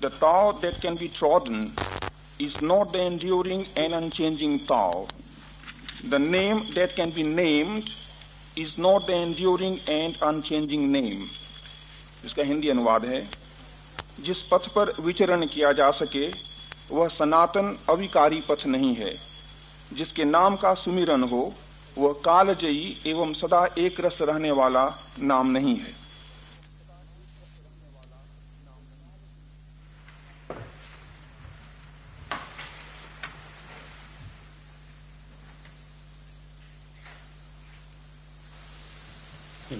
The 0.00 0.10
Tao 0.10 0.58
that 0.60 0.80
can 0.82 0.96
be 0.96 1.08
trodden 1.08 1.74
is 2.38 2.54
not 2.60 2.92
the 2.92 3.00
enduring 3.00 3.66
and 3.76 3.94
unchanging 3.94 4.66
Tao. 4.66 5.08
The 6.10 6.18
name 6.18 6.74
that 6.74 6.94
can 6.94 7.12
be 7.12 7.22
named 7.22 7.88
is 8.56 8.76
not 8.76 9.06
the 9.06 9.14
enduring 9.14 9.80
and 9.88 10.18
unchanging 10.22 10.92
name. 10.92 11.28
इसका 12.24 12.42
हिंदी 12.42 12.68
अनुवाद 12.68 13.04
है 13.04 13.20
जिस 14.20 14.38
पथ 14.52 14.68
पर 14.74 14.92
विचरण 15.00 15.46
किया 15.46 15.72
जा 15.72 15.90
सके 15.96 16.26
वह 16.90 17.08
सनातन 17.08 17.76
अविकारी 17.90 18.40
पथ 18.48 18.66
नहीं 18.66 18.94
है 18.94 19.12
जिसके 19.92 20.24
नाम 20.26 20.56
का 20.56 20.72
सुमिरन 20.76 21.22
हो 21.32 21.42
वह 21.98 22.12
कालजयी 22.24 22.96
एवं 23.10 23.32
सदा 23.34 23.64
एक 23.78 24.00
रस 24.00 24.18
रहने 24.22 24.50
वाला 24.60 24.84
नाम 25.32 25.50
नहीं 25.50 25.76
है 25.76 25.94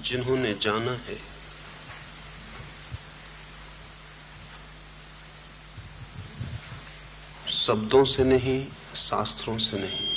जिन्होंने 0.07 0.53
जाना 0.55 0.93
है। 1.07 1.19
शब्दों 7.57 8.05
से 8.05 8.25
नहीं, 8.25 8.59
शास्त्रों 8.97 9.57
से 9.59 9.79
नहीं, 9.79 10.15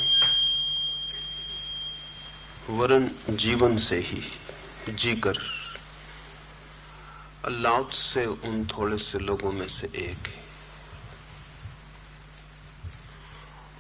वरन 2.70 3.10
जीवन 3.38 3.78
से 3.80 4.00
ही 4.00 4.22
जीकर 4.96 5.38
अल्लाह 7.46 7.82
से 7.94 8.26
उन 8.26 8.66
थोड़े 8.68 8.98
से 9.00 9.20
लोगों 9.20 9.52
में 9.52 9.68
से 9.68 9.88
एक 10.00 10.28
है। 10.28 10.48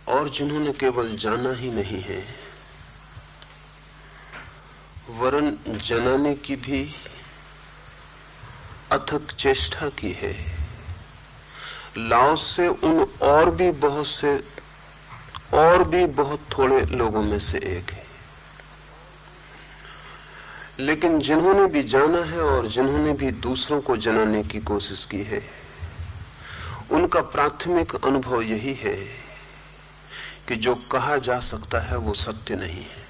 और 0.08 0.30
जिन्होंने 0.30 0.72
केवल 0.73 1.16
जाना 1.18 1.54
ही 1.54 1.72
नहीं 1.72 2.02
है 2.02 2.22
वरन 5.10 5.58
जनाने 5.68 6.36
की 6.36 6.56
भी 6.56 6.96
अथक 8.92 9.32
चेष्टा 9.40 9.90
की 9.90 10.12
है। 10.12 10.60
लाओस 11.98 12.56
से 12.56 12.68
उन 12.68 13.08
और 13.22 13.52
भी 13.52 13.72
बहुत 13.72 14.08
से, 14.08 14.44
और 15.54 15.84
भी 15.84 16.06
बहुत 16.06 16.40
थोड़े 16.58 16.86
लोगों 16.86 17.22
में 17.22 17.40
से 17.40 17.58
एक 17.58 17.92
है। 17.92 18.06
लेकिन 20.80 21.20
जिन्होंने 21.20 21.66
भी 21.66 21.84
जाना 21.84 22.23
है 22.23 22.42
और 22.42 22.68
जिन्होंने 22.68 23.14
भी 23.14 23.32
दूसरों 23.32 23.82
को 23.82 23.98
जनाने 23.98 24.44
की 24.44 24.60
कोशिश 24.60 25.06
की 25.06 25.23
है, 25.23 25.50
उनका 26.92 27.22
प्राथमिक 27.22 27.96
अनुभव 27.96 28.42
यही 28.42 28.73
है 28.73 28.96
कि 30.48 30.56
जो 30.56 30.76
कहा 30.76 31.18
जा 31.18 31.40
सकता 31.40 31.80
है 31.80 31.98
वो 31.98 32.14
सत्य 32.14 32.56
नहीं 32.56 32.84
है। 32.84 33.09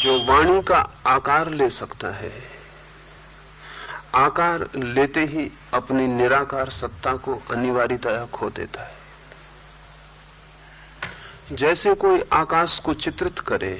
जो 0.00 0.12
वाणी 0.24 0.60
का 0.62 0.78
आकार 1.06 1.48
ले 1.50 1.68
सकता 1.70 2.08
है, 2.16 2.32
आकार 4.14 4.68
लेते 4.76 5.24
ही 5.26 5.50
अपनी 5.74 6.06
निराकार 6.06 6.70
सत्ता 6.70 7.12
को 7.16 7.34
अनिवार्यतया 7.50 8.24
खो 8.26 8.50
देता 8.50 8.82
है। 8.82 8.98
जैसे 11.52 11.94
कोई 11.94 12.22
आकाश 12.32 12.78
को 12.78 12.94
चित्रित 12.94 13.38
करे 13.38 13.74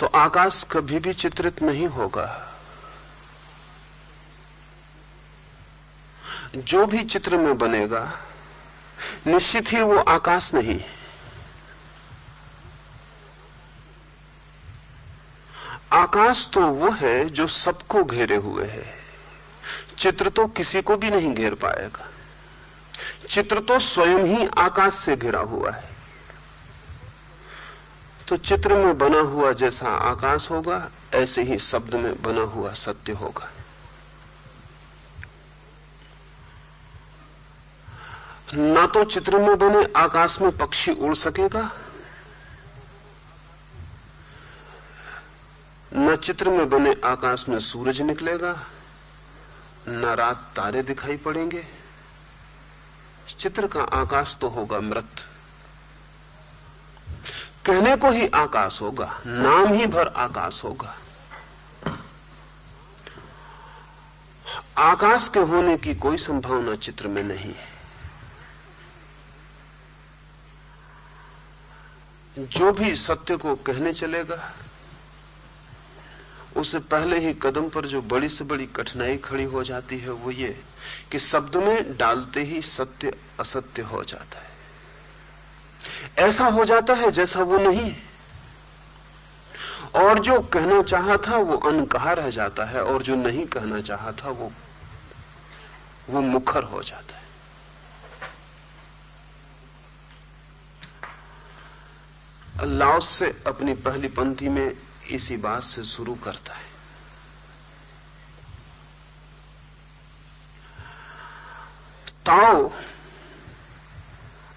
तो 0.00 0.06
आकाश 0.16 0.64
कभी 0.70 0.98
भी 0.98 1.12
चित्रित 1.14 1.62
नहीं 1.62 1.86
होगा। 1.88 2.28
जो 6.56 6.86
भी 6.86 7.04
चित्र 7.04 7.36
में 7.36 7.56
बनेगा, 7.58 8.00
निश्चित 9.26 9.72
ही 9.72 9.82
वो 9.82 9.98
आकाश 10.08 10.52
नहीं 10.54 10.78
है। 10.78 11.03
आकाश 15.94 16.48
तो 16.52 16.60
वो 16.60 16.90
है 16.90 17.24
जो 17.30 17.46
सबको 17.46 18.04
घेरे 18.04 18.36
हुए 18.36 18.66
है। 18.66 18.94
चित्र 19.98 20.28
तो 20.28 20.46
किसी 20.46 20.82
को 20.82 20.96
भी 20.96 21.10
नहीं 21.10 21.34
घेर 21.34 21.54
पाएगा। 21.54 22.08
चित्र 23.30 23.60
तो 23.60 23.78
स्वयं 23.78 24.24
ही 24.26 24.46
आकाश 24.58 24.94
से 24.94 25.16
घिरा 25.16 25.40
हुआ 25.40 25.70
है। 25.70 25.92
तो 28.28 28.36
चित्र 28.36 28.74
में 28.74 28.98
बना 28.98 29.18
हुआ 29.18 29.52
जैसा 29.52 29.86
आकाश 29.86 30.50
होगा, 30.50 30.90
ऐसे 31.14 31.42
ही 31.42 31.58
शब्द 31.58 31.94
में 31.94 32.22
बना 32.22 32.42
हुआ 32.42 32.72
सत्य 32.72 33.12
होगा। 33.12 33.50
ना 38.54 38.86
तो 38.86 39.04
चित्र 39.04 39.38
में 39.38 39.58
बने 39.58 39.86
आकाश 39.96 40.38
में 40.40 40.50
पक्षी 40.56 40.92
उड़ 40.92 41.14
सकेगा 41.14 41.70
न 46.14 46.16
चित्र 46.16 46.50
में 46.50 46.68
बने 46.68 46.94
आकाश 47.04 47.44
में 47.48 47.58
सूरज 47.58 48.00
निकलेगा, 48.00 48.66
न 49.88 50.04
रात 50.04 50.52
तारे 50.56 50.82
दिखाई 50.82 51.16
पड़ेंगे। 51.16 51.66
चित्र 53.38 53.66
का 53.66 53.82
आकाश 53.82 54.36
तो 54.40 54.48
होगा 54.48 54.80
मृत। 54.80 55.10
कहने 57.66 57.96
को 57.96 58.10
ही 58.10 58.28
आकाश 58.28 58.80
होगा, 58.80 59.20
नाम 59.26 59.74
ही 59.74 59.86
भर 59.86 60.08
आकाश 60.08 60.60
होगा। 60.64 60.94
आकाश 64.78 65.28
के 65.28 65.40
होने 65.40 65.76
की 65.76 65.94
कोई 65.94 66.16
संभावना 66.16 66.74
चित्र 66.76 67.08
में 67.08 67.22
नहीं 67.22 67.54
है। 67.54 67.72
जो 72.38 72.72
भी 72.72 72.94
सत्य 72.96 73.36
को 73.36 73.54
कहने 73.54 73.92
चलेगा 73.92 74.54
उससे 76.56 76.78
पहले 76.78 77.18
ही 77.18 77.32
कदम 77.34 77.68
पर 77.68 77.86
जो 77.86 78.00
बड़ी 78.02 78.28
से 78.28 78.44
बड़ी 78.44 78.66
कठिनाई 78.66 79.16
खड़ी 79.16 79.44
हो 79.44 79.62
जाती 79.64 79.98
है 79.98 80.10
वो 80.10 80.30
ये 80.30 80.48
कि 81.12 81.18
शब्द 81.18 81.56
में 81.56 81.96
डालते 81.96 82.42
ही 82.42 82.62
सत्य 82.62 83.12
असत्य 83.40 83.82
हो 83.82 84.02
जाता 84.04 84.38
है। 84.38 84.52
ऐसा 86.18 86.44
हो 86.46 86.64
जाता 86.64 86.94
है 86.94 87.10
जैसा 87.10 87.42
वो 87.42 87.58
नहीं 87.58 87.90
है। 87.90 88.02
और 89.94 90.18
जो 90.18 90.40
कहना 90.52 90.82
चाहा 90.82 91.16
था 91.16 91.36
वो 91.38 91.56
अनकहा 91.68 92.12
रह 92.12 92.30
जाता 92.30 92.64
है 92.64 92.82
और 92.82 93.02
जो 93.02 93.14
नहीं 93.16 93.46
कहना 93.46 93.80
चाहा 93.80 94.12
था 94.12 94.28
वो 94.30 94.52
वो 96.10 96.20
मुखर 96.20 96.62
हो 96.62 96.82
जाता 96.82 97.16
है। 97.16 97.22
लाओस 102.68 103.08
से 103.18 103.26
अपनी 103.46 103.74
पहली 103.74 104.08
पंक्ति 104.08 104.48
में 104.48 104.76
इसी 105.10 105.36
बात 105.36 105.62
से 105.62 105.84
शुरू 105.84 106.14
करता 106.14 106.54
है। 106.54 106.74
ताओ 112.26 112.72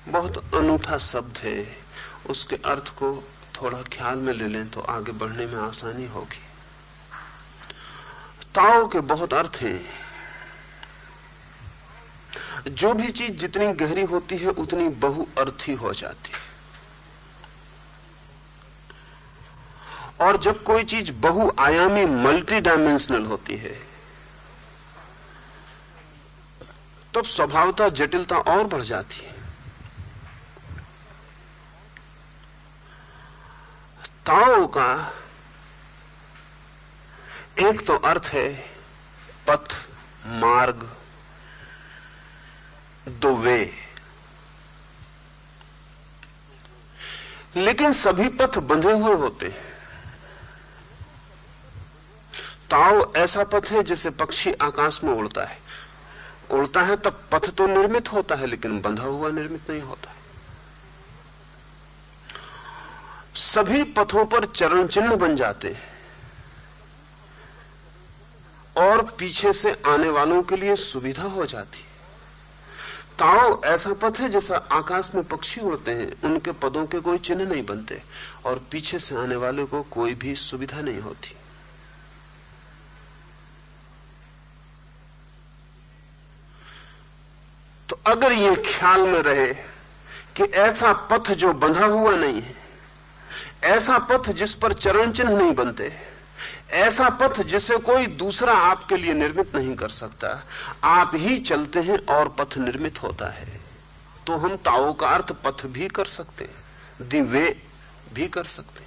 बहुत 0.08 0.56
अनूठा 0.56 0.98
शब्द 0.98 1.38
है। 1.38 1.78
उसके 2.30 2.56
अर्थ 2.56 2.90
को 2.90 3.30
थोड़ा 3.62 3.82
ख्याल 3.82 4.18
में 4.18 4.34
ले 4.34 4.48
लें 4.48 4.70
तो 4.70 4.82
आगे 4.82 5.12
बढ़ने 5.12 5.46
में 5.46 5.56
आसानी 5.56 6.08
होगी। 6.08 6.40
ताओ 8.56 8.88
के 8.88 9.00
बहुत 9.00 9.34
अर्थ 9.34 9.52
हैं। 9.56 10.08
जो 12.68 12.94
भी 12.94 13.12
चीज़ 13.12 13.32
जितनी 13.32 13.74
गहरी 13.74 14.04
होती 14.04 14.38
है, 14.38 14.48
उतनी 14.48 14.90
बहुअर्थी 14.90 15.74
हो 15.74 15.94
जाती 15.94 16.32
है। 16.32 16.47
और 20.22 20.38
जब 20.38 20.64
कोई 20.64 20.84
चीज़ 20.84 21.12
बहुआयामी 21.22 22.06
मल्टी 22.06 22.60
डायमेंशनल 22.60 23.26
होती 23.26 23.58
है, 23.58 23.76
तब 27.14 27.26
स्वभावता, 27.26 27.90
जटिलता 27.90 28.38
और 28.38 28.68
बढ़ 28.68 28.82
जाती 28.82 29.26
है। 29.26 29.36
ताओ 34.26 34.66
का 34.68 35.14
एक 37.60 37.86
तो 37.88 37.96
अर्थ 38.06 38.26
है 38.26 38.50
पथ, 39.48 39.74
मार्ग 40.26 40.90
दो 43.08 43.36
वे 43.36 43.60
लेकिन 47.56 47.94
सभी 47.94 48.28
पथ 48.30 48.58
बंधे 48.70 48.92
हुए 48.94 49.14
होते 49.16 49.46
हैं। 49.46 49.67
ताव 52.72 53.14
ऐसा 53.16 53.44
पथ 53.44 53.66
है 53.66 53.84
जैसे 53.84 54.10
पक्षी 54.10 54.54
आकाश 54.54 55.00
में 55.04 55.14
उड़ता 55.14 55.44
है। 55.44 55.58
उड़ता 56.52 56.82
है 56.82 56.96
तब 56.96 57.24
पथ 57.32 57.50
तो 57.50 57.68
निर्मित 57.68 58.14
होता 58.14 58.36
है, 58.36 58.46
लेकिन 58.46 58.82
बंधा 58.82 59.04
हुआ 59.04 59.30
निर्मित 59.30 59.70
नहीं 59.70 59.82
होता। 59.82 60.14
सभी 63.36 63.84
पथों 63.84 64.26
पर 64.26 64.46
चरण 64.46 64.88
चिन्ह 64.88 65.16
बन 65.16 65.36
जाते 65.36 65.68
हैं। 65.68 65.98
और 68.78 69.02
पीछे 69.02 69.54
से 69.54 69.82
आने 69.86 70.10
वालों 70.10 70.44
के 70.44 70.56
लिए 70.56 70.76
सुविधा 70.76 71.24
हो 71.24 71.46
जाती 71.46 71.78
है। 71.78 71.98
ताओ 73.20 73.64
ऐसा 73.64 73.94
पथ 73.94 74.20
है 74.20 74.30
जैसा 74.30 74.56
आकाश 74.56 75.12
में 75.16 75.24
पक्षी 75.24 75.62
उड़ते 75.62 75.92
हैं, 75.92 76.22
उनके 76.22 76.52
पदों 76.52 76.86
के 76.86 77.00
कोई 77.00 77.18
चिन्ह 77.18 77.46
नहीं 77.46 77.66
बनते, 77.66 78.04
और 78.46 78.68
पीछे 78.72 79.00
से 79.00 79.16
आने 79.16 79.36
वाले 79.36 79.66
को 79.66 79.84
कोई 79.84 80.14
भी 80.14 80.36
सुविधा 80.36 80.82
नहीं 80.82 81.00
होती। 81.00 81.36
अगर 88.08 88.32
ये 88.32 88.56
ख्याल 88.66 89.02
में 89.02 89.20
रहे 89.22 89.48
कि 90.36 90.44
ऐसा 90.58 90.92
पथ 91.12 91.32
जो 91.34 91.54
बंधा 91.54 91.86
हुआ 91.86 92.12
नहीं 92.12 92.42
है, 92.42 92.56
ऐसा 93.66 93.98
पथ 94.10 94.30
जिस 94.32 94.54
पर 94.54 94.74
चरण 94.74 95.12
चिन्ह 95.12 95.38
नहीं 95.38 95.54
बनते, 95.54 95.92
ऐसा 96.78 97.10
पथ 97.20 97.42
जिसे 97.44 97.78
कोई 97.82 98.06
दूसरा 98.18 98.54
आपके 98.54 98.98
लिए 98.98 99.14
निर्मित 99.14 99.56
नहीं 99.56 99.76
कर 99.76 99.90
सकता, 99.90 100.30
आप 100.84 101.12
ही 101.16 101.40
चलते 101.40 101.80
हैं 101.80 101.98
और 102.08 102.30
पथ 102.30 102.58
निर्मित 102.58 103.02
होता 103.04 103.30
है। 103.30 103.60
तो 104.28 104.38
हम 104.38 104.56
ताओ 104.58 104.94
का 104.94 105.08
अर्थ 105.08 105.32
पथ 105.44 105.66
भी 105.68 105.88
कर 105.88 106.06
सकते 106.08 106.44
हैं 106.44 107.08
दि 107.10 107.22
वे 107.22 107.46
भी 108.14 108.28
कर 108.28 108.44
सकते 108.46 108.86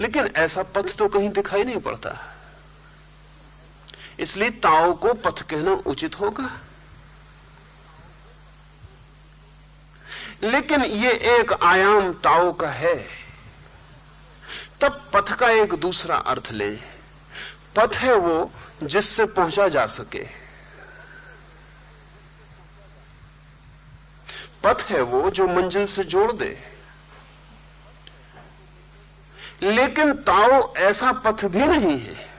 लेकिन 0.00 0.26
ऐसा 0.36 0.62
पथ 0.74 0.96
तो 0.96 1.08
कहीं 1.08 1.28
दिखाई 1.30 1.64
नहीं 1.64 1.80
पड़ता। 1.80 2.10
इसलिए 4.18 4.50
ताओ 4.60 4.92
को 4.94 5.12
पथ 5.14 5.42
कहना 5.42 5.72
उचित 5.86 6.20
होगा। 6.20 6.50
लेकिन 10.42 10.84
ये 10.84 11.12
एक 11.12 11.52
आयाम 11.52 12.12
ताओ 12.12 12.52
का 12.52 12.68
है। 12.68 13.08
तब 14.80 15.10
पथ 15.14 15.32
का 15.38 15.50
एक 15.50 15.74
दूसरा 15.74 16.16
अर्थ 16.16 16.48
ले। 16.50 16.70
पथ 17.76 17.94
है 17.94 18.14
वो 18.14 18.50
जिससे 18.82 19.24
पहुँचा 19.24 19.68
जा 19.68 19.86
सके। 19.86 20.26
पथ 24.64 24.82
है 24.82 25.02
वो 25.02 25.30
जो 25.30 25.46
मंजिल 25.48 25.86
से 25.86 26.04
जोड़ 26.04 26.32
दे। 26.32 26.72
लेकिन 29.62 30.12
ताओ 30.12 30.74
ऐसा 30.74 31.12
पथ 31.12 31.44
भी 31.44 31.66
नहीं 31.66 32.00
है। 32.00 32.32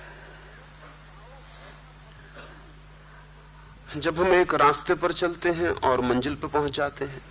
जब 3.98 4.20
हम 4.20 4.34
एक 4.34 4.54
रास्ते 4.54 4.94
पर 4.94 5.14
चलते 5.14 5.50
हैं 5.50 5.70
और 5.70 6.02
मंजिल 6.02 6.36
पर 6.36 6.48
पहुँच 6.48 6.72
जाते 6.72 7.06
हैं 7.06 7.22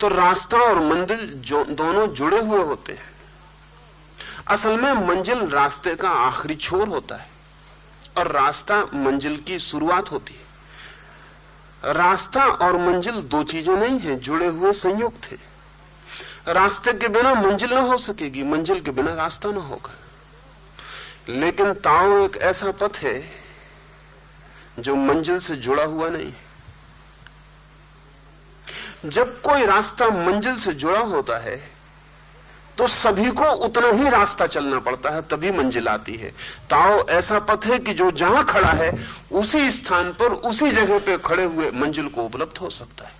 तो 0.00 0.08
रास्ता 0.08 0.58
और 0.58 0.80
मंजिल 0.80 1.32
जो, 1.36 1.64
दोनों 1.64 2.06
जुड़े 2.06 2.40
हुए 2.40 2.62
होते 2.62 2.92
हैं। 2.92 3.10
असल 4.48 4.80
में 4.80 4.92
मंजिल 4.92 5.38
रास्ते 5.38 5.94
का 5.94 6.08
आखिरी 6.08 6.54
छोर 6.54 6.88
होता 6.88 7.16
है 7.16 7.28
और 8.18 8.32
रास्ता 8.32 8.80
मंजिल 8.94 9.36
की 9.36 9.58
शुरुआत 9.58 10.10
होती 10.10 10.34
है। 10.34 10.48
रास्ता 11.92 12.44
और 12.44 12.76
मंजिल 12.76 13.20
दो 13.22 13.42
चीज़ें 13.42 13.76
नहीं 13.76 13.98
है, 13.98 14.16
जुड़े 14.16 14.46
हुए 14.46 14.72
संयुक्त 14.72 15.24
है। 15.24 15.38
रास्ते 16.48 16.92
के 16.92 17.08
बिना 17.08 17.34
मंजिल 17.34 17.74
ना 17.74 17.80
हो 17.80 17.98
सकेगी, 17.98 18.42
मंजिल 18.42 18.80
के 18.80 18.90
बिना 18.90 19.14
रास्ता 19.14 19.50
ना 19.50 19.60
होगा। 19.60 19.94
लेकिन 21.28 21.72
ताओ 21.72 22.18
एक 22.18 22.36
ऐसा 22.36 22.70
पथ 22.70 22.96
है 22.96 23.30
जो 24.78 24.94
मंजिल 24.94 25.38
से 25.38 25.56
जुड़ा 25.56 25.84
हुआ 25.84 26.08
नहीं 26.08 26.26
है। 26.26 26.47
जब 29.04 29.40
कोई 29.42 29.64
रास्ता 29.64 30.08
मंजिल 30.08 30.56
से 30.56 30.72
जुड़ा 30.72 31.00
होता 31.00 31.38
है 31.38 31.56
तो 32.78 32.86
सभी 32.86 33.30
को 33.30 33.44
उतना 33.44 33.88
ही 33.88 34.10
रास्ता 34.10 34.46
चलना 34.46 34.78
पड़ता 34.78 35.10
है, 35.10 35.22
तभी 35.22 35.50
मंजिल 35.50 35.88
आती 35.88 36.14
है। 36.14 36.30
ताओ, 36.70 37.06
ऐसा 37.08 37.38
पथ 37.38 37.66
है 37.66 37.78
कि 37.78 37.94
जो 37.94 38.10
जहाँ 38.10 38.44
खड़ा 38.44 38.68
है, 38.68 39.06
उसी 39.32 39.70
स्थान 39.70 40.12
पर, 40.12 40.32
उसी 40.32 40.70
जगह 40.70 40.98
पे 40.98 41.18
खड़े 41.18 41.44
हुए 41.44 41.70
मंजिल 41.70 42.08
को 42.08 42.22
उपलब्ध 42.22 42.58
हो 42.58 42.70
सकता 42.70 43.06
है। 43.06 43.12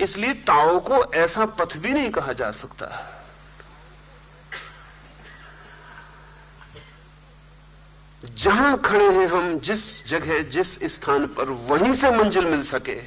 इसलिए 0.00 0.32
ताओ 0.32 0.78
को 0.80 1.12
ऐसा 1.12 1.46
पथ 1.46 1.76
भी 1.76 1.90
नहीं 1.90 2.10
कहा 2.10 2.32
जा 2.32 2.50
सकता। 2.50 2.86
जहाँ 8.24 8.82
खड़े 8.82 9.04
हैं 9.04 9.26
हम, 9.26 9.58
जिस 9.58 10.06
जगह, 10.06 10.42
जिस 10.42 10.78
स्थान 10.84 11.26
पर, 11.26 11.50
वहीं 11.50 11.94
से 11.94 12.10
मंजिल 12.10 12.44
मिल 12.44 12.62
सके। 12.62 13.00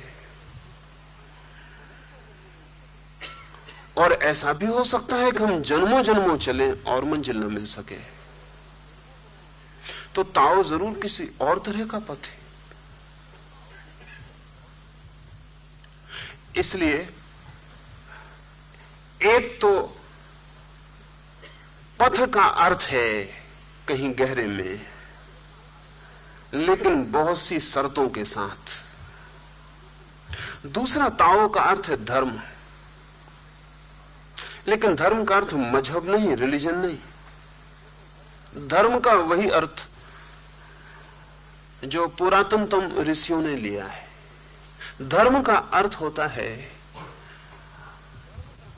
और 3.97 4.13
ऐसा 4.13 4.53
भी 4.53 4.65
हो 4.65 4.83
सकता 4.83 5.15
है 5.15 5.31
कि 5.31 5.43
हम 5.43 5.61
जन्मों 5.61 6.03
जन्मों 6.03 6.37
चले 6.37 6.71
और 6.71 7.03
मंजिल 7.03 7.37
न 7.37 7.51
मिल 7.53 7.65
सके। 7.65 7.97
तो 10.15 10.23
ताओ 10.23 10.63
ज़रूर 10.63 10.93
किसी 10.93 11.29
और 11.41 11.59
तरह 11.59 11.85
का 11.85 11.99
पथ 11.99 12.25
है। 12.25 12.39
इसलिए, 16.57 17.09
एक 19.23 19.57
तो 19.61 19.97
पथ 21.99 22.33
का 22.33 22.43
अर्थ 22.43 22.81
है 22.81 23.23
कहीं 23.87 24.13
गहरे 24.19 24.47
में। 24.47 25.00
लेकिन 26.53 27.11
बहुत 27.11 27.37
सी 27.37 27.59
शर्तों 27.59 28.09
के 28.09 28.25
साथ। 28.25 28.69
दूसरा 30.65 31.09
ताओ 31.09 31.49
का 31.49 31.61
अर्थ 31.61 31.85
है 31.85 32.05
धर्म। 32.05 32.39
लेकिन 34.67 34.95
धर्म 34.95 35.25
का 35.25 35.35
अर्थ 35.35 35.53
मज़हब 35.53 36.09
नहीं 36.09 36.35
रिलीजन 36.35 36.75
नहीं। 36.77 38.67
धर्म 38.67 38.99
का 38.99 39.13
वही 39.13 39.49
अर्थ 39.49 39.87
जो 41.83 42.07
पुरातनतम 42.07 42.99
ऋषियों 42.99 43.41
ने 43.41 43.55
लिया 43.55 43.85
है। 43.85 44.07
धर्म 45.01 45.41
का 45.41 45.55
अर्थ 45.55 45.95
होता 45.95 46.27
है 46.27 46.71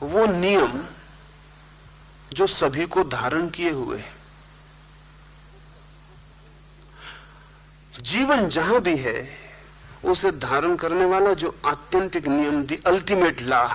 वो 0.00 0.26
नियम 0.26 0.84
जो 2.32 2.46
सभी 2.46 2.86
को 2.86 3.04
धारण 3.04 3.48
किए 3.48 3.70
हुए 3.70 3.98
है। 3.98 4.13
जीवन 8.00 8.48
जहाँ 8.48 8.80
भी 8.80 8.96
है, 8.96 9.36
उसे 10.04 10.30
धारण 10.30 10.76
करने 10.76 11.04
वाला 11.04 11.32
जो 11.32 11.58
आत्यंतिक 11.66 12.26
नियम 12.26 12.62
दी 12.62 12.76
अल्टीमेट 12.86 13.40
लॉ 13.40 13.68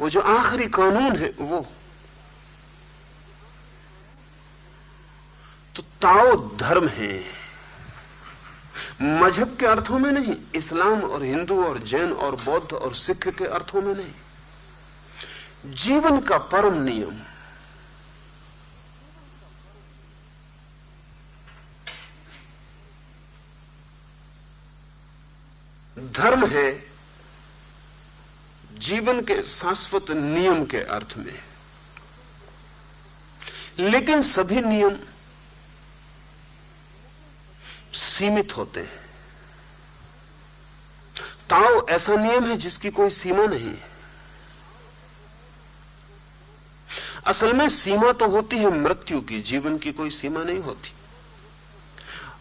वो 0.00 0.10
जो 0.10 0.20
आखिरी 0.20 0.66
कानून 0.66 1.16
है, 1.16 1.34
वो। 1.40 1.66
तो 5.76 5.82
ताओ 5.82 6.56
धर्म 6.56 6.88
है। 6.88 7.24
मज़हब 9.02 9.56
के 9.60 9.66
अर्थों 9.66 9.98
में 9.98 10.12
नहीं, 10.12 10.36
इस्लाम 10.54 11.00
और 11.02 11.22
हिंदू 11.22 11.64
और 11.64 11.78
जैन 11.78 12.12
और 12.12 12.36
बौद्ध 12.36 12.72
और 12.72 12.94
सिख 12.94 13.28
के 13.28 13.44
अर्थों 13.44 13.82
में 13.82 13.94
नहीं। 13.94 14.12
जीवन 15.74 16.20
का 16.20 16.38
परम 16.38 16.82
नियम। 16.82 17.27
धर्म 25.98 26.46
है 26.46 26.92
जीवन 28.74 29.20
के 29.20 29.42
शाश्वत 29.42 30.10
नियम 30.10 30.64
के 30.64 30.78
अर्थ 30.78 31.14
में। 31.16 31.42
लेकिन 33.78 34.22
सभी 34.22 34.60
नियम 34.60 34.96
सीमित 37.94 38.56
होते 38.56 38.80
हैं। 38.80 39.08
ताओ, 41.50 41.86
ऐसा 41.86 42.14
नियम 42.14 42.50
है 42.50 42.56
जिसकी 42.56 42.90
कोई 42.90 43.10
सीमा 43.10 43.46
नहीं 43.46 43.68
है। 43.68 43.88
असल 47.26 47.52
में 47.52 47.68
सीमा 47.68 48.12
तो 48.12 48.28
होती 48.28 48.56
है 48.56 48.70
मृत्यु 48.70 49.20
की, 49.20 49.42
जीवन 49.42 49.78
की 49.78 49.92
कोई 49.92 50.10
सीमा 50.10 50.44
नहीं 50.44 50.58
होती। 50.58 50.92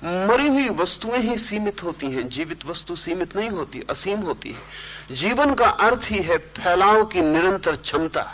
मरी 0.01 0.48
हुई 0.48 0.70
वस्तुएँ 0.70 1.20
ही 1.20 1.38
सीमित 1.38 1.84
होती 1.84 2.08
हैं, 2.08 2.27
जीवित 2.30 2.66
वस्तु 2.66 2.96
सीमित 2.96 3.36
नहीं 3.36 3.50
होती, 3.50 3.82
असीम 3.89 4.20
होती 4.20 4.51
है। 4.51 5.16
जीवन 5.16 5.54
का 5.54 5.68
अर्थ 5.68 6.01
ही 6.04 6.18
है 6.18 6.38
फैलाव 6.38 7.06
की 7.06 7.22
निरंतर 7.22 7.75
क्षमता 7.75 8.34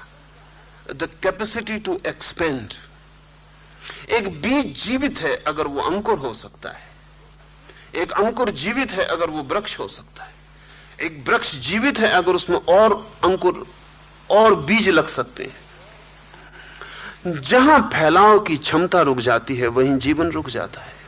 द 0.96 1.10
कैपेसिटी 1.24 1.78
टू 1.80 2.00
एक्सपेंड 2.08 2.74
एक 4.10 4.28
बीज 4.42 4.84
जीवित 4.84 5.20
है 5.20 5.36
अगर 5.38 5.68
वो 5.68 5.82
अंकुर 5.82 6.18
हो 6.18 6.34
सकता 6.34 6.70
है, 6.70 6.88
एक 7.96 8.12
अंकुर 8.12 8.52
जीवित 8.52 8.92
है 8.92 9.06
अगर 9.06 9.30
वो 9.30 9.44
वृक्ष 9.44 9.80
हो 9.80 9.88
सकता 9.88 10.24
है, 10.24 10.34
एक 11.02 11.24
वृक्ष 11.28 11.56
जीवित 11.56 12.00
है 12.00 12.10
अगर 12.10 12.32
उसमें 12.32 12.58
और 12.58 12.96
अंकुर, 13.24 13.66
और 14.30 14.56
बीज 14.56 14.90
लग 14.90 15.08
सकते 15.08 15.44
हैं। 15.44 17.42
जहाँ 17.42 17.80
फैलाव 17.94 18.40
की 18.40 18.58
क्षमता 18.58 19.02
रुक 19.02 19.20
जाती 19.20 19.56
है, 19.56 19.68
वहीं 19.68 19.98
जीवन 19.98 20.32
रुक 20.32 20.50
जाता 20.50 20.82
है। 20.82 21.03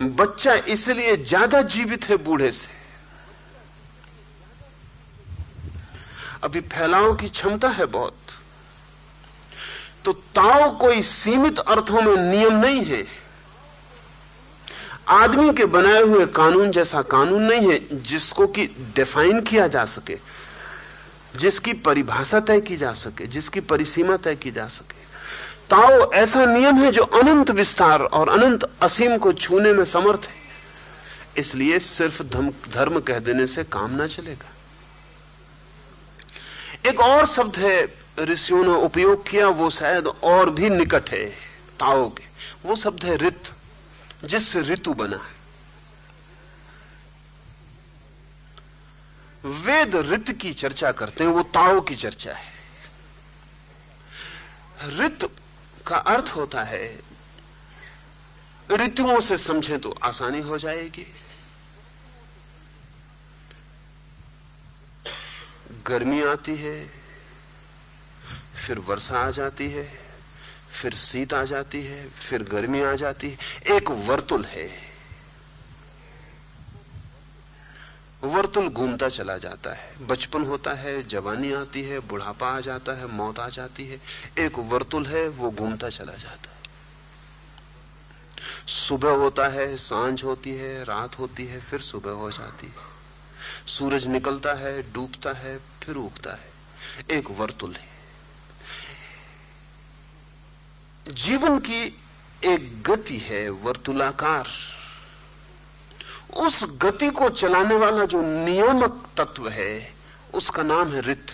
बच्चा 0.00 0.54
इसलिए 0.68 1.16
ज़्यादा 1.16 1.60
जीवित 1.62 2.04
है 2.04 2.16
बूढ़े 2.16 2.50
से। 2.52 2.68
अभी 6.42 6.60
फैलाव 6.60 7.14
की 7.14 7.28
क्षमता 7.28 7.68
है 7.68 7.86
बहुत। 7.86 8.16
तो 10.04 10.12
ताओ 10.12 10.70
कोई 10.78 11.02
सीमित 11.02 11.58
अर्थों 11.58 12.02
में 12.02 12.16
नियम 12.22 12.54
नहीं 12.56 12.84
है। 12.84 13.04
आदमी 15.08 15.52
के 15.52 15.64
बनाए 15.66 16.02
हुए 16.02 16.26
कानून 16.26 16.70
जैसा 16.70 17.02
कानून 17.04 17.42
नहीं 17.42 17.70
है 17.70 18.02
जिसको 18.02 18.46
कि 18.46 18.66
डिफाइन 18.96 19.40
किया 19.40 19.66
जा 19.66 19.84
सके, 19.84 20.16
जिसकी 21.36 21.72
परिभाषा 21.82 22.40
तय 22.40 22.60
की 22.60 22.76
जा 22.76 22.92
सके, 22.94 23.26
जिसकी 23.26 23.60
परिसीमा 23.62 24.16
तय 24.16 24.34
की 24.36 24.50
जा 24.50 24.66
सके। 24.68 25.09
ताओ 25.70 26.10
ऐसा 26.12 26.44
नियम 26.44 26.78
है 26.78 26.90
जो 26.92 27.02
अनंत 27.02 27.50
विस्तार 27.50 28.02
और 28.02 28.28
अनंत 28.28 28.64
असीम 28.82 29.16
को 29.18 29.32
छूने 29.32 29.72
में 29.72 29.84
समर्थ 29.84 30.24
है। 30.24 30.38
इसलिए 31.38 31.78
सिर्फ़ 31.78 32.22
धर्म 32.22 33.00
कह 33.00 33.18
देने 33.18 33.46
से 33.46 33.64
काम 33.64 33.90
ना 33.90 34.06
चलेगा। 34.06 34.48
एक 36.90 37.00
और 37.00 37.26
शब्द 37.26 37.56
है, 37.56 37.94
ऋषियों 38.20 38.62
ने 38.64 38.74
उपयोग 38.82 39.28
किया, 39.28 39.48
वो 39.48 39.70
शायद 39.70 40.06
और 40.06 40.50
भी 40.50 40.70
निकट 40.70 41.10
है 41.10 41.24
ताओ 41.80 42.08
के 42.08 42.24
वो 42.64 42.76
शब्द 42.76 43.04
है 43.04 43.16
रित 43.16 43.42
जिससे 44.24 44.60
ऋतु 44.62 44.94
बना 44.94 45.16
है। 45.16 45.38
वेद 49.44 49.96
ऋत 50.10 50.30
की 50.30 50.52
चर्चा 50.52 50.90
करते 50.92 51.24
हैं, 51.24 51.30
वो 51.30 51.42
ताओ 51.42 51.80
की 51.80 51.94
चर्चा 51.96 52.32
है। 52.32 52.58
ऋत 54.98 55.30
का 55.90 55.96
अर्थ 55.96 56.28
होता 56.36 56.62
है, 56.62 56.98
ऋतुओं 58.70 59.20
से 59.20 59.38
समझें 59.38 59.78
तो 59.80 59.90
आसानी 60.02 60.40
हो 60.40 60.58
जाएगी। 60.58 61.06
गर्मी 65.86 66.22
आती 66.22 66.56
है, 66.56 66.86
फिर 68.66 68.78
वर्षा 68.78 69.18
आ 69.18 69.30
जाती 69.30 69.70
है, 69.70 69.84
फिर 70.80 70.94
शीत 70.94 71.34
आ 71.34 71.44
जाती 71.44 71.82
है, 71.82 72.08
फिर 72.08 72.42
गर्मी 72.42 72.82
आ 72.82 72.94
जाती 72.94 73.30
है। 73.30 73.76
एक 73.76 73.90
वर्तुल 73.90 74.44
है। 74.44 74.89
वर्तुल 78.24 78.68
घूमता 78.68 79.08
चला 79.08 79.38
जाता 79.38 79.72
है। 79.72 80.06
बचपन 80.06 80.42
होता 80.42 80.70
है, 80.70 81.02
जवानी 81.02 81.52
आती 81.52 81.82
है, 81.82 81.98
बुढ़ापा 81.98 82.48
आ 82.48 82.60
जाता 82.60 82.92
है, 82.92 83.06
मौत 83.06 83.38
आ 83.38 83.48
जाती 83.48 83.86
है। 83.86 84.00
एक 84.38 84.58
वर्तुल 84.58 85.06
है, 85.06 85.28
वो 85.28 85.50
घूमता 85.50 85.88
चला 85.88 86.12
जाता 86.12 86.50
है। 86.50 86.60
सुबह 88.66 89.10
होता 89.10 89.48
है, 89.48 89.76
साँझ 89.76 90.24
होती 90.24 90.50
है, 90.50 90.84
रात 90.84 91.18
होती 91.18 91.46
है, 91.46 91.60
फिर 91.60 91.80
सुबह 91.80 92.10
हो 92.10 92.30
जाती 92.30 92.66
है। 92.66 92.90
सूरज 93.66 94.06
निकलता 94.06 94.54
है, 94.54 94.92
डूबता 94.92 95.30
है, 95.30 95.58
फिर 95.58 95.96
उगता 95.96 96.30
है। 96.30 96.50
एक 97.10 97.30
वर्तुल 97.30 97.72
है। 97.72 97.90
जीवन 101.08 101.58
की 101.58 101.98
एक 102.44 102.82
गति 102.82 103.18
है, 103.18 103.50
वर्तुलाकार। 103.50 104.48
उस 106.36 106.64
गति 106.64 107.10
को 107.10 107.28
चलाने 107.28 107.74
वाला 107.74 108.04
जो 108.04 108.22
नियामक 108.22 109.08
तत्व 109.16 109.48
है, 109.48 109.94
उसका 110.34 110.62
नाम 110.62 110.92
है 110.92 111.00
रित। 111.00 111.26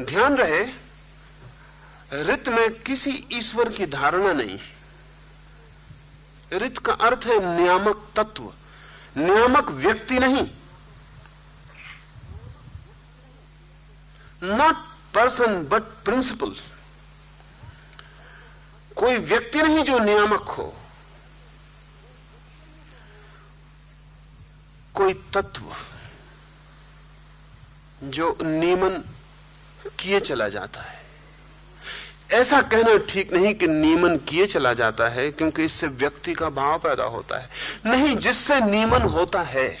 ध्यान 0.00 0.36
रहे, 0.36 0.62
रित 2.12 2.48
में 2.48 2.82
किसी 2.82 3.26
ईश्वर 3.32 3.68
की 3.68 3.86
धारणा 3.86 4.32
नहीं 4.32 4.58
रित 6.52 6.78
का 6.78 6.92
अर्थ 6.92 7.26
है 7.26 7.56
नियामक 7.56 8.08
तत्व, 8.16 8.52
नियामक 9.16 9.70
व्यक्ति 9.70 10.18
नहीं। 10.18 10.50
नॉट 14.42 14.76
पर्सन 15.14 15.62
बट 15.68 15.82
प्रिंसिपल 15.82 16.54
कोई 18.96 19.16
व्यक्ति 19.16 19.62
नहीं 19.62 19.84
जो 19.84 19.98
नियामक 19.98 20.48
हो। 20.48 20.79
कोई 24.94 25.12
तत्व 25.14 25.62
जो 28.02 28.38
नियमन 28.42 29.02
किए 29.98 30.20
चला 30.20 30.48
जाता 30.48 30.80
है। 30.80 30.98
ऐसा 32.30 32.60
कहना 32.62 32.96
ठीक 33.08 33.32
नहीं 33.32 33.54
कि 33.54 33.66
नियमन 33.66 34.16
किए 34.18 34.46
चला 34.46 34.72
जाता 34.72 35.08
है, 35.08 35.30
क्योंकि 35.30 35.64
इससे 35.64 35.86
व्यक्ति 35.86 36.34
का 36.34 36.48
भाव 36.48 36.78
पैदा 36.78 37.04
होता 37.04 37.38
है। 37.38 37.48
नहीं, 37.86 38.16
जिससे 38.16 38.60
नियमन 38.60 39.02
होता 39.02 39.42
है, 39.42 39.78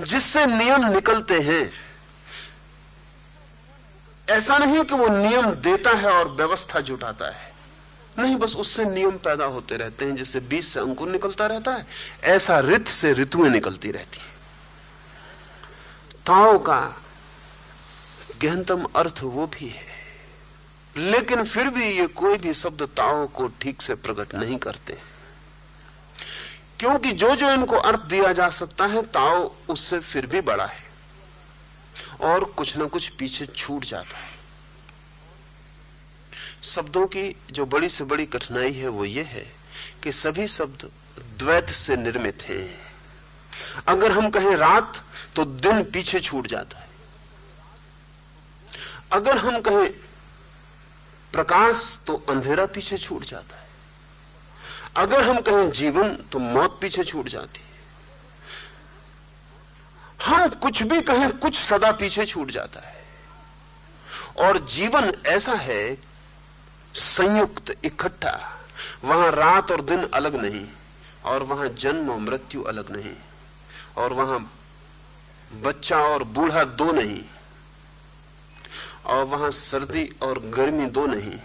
जिससे 0.00 0.46
नियम 0.46 0.84
निकलते 0.86 1.40
हैं, 1.40 1.72
ऐसा 4.30 4.58
नहीं 4.58 4.84
कि 4.84 4.94
वो 4.94 5.08
नियम 5.08 5.46
देता 5.46 5.90
है 5.90 6.10
और 6.10 6.28
व्यवस्था 6.28 6.80
जुटाता 6.80 7.26
है। 7.26 7.49
नहीं, 8.20 8.36
बस 8.36 8.56
उससे 8.56 8.84
नियम 8.84 9.10
पैदा 9.10 9.44
होते 9.44 9.76
रहते 9.76 10.04
हैं 10.04 10.16
जैसे 10.16 10.40
बीज 10.40 10.64
से 10.64 10.80
अंकुर 10.80 11.08
निकलता 11.08 11.46
रहता 11.46 11.72
है। 11.72 11.86
ऐसा 12.24 12.60
रित 12.60 12.88
से 12.88 13.12
ऋतुएँ 13.12 13.50
निकलती 13.50 13.90
रहती 13.90 14.18
है। 14.18 14.30
ताओ 16.26 16.58
का 16.58 17.02
गहनतम 18.42 18.84
अर्थ 18.96 19.20
वो 19.22 19.46
भी 19.46 19.68
है। 19.68 19.90
लेकिन 20.96 21.44
फिर 21.44 21.68
भी 21.68 21.84
ये 21.84 22.06
कोई 22.06 22.38
भी 22.38 22.54
शब्द 22.54 22.82
ताओ 22.82 23.26
को 23.26 23.48
ठीक 23.48 23.82
से 23.82 23.94
प्रकट 23.94 24.34
नहीं 24.34 24.58
करते। 24.58 24.98
क्योंकि 26.78 27.12
जो 27.12 27.36
जो 27.36 27.50
इनको 27.50 27.76
अर्थ 27.76 28.00
दिया 28.00 28.32
जा 28.32 28.50
सकता 28.50 28.86
है, 28.86 29.02
ताओ 29.02 29.54
उससे 29.68 29.98
फिर 29.98 30.26
भी 30.26 30.40
बड़ा 30.40 30.66
है। 30.66 30.90
और 32.20 32.44
कुछ 32.44 32.76
ना 32.76 32.84
कुछ 32.84 33.08
पीछे 33.08 33.46
छूट 33.46 33.84
जाता 33.84 34.18
है। 34.18 34.29
शब्दों 36.62 37.06
की 37.06 37.36
जो 37.50 37.66
बड़ी 37.66 37.88
से 37.88 38.04
बड़ी 38.04 38.26
कठिनाई 38.26 38.72
है, 38.72 38.88
वो 38.88 39.04
ये 39.04 39.22
है 39.22 39.52
कि 40.02 40.12
सभी 40.12 40.46
शब्द 40.46 40.90
द्वैत 41.38 41.70
से 41.70 41.96
निर्मित 41.96 42.42
हैं। 42.42 42.92
अगर 43.88 44.12
हम 44.12 44.30
कहें 44.30 44.56
रात 44.56 45.04
तो 45.36 45.44
दिन 45.44 45.82
पीछे 45.84 46.20
छूट 46.20 46.46
जाता 46.46 46.78
है। 46.78 46.88
अगर 49.12 49.38
हम 49.38 49.60
कहें 49.60 49.90
प्रकाश 51.32 51.98
तो 52.06 52.16
अंधेरा 52.28 52.66
पीछे 52.66 52.98
छूट 52.98 53.24
जाता 53.24 53.56
है। 53.56 53.68
अगर 54.96 55.28
हम 55.28 55.40
कहें 55.40 55.70
जीवन 55.70 56.14
तो 56.14 56.38
मौत 56.38 56.78
पीछे 56.80 57.04
छूट 57.04 57.28
जाती 57.28 57.60
है। 57.60 57.70
हम 60.24 60.48
कुछ 60.48 60.82
भी 60.82 61.00
कहें, 61.00 61.30
कुछ 61.38 61.58
सदा 61.60 61.92
पीछे 61.92 62.24
छूट 62.24 62.50
जाता 62.50 62.80
है। 62.80 63.04
और 64.36 64.58
जीवन 64.58 65.12
ऐसा 65.26 65.52
है 65.52 66.09
संयुक्त 66.94 67.76
इकट्ठा। 67.84 68.60
वहाँ 69.04 69.30
रात 69.30 69.70
और 69.70 69.80
दिन 69.80 70.08
अलग 70.14 70.36
नहीं, 70.36 70.66
और 71.24 71.42
वहाँ 71.42 71.68
जन्म 71.68 72.10
और 72.10 72.18
मृत्यु 72.18 72.62
अलग 72.62 72.96
नहीं, 72.96 73.12
और 73.96 74.12
वहाँ 74.12 74.52
बच्चा 75.62 75.98
और 75.98 76.24
बूढ़ा 76.24 76.64
दो 76.64 76.92
नहीं, 76.92 77.24
और 79.06 79.24
वहाँ 79.24 79.50
सर्दी 79.50 80.16
और 80.22 80.38
गर्मी 80.38 80.86
दो 80.86 81.06
नहीं, 81.06 81.38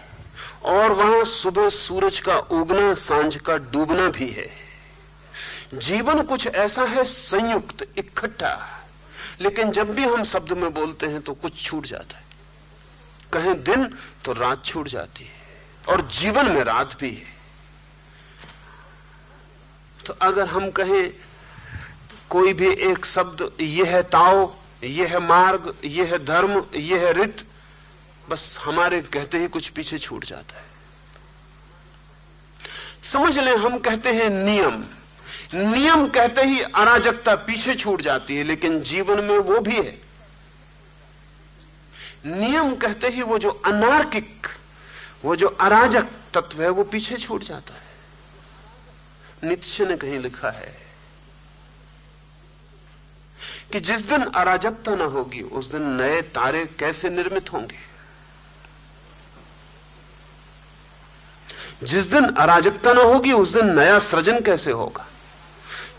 और 0.64 0.92
वहाँ 0.92 1.24
सुबह 1.24 1.70
सूरज 1.70 2.20
का 2.20 2.38
उगना, 2.38 2.94
साँझ 2.94 3.38
का 3.38 3.58
डूबना 3.58 4.08
भी 4.10 4.30
है। 4.30 4.50
जीवन 5.74 6.22
कुछ 6.24 6.48
ऐसा 6.48 6.84
है 6.84 7.04
संयुक्त, 7.04 7.88
इकट्ठा। 7.98 8.82
लेकिन 9.42 9.72
जब 9.72 9.96
भी 9.96 10.04
हम 10.04 10.24
शब्द 10.24 10.52
में 10.52 10.74
बोलते 10.74 11.06
हैं 11.06 11.22
तो 11.22 11.34
कुछ 11.34 11.62
छूट 11.64 11.86
जाता 11.86 12.18
है। 12.18 12.25
कहें 13.34 13.64
दिन 13.64 13.98
तो 14.26 14.34
रात 14.34 14.66
छूट 14.66 14.88
जाती 14.88 15.24
है। 15.24 15.46
और 15.90 16.02
जीवन 16.02 16.52
में 16.52 16.64
रात 16.64 16.98
भी 17.00 17.10
है। 17.10 17.36
तो 20.06 20.14
अगर 20.14 20.48
हम 20.48 20.72
कहें, 20.72 21.14
कोई 22.30 22.54
भी 22.54 22.68
एक 22.68 23.06
शब्द, 23.06 23.52
यह 23.62 23.96
है 23.96 24.04
ताओ, 24.04 24.56
यह 24.84 25.08
है 25.08 25.20
मार्ग, 25.20 25.76
यह 25.86 26.06
है 26.06 26.26
धर्म, 26.26 26.66
यह 26.76 26.98
है 26.98 27.14
रित, 27.14 27.48
बस 28.30 28.60
हमारे 28.64 29.02
कहते 29.02 29.40
ही 29.40 29.48
कुछ 29.48 29.70
पीछे 29.70 29.98
छूट 29.98 30.26
जाता 30.26 30.58
है। 30.58 30.66
समझ 33.04 33.40
लें, 33.40 33.58
हम 33.58 33.80
कहते 33.80 34.10
हैं 34.10 34.30
नियम। 34.30 34.86
नियम 35.54 36.08
कहते 36.08 36.42
ही 36.42 36.62
अराजकता 36.62 37.36
पीछे 37.36 37.76
छूट 37.76 38.02
जाती 38.02 38.36
है, 38.36 38.44
लेकिन 38.44 38.82
जीवन 38.82 39.24
में 39.24 39.38
वो 39.38 39.60
भी 39.60 39.76
है। 39.76 40.05
नियम 42.26 42.76
कहते 42.76 43.08
ही, 43.08 43.22
वो 43.22 43.38
जो 43.38 43.50
अनार्किक, 43.50 44.48
वो 45.26 45.36
जो 45.36 45.48
अराजक 45.48 46.04
तत्व 46.34 46.62
है, 46.62 46.70
वो 46.70 46.84
पीछे 46.84 47.18
छूट 47.18 47.44
जाता 47.44 47.74
है। 47.74 47.86
नित्य 49.50 49.86
ने 49.86 49.98
कहीं 49.98 50.20
लिखा 50.20 50.50
है 50.50 50.78
कि 53.72 53.80
जिस 53.80 54.02
दिन 54.02 54.22
अराजकता 54.22 54.96
ना 54.96 55.04
होगी, 55.04 55.42
उस 55.42 55.72
दिन 55.72 56.02
नए 56.02 56.22
तारे 56.22 56.66
कैसे 56.66 57.10
निर्मित 57.10 57.54
होंगे? 57.54 57.96
जिस 61.84 62.06
दिन 62.06 62.26
अराजकता 62.26 62.94
ना 62.94 63.02
होगी, 63.02 63.32
उस 63.32 63.50
दिन 63.50 63.80
नया 63.80 64.00
सृजन 64.00 64.42
कैसे 64.42 64.72
होगा? 64.72 65.08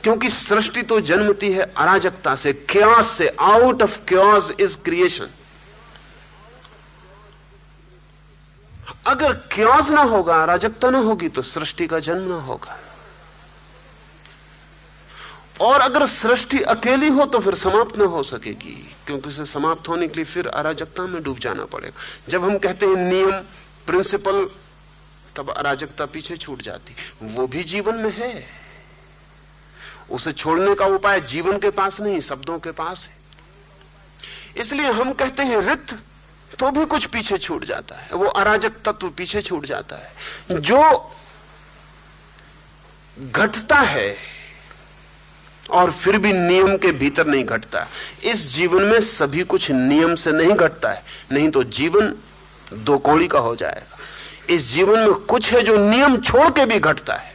क्योंकि 0.03 0.31
सृष्टि 0.31 0.83
तो 0.83 1.01
जन्मती 1.01 1.53
है 1.53 1.63
अराजकता 1.63 2.37
से 2.37 2.53
क्योस 2.53 3.19
से 3.19 3.29
out 3.29 3.83
of 3.83 3.99
chaos 4.09 4.53
is 4.61 4.79
creation 4.79 5.29
अगर 9.07 9.33
क्योस 9.53 9.89
ना 9.89 10.03
होगा, 10.03 10.43
अराजकता 10.43 10.91
ना 10.91 10.99
होगी 10.99 11.29
तो 11.29 11.43
सृष्टि 11.43 11.87
का 11.87 11.99
जन्म 12.01 12.29
ना 12.29 12.41
होगा। 12.43 12.79
और 15.61 15.81
अगर 15.81 16.07
सृष्टि 16.07 16.59
अकेली 16.61 17.09
हो 17.09 17.25
तो 17.27 17.39
फिर 17.39 17.55
समाप्त 17.55 18.01
न 18.01 18.05
हो 18.05 18.23
सकेगी, 18.23 18.75
क्योंकि 19.07 19.29
उसे 19.29 19.45
समाप्त 19.45 19.89
होने 19.89 20.09
के 20.09 20.15
लिए 20.17 20.25
फिर 20.25 20.47
अराजकता 20.47 21.03
में 21.03 21.23
डूब 21.23 21.39
जाना 21.39 21.65
पड़ेगा। 21.65 22.29
जब 22.29 22.45
हम 22.45 22.59
कहते 22.59 22.87
हैं 22.87 22.97
नियम 22.97 23.33
प्रिंसिपल 23.87 24.45
तब 25.37 25.51
अराजकता 25.51 26.07
पीछे 26.07 26.37
छूट 26.37 26.63
जाती। 26.63 26.95
वो 27.23 27.47
भी 27.47 27.63
जीवन 27.65 27.95
में 27.95 28.11
है। 28.11 28.47
उसे 30.11 30.33
छोड़ने 30.33 30.75
का 30.75 30.87
उपाय 30.87 31.21
जीवन 31.21 31.59
के 31.59 31.71
पास 31.71 32.01
नहीं, 32.01 32.21
शब्दों 32.21 32.59
के 32.59 32.71
पास 32.73 33.09
है। 33.09 33.17
इसलिए 34.63 34.91
हम 34.93 35.13
कहते 35.13 35.43
हैं 35.43 35.61
रित 35.61 35.99
तो 36.59 36.71
भी 36.71 36.85
कुछ 36.85 37.05
पीछे 37.05 37.39
छूट 37.39 37.65
जाता 37.65 37.97
है। 37.97 38.09
वो 38.13 38.27
अराजक 38.27 38.73
तत्व 38.85 39.09
पीछे 39.09 39.43
छूट 39.43 39.67
जाता 39.67 39.97
है। 39.97 40.61
जो 40.61 41.11
घटता 43.23 43.77
है 43.77 44.17
और 45.71 45.91
फिर 45.91 46.19
भी 46.19 46.33
नियम 46.33 46.77
के 46.77 46.93
भीतर 46.93 47.27
नहीं 47.27 47.45
घटता, 47.45 47.87
इस 48.25 48.55
जीवन 48.55 48.83
में 48.83 49.01
सभी 49.01 49.43
कुछ 49.43 49.71
नियम 49.71 50.15
से 50.15 50.33
नहीं 50.33 50.55
घटता 50.55 50.91
है। 50.91 51.03
नहीं 51.33 51.51
तो 51.51 51.63
जीवन 51.63 52.15
दो 52.73 52.99
कौड़ी 52.99 53.27
का 53.27 53.39
हो 53.39 53.57
जाएगा। 53.57 53.99
इस 54.55 54.71
जीवन 54.71 54.99
में 55.01 55.13
कुछ 55.13 55.53
है 55.53 55.63
जो 55.63 55.91
नियम 55.91 56.17
छोड़ 56.17 56.51
के 56.51 56.67
भी 56.67 56.79
घटता 56.79 57.15
है। 57.15 57.35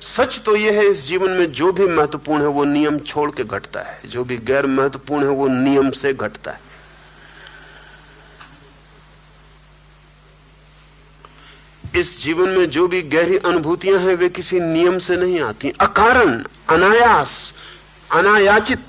सच 0.00 0.40
तो 0.44 0.56
यह 0.56 0.72
है, 0.72 0.86
इस 0.86 1.06
जीवन 1.06 1.30
में 1.30 1.52
जो 1.52 1.72
भी 1.72 1.86
महत्वपूर्ण 1.86 2.42
है, 2.42 2.48
वो 2.48 2.64
नियम 2.64 2.98
छोड़ 2.98 3.30
के 3.30 3.44
घटता 3.44 3.80
है। 3.80 4.00
जो 4.06 4.24
भी 4.24 4.36
गैर 4.36 4.66
महत्वपूर्ण 4.66 5.22
है, 5.22 5.28
वो 5.28 5.48
नियम 5.48 5.90
से 5.90 6.14
घटता 6.14 6.50
है। 6.50 6.71
इस 11.96 12.22
जीवन 12.22 12.48
में 12.48 12.70
जो 12.70 12.88
भी 12.88 13.02
गहरी 13.02 13.36
अनुभूतियाँ 13.36 13.98
हैं, 13.98 14.14
वे 14.14 14.28
किसी 14.28 14.60
नियम 14.60 14.98
से 14.98 15.16
नहीं 15.16 15.40
आती। 15.40 15.72
अकारण, 15.80 16.44
अनायास, 16.68 17.54
अनायाचित 18.12 18.84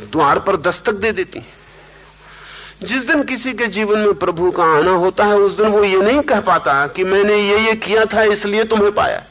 द्वार 0.00 0.38
पर 0.38 0.56
दस्तक 0.56 0.92
दे 0.92 1.12
देती 1.12 1.38
हैं। 1.38 1.52
जिस 2.82 3.02
दिन 3.02 3.22
किसी 3.22 3.52
के 3.52 3.66
जीवन 3.66 3.98
में 3.98 4.14
प्रभु 4.14 4.50
का 4.50 4.64
आना 4.64 4.90
होता 4.90 5.24
है, 5.24 5.34
उस 5.34 5.56
दिन 5.56 5.66
वो 5.66 5.84
ये 5.84 6.00
नहीं 6.00 6.20
कह 6.20 6.40
पाता 6.40 6.86
कि 6.86 7.04
मैंने 7.04 7.36
ये 7.36 7.58
ये 7.66 7.74
किया 7.74 8.04
था, 8.04 8.22
इसलिए 8.22 8.64
तुम्हें 8.64 8.92
पाया। 8.92 9.24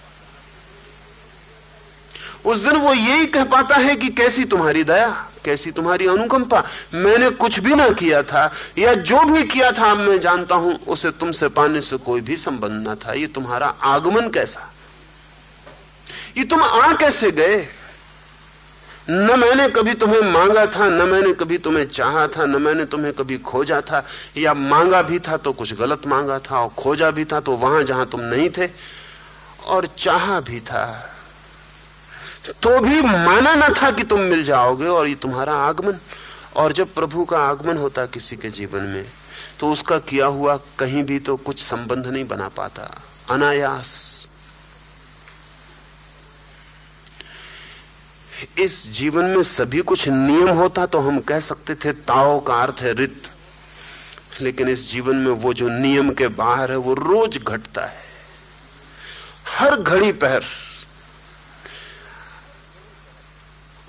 उस 2.46 2.60
दिन 2.60 2.76
वो 2.76 2.94
यही 2.94 3.26
कह 3.26 3.44
पाता 3.44 3.76
है 3.76 3.96
कि 3.96 4.10
कैसी 4.10 4.46
तुम्हारी 4.46 4.84
दया। 4.84 5.32
कैसी 5.46 5.72
तुम्हारी 5.72 6.08
अनुकंपा? 6.08 6.64
मैंने 6.94 7.30
कुछ 7.30 7.60
भी 7.60 7.76
ना 7.76 7.90
किया 7.90 8.22
था, 8.24 8.52
या 8.78 8.94
जो 8.94 9.24
भी 9.24 9.44
किया 9.44 9.72
था 9.72 9.94
मैं 9.96 10.20
जानता 10.20 10.56
हूँ, 10.56 10.76
उसे 10.88 11.12
तुमसे 11.12 11.48
पाने 11.48 11.82
से 11.82 11.98
कोई 11.98 12.22
भी 12.22 12.38
संबंध 12.38 12.88
ना 12.88 12.96
था। 12.96 13.14
ये 13.14 13.28
तुम्हारा 13.28 13.68
आगमन 13.68 14.30
कैसा? 14.30 14.72
ये 16.38 16.44
तुम 16.44 16.64
आ 16.64 16.94
कैसे 16.94 17.32
गए? 17.32 17.68
न 19.10 19.40
मैंने 19.40 19.68
कभी 19.70 19.94
तुम्हें 19.94 20.22
मांगा 20.22 20.66
था, 20.66 20.90
न 20.90 21.10
मैंने 21.10 21.34
कभी 21.34 21.58
तुम्हें 21.58 21.86
चाहा 21.88 22.28
था, 22.28 22.46
न 22.46 22.62
मैंने 22.62 22.86
तुम्हें 22.86 23.14
कभी 23.14 23.38
खोजा 23.38 23.82
था, 23.82 24.06
या 24.38 24.54
मांगा 24.54 25.02
भी 25.02 25.20
था 25.20 25.38
तो 25.38 25.54
कुछ 25.54 25.74
गलत 25.74 26.08
मांगा 26.08 26.40
था, 26.40 26.60
और 26.60 26.70
खोजा 26.70 27.12
भी 27.12 27.26
था 27.26 27.40
तो 27.40 27.52
वहाँ 27.52 27.84
जहाँ 27.84 28.06
तुम 28.06 28.22
नहीं 28.22 28.50
थे, 28.50 28.70
और 29.66 29.86
चाहा 29.98 30.40
भी 30.40 30.60
था। 30.60 31.12
तो 32.54 32.80
भी 32.80 33.02
माना 33.02 33.54
न 33.56 33.74
था 33.74 33.92
कि 33.92 34.04
तुम 34.04 34.20
मिल 34.20 34.44
जाओगे 34.44 34.88
और 34.88 35.08
ये 35.08 35.16
तुम्हारा 35.16 35.54
आगमन। 35.54 36.00
और 36.56 36.74
जब 36.74 36.94
प्रभु 36.94 37.26
का 37.26 37.40
आगमन 37.40 37.78
होता 37.78 38.06
किसी 38.06 38.36
के 38.36 38.50
जीवन 38.50 38.84
में 38.84 39.06
तो 39.60 39.72
उसका 39.72 39.98
किया 40.00 40.26
हुआ 40.26 40.56
कहीं 40.80 41.04
भी 41.04 41.20
तो 41.20 41.36
कुछ 41.38 41.64
संबंध 41.64 42.08
नहीं 42.08 42.26
बना 42.28 42.48
पाता। 42.48 42.84
अनायास। 43.30 44.28
इस 48.60 48.92
जीवन 48.92 49.26
में 49.26 49.44
सभी 49.44 49.82
कुछ 49.82 50.08
नियम 50.08 50.50
होता 50.50 50.86
तो 50.86 51.00
हम 51.00 51.20
कह 51.20 51.40
सकते 51.40 51.76
थे, 51.76 51.92
ताओ 51.92 52.40
का 52.40 52.54
अर्थ 52.54 52.82
है 52.82 52.94
रित। 52.94 53.32
लेकिन 54.42 54.70
इस 54.70 54.92
जीवन 54.92 55.16
में 55.16 55.32
वो 55.32 55.54
जो 55.54 55.68
नियम 55.70 56.12
के 56.12 56.28
बाहर 56.28 56.72
है, 56.72 56.78
वो 56.78 56.94
रोज 56.94 57.38
घटता 57.38 57.86
है। 57.86 58.04
हर 59.48 59.76
घड़ी 59.76 60.12
पहर 60.14 60.44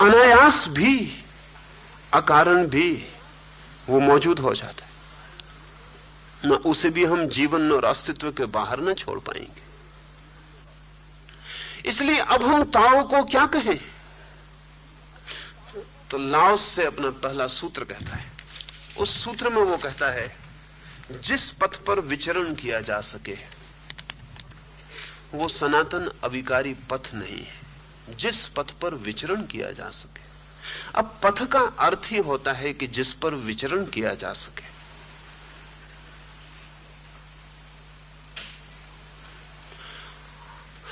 अनायास 0.01 0.69
भी, 0.69 1.25
अकारण 2.15 2.67
भी 2.67 3.09
वो 3.89 4.01
मौजूद 4.01 4.39
हो 4.39 4.55
जाता 4.55 4.87
है। 4.87 4.91
न 6.45 6.53
उसे 6.53 6.91
भी 6.91 7.05
हम 7.05 7.29
जीवन 7.29 7.73
और 7.73 7.85
अस्तित्व 7.85 8.33
के 8.33 8.45
बाहर 8.45 8.81
न 8.81 8.95
छोड़ 8.95 9.19
पाएँगे। 9.19 9.67
इसलिए 11.89 12.19
अब 12.19 12.43
हम 12.43 12.63
ताओ 12.63 13.09
को 13.09 13.25
क्या 13.25 13.47
कहें? 13.47 13.81
तो 16.11 16.19
लाओस 16.19 16.61
से 16.61 16.85
अपना 16.85 17.11
पहला 17.11 17.47
सूत्र 17.47 17.85
कहता 17.85 18.17
है। 18.17 18.33
उस 18.99 19.25
सूत्र 19.25 19.49
में 19.49 19.63
वो 19.63 19.77
कहता 19.77 20.13
है, 20.13 20.37
जिस 21.21 21.51
पथ 21.51 21.77
पर 21.77 22.01
विचरण 22.01 22.55
किया 22.55 22.81
जा 22.81 23.01
सके, 23.01 23.39
वो 25.35 25.49
सनातन 25.49 26.11
अविकारी 26.25 26.75
पथ 26.75 27.15
नहीं 27.15 27.45
है। 27.45 27.66
जिस 28.11 28.49
पथ 28.49 28.71
पर 28.71 28.95
विचरण 28.95 29.43
किया 29.43 29.71
जा 29.71 29.91
सके। 29.91 30.21
अब 30.95 31.21
पथ 31.23 31.47
का 31.47 31.61
अर्थ 31.61 32.01
ही 32.05 32.19
होता 32.19 32.53
है 32.53 32.73
कि 32.73 32.87
जिस 32.87 33.13
पर 33.13 33.35
विचरण 33.35 33.85
किया 33.85 34.15
जा 34.15 34.33
सके। 34.33 34.77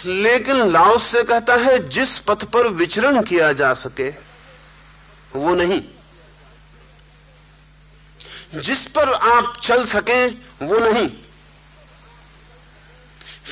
लेकिन 0.09 0.71
लाओस 0.73 1.03
से 1.03 1.23
कहता 1.23 1.55
है, 1.55 1.89
जिस 1.89 2.19
पथ 2.19 2.45
पर 2.45 2.69
विचरण 2.69 3.23
किया 3.23 3.53
जा 3.53 3.73
सके, 3.73 4.11
वो 5.39 5.55
नहीं। 5.55 5.83
जिस 8.61 8.87
पर 8.87 9.13
आप 9.13 9.57
चल 9.63 9.85
सकें, 9.85 10.29
वो 10.63 10.79
नहीं। 10.79 11.09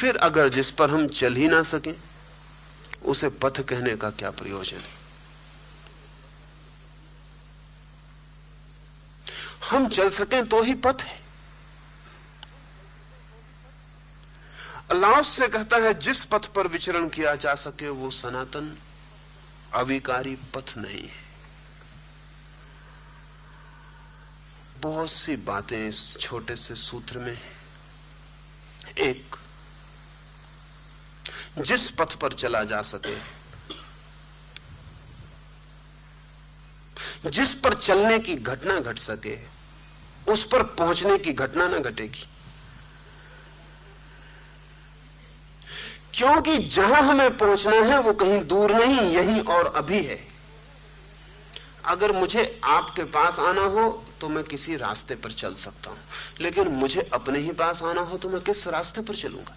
फिर 0.01 0.17
अगर 0.17 0.49
जिस 0.49 0.71
पर 0.71 0.91
हम 0.91 1.07
चल 1.07 1.35
ही 1.35 1.49
ना 1.49 1.63
सकें 1.63 1.95
उसे 3.05 3.29
पथ 3.29 3.61
कहने 3.61 3.97
का 3.97 4.11
क्या 4.11 4.31
प्रयोजन 4.31 4.77
है? 4.77 5.03
हम 9.71 9.89
चल 9.89 10.11
सकें 10.11 10.47
तो 10.49 10.63
ही 10.63 10.75
पथ 10.75 11.03
है। 11.03 11.21
अल्लाह 14.91 15.23
से 15.23 15.49
कहता 15.49 15.77
है, 15.77 15.95
जिस 15.95 16.25
पथ 16.25 16.47
पर 16.47 16.67
विचरण 16.67 17.09
किया 17.09 17.35
जा 17.35 17.55
सके 17.55 17.89
वो 17.89 18.11
सनातन, 18.11 18.77
अविकारी 19.73 20.37
पथ 20.37 20.77
नहीं 20.79 21.09
है। 21.09 21.23
बहुत 24.79 25.11
सी 25.11 25.37
बातें 25.37 25.89
इस 25.89 26.17
छोटे 26.21 26.57
से 26.57 26.75
सूत्र 26.75 27.19
में 27.19 27.39
एक 28.99 29.37
जिस 31.59 31.91
पथ 31.91 32.15
पर 32.15 32.33
चला 32.33 32.65
जा 32.65 32.83
सके। 32.83 33.43
जिस 37.31 37.55
पर 37.55 37.75
चलने 37.75 38.19
की 38.19 38.35
घटना 38.35 38.81
घट 38.81 38.99
सके, 38.99 39.39
उस 40.33 40.45
पर 40.45 40.63
पहुँचने 40.63 41.19
की 41.19 41.33
घटना 41.33 41.69
ना 41.69 41.79
घटेगी। 41.79 42.29
क्योंकि 46.15 46.59
जहाँ 46.59 47.03
हमें 47.03 47.37
पहुँचना 47.37 47.77
है, 47.77 47.99
वो 48.01 48.13
कहीं 48.13 48.45
दूर 48.45 48.73
नहीं, 48.73 49.01
यही 49.01 49.41
और 49.41 49.67
अभी 49.67 50.03
है। 50.03 50.29
अगर 51.85 52.13
मुझे 52.13 52.61
आपके 52.65 53.05
पास 53.05 53.39
आना 53.39 53.63
हो 53.63 54.05
तो 54.21 54.29
मैं 54.29 54.45
किसी 54.45 54.77
रास्ते 54.77 55.15
पर 55.15 55.33
चल 55.33 55.55
सकता 55.55 55.91
हूँ। 55.91 55.99
लेकिन 56.41 56.69
मुझे 56.69 57.11
अपने 57.13 57.39
ही 57.39 57.53
पास 57.53 57.83
आना 57.83 58.01
हो 58.01 58.19
तो 58.19 58.29
मैं 58.29 58.41
किस 58.41 58.67
रास्ते 58.69 59.01
पर 59.01 59.15
चलूँगा? 59.15 59.57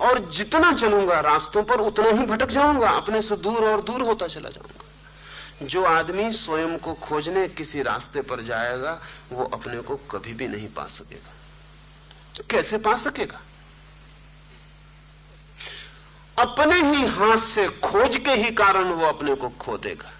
और 0.00 0.30
जितना 0.30 0.72
चलूँगा 0.72 1.20
रास्तों 1.20 1.62
पर, 1.62 1.80
उतना 1.80 2.08
ही 2.08 2.26
भटक 2.26 2.48
जाऊँगा। 2.48 2.90
अपने 2.90 3.22
से 3.22 3.36
दूर 3.36 3.64
और 3.64 3.82
दूर 3.82 4.02
होता 4.02 4.26
चला 4.26 4.48
जाऊँगा। 4.48 4.84
जो 5.66 5.84
आदमी 5.84 6.32
स्वयं 6.32 6.78
को 6.78 6.94
खोजने 6.94 7.48
किसी 7.48 7.82
रास्ते 7.82 8.22
पर 8.22 8.42
जाएगा, 8.42 9.02
वो 9.32 9.44
अपने 9.44 9.80
को 9.80 9.96
कभी 9.96 10.32
भी 10.32 10.48
नहीं 10.48 10.68
पा 10.68 10.86
सकेगा। 10.86 11.32
तो 12.38 12.44
कैसे 12.50 12.78
पा 12.78 12.96
सकेगा? 12.96 13.40
अपने 16.38 16.82
ही 16.82 17.06
हाथ 17.06 17.36
से 17.36 17.68
खोज 17.68 18.16
के 18.16 18.30
ही 18.30 18.50
कारण 18.50 18.84
वो 18.84 19.06
अपने 19.06 19.34
को 19.34 19.48
खो 19.48 19.78
देगा। 19.78 20.10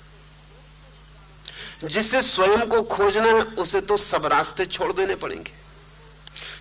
जिसे 1.85 2.23
स्वयं 2.23 2.69
को 2.69 2.83
खोजना 2.83 3.27
है, 3.27 3.43
उसे 3.43 3.81
तो 3.81 3.97
सब 3.97 4.27
रास्ते 4.27 4.67
छोड़ 4.67 4.93
देने 4.93 5.15
पड़ेंगे। 5.15 5.53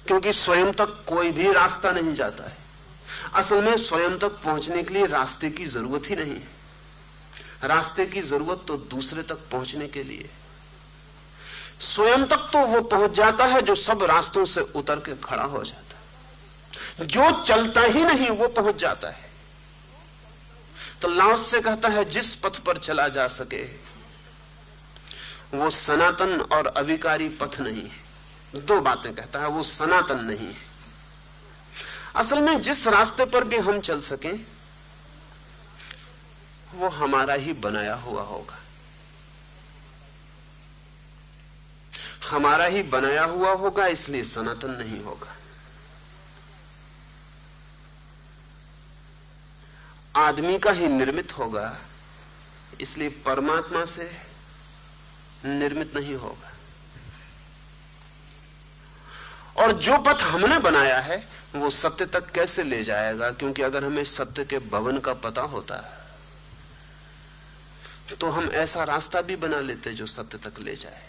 क्योंकि 0.07 0.33
स्वयं 0.33 0.71
तक 0.71 0.85
कोई 0.85 1.31
भी 1.31 1.51
रास्ता 1.51 1.91
नहीं 1.91 2.13
जाता 2.13 2.43
है। 2.43 2.58
असल 3.35 3.63
में 3.63 3.77
स्वयं 3.77 4.17
तक 4.17 4.41
पहुँचने 4.43 4.83
के 4.83 4.93
लिए 4.93 5.05
रास्ते 5.05 5.49
की 5.49 5.65
ज़रूरत 5.65 6.09
ही 6.09 6.15
नहीं 6.15 6.41
रास्ते 7.63 8.05
की 8.05 8.21
ज़रूरत 8.21 8.65
तो 8.67 8.77
दूसरे 8.77 9.23
तक 9.23 9.47
पहुँचने 9.51 9.87
के 9.87 10.03
लिए 10.03 10.29
स्वयं 11.79 12.25
तक 12.25 12.49
तो 12.53 12.65
वो 12.65 12.81
पहुँच 12.81 13.11
जाता 13.11 13.45
है 13.45 13.61
जो 13.61 13.75
सब 13.75 14.03
रास्तों 14.03 14.45
से 14.45 14.61
उतर 14.61 14.99
के 14.99 15.15
खड़ा 15.15 15.43
हो 15.43 15.63
जाता 15.63 15.81
है। 15.81 17.07
जो 17.07 17.43
चलता 17.43 17.81
ही 17.81 18.03
नहीं, 18.05 18.29
वो 18.29 18.47
पहुँच 18.47 18.75
जाता 18.75 19.09
है। 19.09 19.29
तो 21.01 21.07
लाओस 21.07 21.51
से 21.51 21.61
कहता 21.61 21.89
है, 21.89 22.05
जिस 22.05 22.35
पथ 22.35 22.59
पर 22.59 22.77
चला 22.77 23.07
जा 23.07 23.27
सके, 23.27 23.63
वो 25.57 25.69
सनातन 25.69 26.39
और 26.41 26.67
अविकारी 26.67 27.29
पथ 27.29 27.59
नहीं 27.59 27.83
है। 27.83 28.61
दो 28.61 28.79
बातें 28.81 29.13
कहता 29.15 29.39
है, 29.39 29.47
वो 29.47 29.63
सनातन 29.63 30.25
नहीं 30.25 30.47
है। 30.47 30.68
असल 32.15 32.41
में 32.41 32.61
जिस 32.61 32.87
रास्ते 32.87 33.25
पर 33.25 33.43
भी 33.43 33.57
हम 33.57 33.79
चल 33.79 34.01
सकें, 34.01 34.45
वो 36.75 36.89
हमारा 36.89 37.33
ही 37.33 37.53
बनाया 37.53 37.95
हुआ 37.95 38.21
होगा। 38.21 38.57
हमारा 42.29 42.65
ही 42.65 42.83
बनाया 42.83 43.23
हुआ 43.23 43.51
होगा, 43.51 43.87
इसलिए 43.87 44.23
सनातन 44.23 44.71
नहीं 44.71 45.03
होगा। 45.03 45.35
आदमी 50.15 50.57
का 50.59 50.71
ही 50.71 50.87
निर्मित 50.87 51.37
होगा, 51.37 51.77
इसलिए 52.81 53.09
परमात्मा 53.09 53.85
से 53.85 54.11
निर्मित 55.45 55.95
नहीं 55.95 56.15
होगा। 56.15 56.48
और 59.59 59.71
जो 59.79 59.97
पथ 59.97 60.21
हमने 60.23 60.57
बनाया 60.59 60.99
है, 60.99 61.23
वो 61.55 61.69
सत्य 61.71 62.05
तक 62.05 62.29
कैसे 62.31 62.63
ले 62.63 62.83
जाएगा? 62.83 63.29
क्योंकि 63.31 63.61
अगर 63.61 63.83
हमें 63.83 64.03
सत्य 64.05 64.43
के 64.45 64.59
भवन 64.69 64.97
का 64.99 65.13
पता 65.19 65.41
होता 65.43 65.75
है 65.75 65.97
तो 68.11 68.29
हम 68.29 68.49
ऐसा 68.55 68.83
रास्ता 68.83 69.21
भी 69.21 69.35
बना 69.35 69.59
लेते 69.61 69.93
जो 69.93 70.05
सत्य 70.05 70.37
तक 70.39 70.59
ले 70.59 70.75
जाए। 70.75 71.01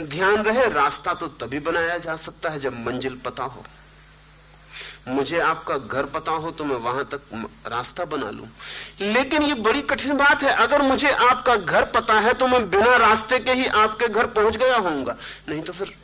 ध्यान 0.00 0.42
रहे, 0.42 0.66
रास्ता 0.70 1.14
तो 1.14 1.26
तभी 1.40 1.58
बनाया 1.60 1.98
जा 1.98 2.16
सकता 2.16 2.50
है 2.50 2.58
जब 2.58 2.74
मंजिल 2.86 3.14
पता 3.24 3.44
हो। 3.44 3.64
मुझे 5.08 5.38
आपका 5.40 5.76
घर 5.78 6.06
पता 6.08 6.32
हो 6.32 6.50
तो 6.50 6.64
मैं 6.64 6.76
वहाँ 6.78 7.04
तक 7.04 7.20
रास्ता 7.66 8.04
बना 8.06 8.30
लूँ। 8.30 8.48
लेकिन 9.02 9.42
ये 9.42 9.54
बड़ी 9.56 9.82
कठिन 9.84 10.16
बात 10.16 10.42
है, 10.42 10.50
अगर 10.56 10.82
मुझे 10.82 11.10
आपका 11.10 11.56
घर 11.56 11.84
पता 11.90 12.14
है 12.20 12.32
तो 12.34 12.46
मैं 12.46 12.68
बिना 12.70 12.96
रास्ते 12.98 13.38
के 13.38 13.52
ही 13.52 13.66
आपके 13.78 14.08
घर 14.08 14.26
पहुँच 14.28 14.56
गया 14.56 14.76
होऊँगा। 14.78 15.16
नहीं 15.48 15.62
तो 15.62 15.72
फिर 15.72 15.94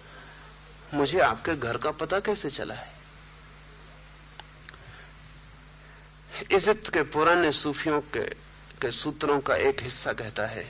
मुझे 0.94 1.18
आपके 1.20 1.54
घर 1.56 1.76
का 1.76 1.90
पता 1.92 2.18
कैसे 2.20 2.50
चला 2.50 2.74
है? 2.74 2.96
इजिप्त 6.52 6.92
के 6.94 7.02
पुराने 7.04 7.52
सूफियों 7.52 8.00
के, 8.00 8.24
के 8.80 8.90
सूत्रों 8.90 9.38
का 9.40 9.56
एक 9.58 9.82
हिस्सा 9.82 10.12
कहता 10.12 10.46
है 10.46 10.64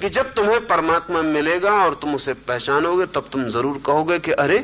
कि 0.00 0.08
जब 0.08 0.32
तुम्हें 0.34 0.66
परमात्मा 0.66 1.22
मिलेगा 1.22 1.70
और 1.84 1.94
तुम 1.94 2.14
उसे 2.14 2.34
पहचानोगे 2.34 3.06
तब 3.06 3.28
तुम 3.32 3.44
ज़रूर 3.50 3.82
कहोगे 3.86 4.18
कि 4.18 4.32
अरे 4.34 4.58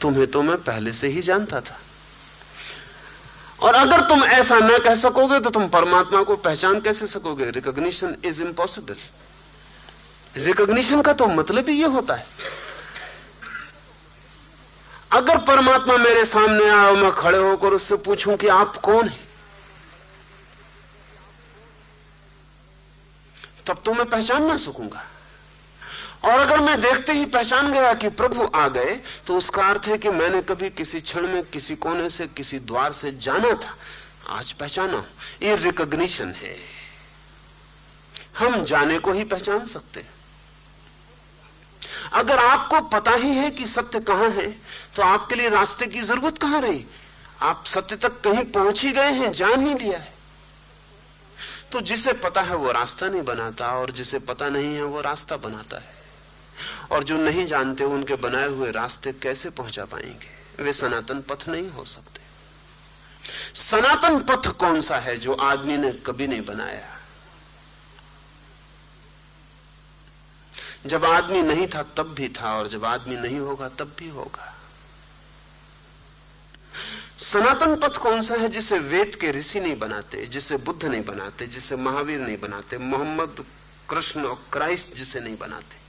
तुम्हें 0.00 0.26
तो 0.26 0.42
मैं 0.42 0.56
पहले 0.62 0.92
से 0.92 1.08
ही 1.08 1.22
जानता 1.22 1.60
था। 1.60 1.78
और 3.60 3.74
अगर 3.74 4.00
तुम 4.08 4.24
ऐसा 4.24 4.58
न 4.58 4.78
कह 4.78 4.94
सकोगे 4.94 5.40
तो 5.40 5.50
तुम 5.50 5.68
परमात्मा 5.68 6.22
को 6.22 6.36
पहचान 6.38 6.80
कैसे 6.80 7.06
सकोगे? 7.06 7.50
रिकॉग्निशन 7.50 8.16
इज़ 8.24 8.42
इंपॉसिबल 8.42 8.96
रिकॉग्निशन 10.36 11.02
का 11.02 11.12
तो 11.12 11.26
मतलब 11.26 11.68
ही 11.68 11.80
यह 11.80 11.88
होता 11.88 12.14
है। 12.14 12.26
अगर 15.10 15.38
परमात्मा 15.46 15.96
मेरे 15.96 16.24
सामने 16.24 16.68
आए 16.68 16.86
और 16.86 16.96
मैं 16.96 17.10
खड़े 17.12 17.38
होकर 17.38 17.72
उससे 17.72 17.96
पूछूँ 17.98 18.36
कि 18.36 18.46
आप 18.48 18.76
कौन 18.76 19.08
हैं, 19.08 19.26
तब 23.66 23.82
तो 23.84 23.92
मैं 23.94 24.08
पहचान 24.08 24.44
ना 24.44 24.56
सकूँगा। 24.56 25.04
और 26.24 26.40
अगर 26.40 26.60
मैं 26.60 26.80
देखते 26.80 27.12
ही 27.12 27.24
पहचान 27.26 27.72
गया 27.72 27.92
कि 27.94 28.08
प्रभु 28.10 28.48
आ 28.54 28.66
गए 28.68 28.94
तो 29.26 29.36
उसका 29.36 29.62
अर्थ 29.62 29.86
है 29.88 29.98
कि 29.98 30.08
मैंने 30.10 30.40
कभी 30.42 30.70
किसी 30.70 31.00
क्षण 31.00 31.26
में 31.28 31.42
किसी 31.44 31.74
कोने 31.76 32.08
से, 32.10 32.26
किसी 32.26 32.58
द्वार 32.60 32.92
से 32.92 33.12
जाना 33.12 33.52
था। 33.54 33.76
आज 34.28 34.52
पहचाना 34.52 35.04
ये 35.42 35.56
रिकॉग्निशन 35.56 36.32
है। 36.32 36.56
हम 38.38 38.64
जाने 38.64 38.98
को 38.98 39.12
ही 39.12 39.24
पहचान 39.24 39.64
सकते 39.66 40.00
हैं। 40.00 40.14
अगर 42.12 42.38
आपको 42.38 42.80
पता 42.80 43.10
ही 43.10 43.34
है 43.34 43.50
कि 43.50 43.66
सत्य 43.66 44.00
कहाँ 44.00 44.28
है 44.30 44.50
तो 44.96 45.02
आपके 45.02 45.34
लिए 45.34 45.48
रास्ते 45.48 45.86
की 45.86 46.00
ज़रूरत 46.00 46.38
कहाँ 46.38 46.60
रही? 46.60 46.84
आप 47.42 47.64
सत्य 47.66 47.96
तक 47.96 48.20
कहीं 48.20 48.44
पहुँच 48.44 48.82
ही 48.82 48.92
गए 48.92 49.12
हैं, 49.12 49.32
जान 49.32 49.66
ही 49.66 49.74
लिया 49.74 49.98
है। 49.98 50.14
तो 51.72 51.80
जिसे 51.80 52.12
पता 52.12 52.40
है 52.40 52.56
वो 52.56 52.72
रास्ता 52.72 53.08
नहीं 53.08 53.22
बनाता, 53.22 53.66
और 53.66 53.90
जिसे 53.90 54.18
पता 54.18 54.48
नहीं 54.48 54.74
है 54.74 54.82
वो 54.82 55.00
रास्ता 55.00 55.36
बनाता 55.36 55.76
है। 55.76 55.94
और 56.92 57.04
जो 57.04 57.16
नहीं 57.16 57.46
जानते 57.46 57.84
उनके 57.84 58.14
बनाए 58.14 58.48
हुए 58.48 58.70
रास्ते 58.70 59.12
कैसे 59.12 59.50
पहुँचा 59.50 59.84
पाएँगे? 59.84 60.62
वे 60.62 60.72
सनातन 60.72 61.20
पथ 61.20 61.48
नहीं 61.48 61.70
हो 61.70 61.84
सकते। 61.84 62.20
सनातन 63.54 64.18
पथ 64.20 64.46
कौन 64.48 64.80
सा 64.80 64.96
है 64.96 65.16
जो 65.16 65.34
आदमी 65.34 65.76
ने 65.76 65.92
कभी 65.92 66.26
नहीं 66.26 66.44
बनाया? 66.44 66.95
जब 70.86 71.04
आदमी 71.04 71.42
नहीं 71.42 71.66
था, 71.66 71.82
तब 71.82 72.14
भी 72.14 72.28
था, 72.28 72.56
और 72.58 72.68
जब 72.68 72.84
आदमी 72.84 73.16
नहीं 73.16 73.38
होगा, 73.38 73.68
तब 73.68 73.94
भी 73.98 74.08
होगा। 74.08 74.52
सनातन 77.18 77.76
पथ 77.76 77.96
कौन 77.96 78.22
सा 78.22 78.34
है 78.34 78.48
जिसे 78.48 78.78
वेद 78.78 79.14
के 79.14 79.30
ऋषि 79.30 79.60
नहीं 79.60 79.78
बनाते, 79.78 80.26
जिसे 80.26 80.56
बुद्ध 80.56 80.84
नहीं 80.84 81.04
बनाते, 81.04 81.46
जिसे 81.46 81.76
महावीर 81.76 82.20
नहीं 82.20 82.36
बनाते, 82.36 82.78
मोहम्मद, 82.78 83.44
कृष्ण 83.88 84.24
और 84.24 84.44
क्राइस्ट 84.52 84.94
जिसे 84.94 85.20
नहीं 85.20 85.36
बनाते? 85.36 85.84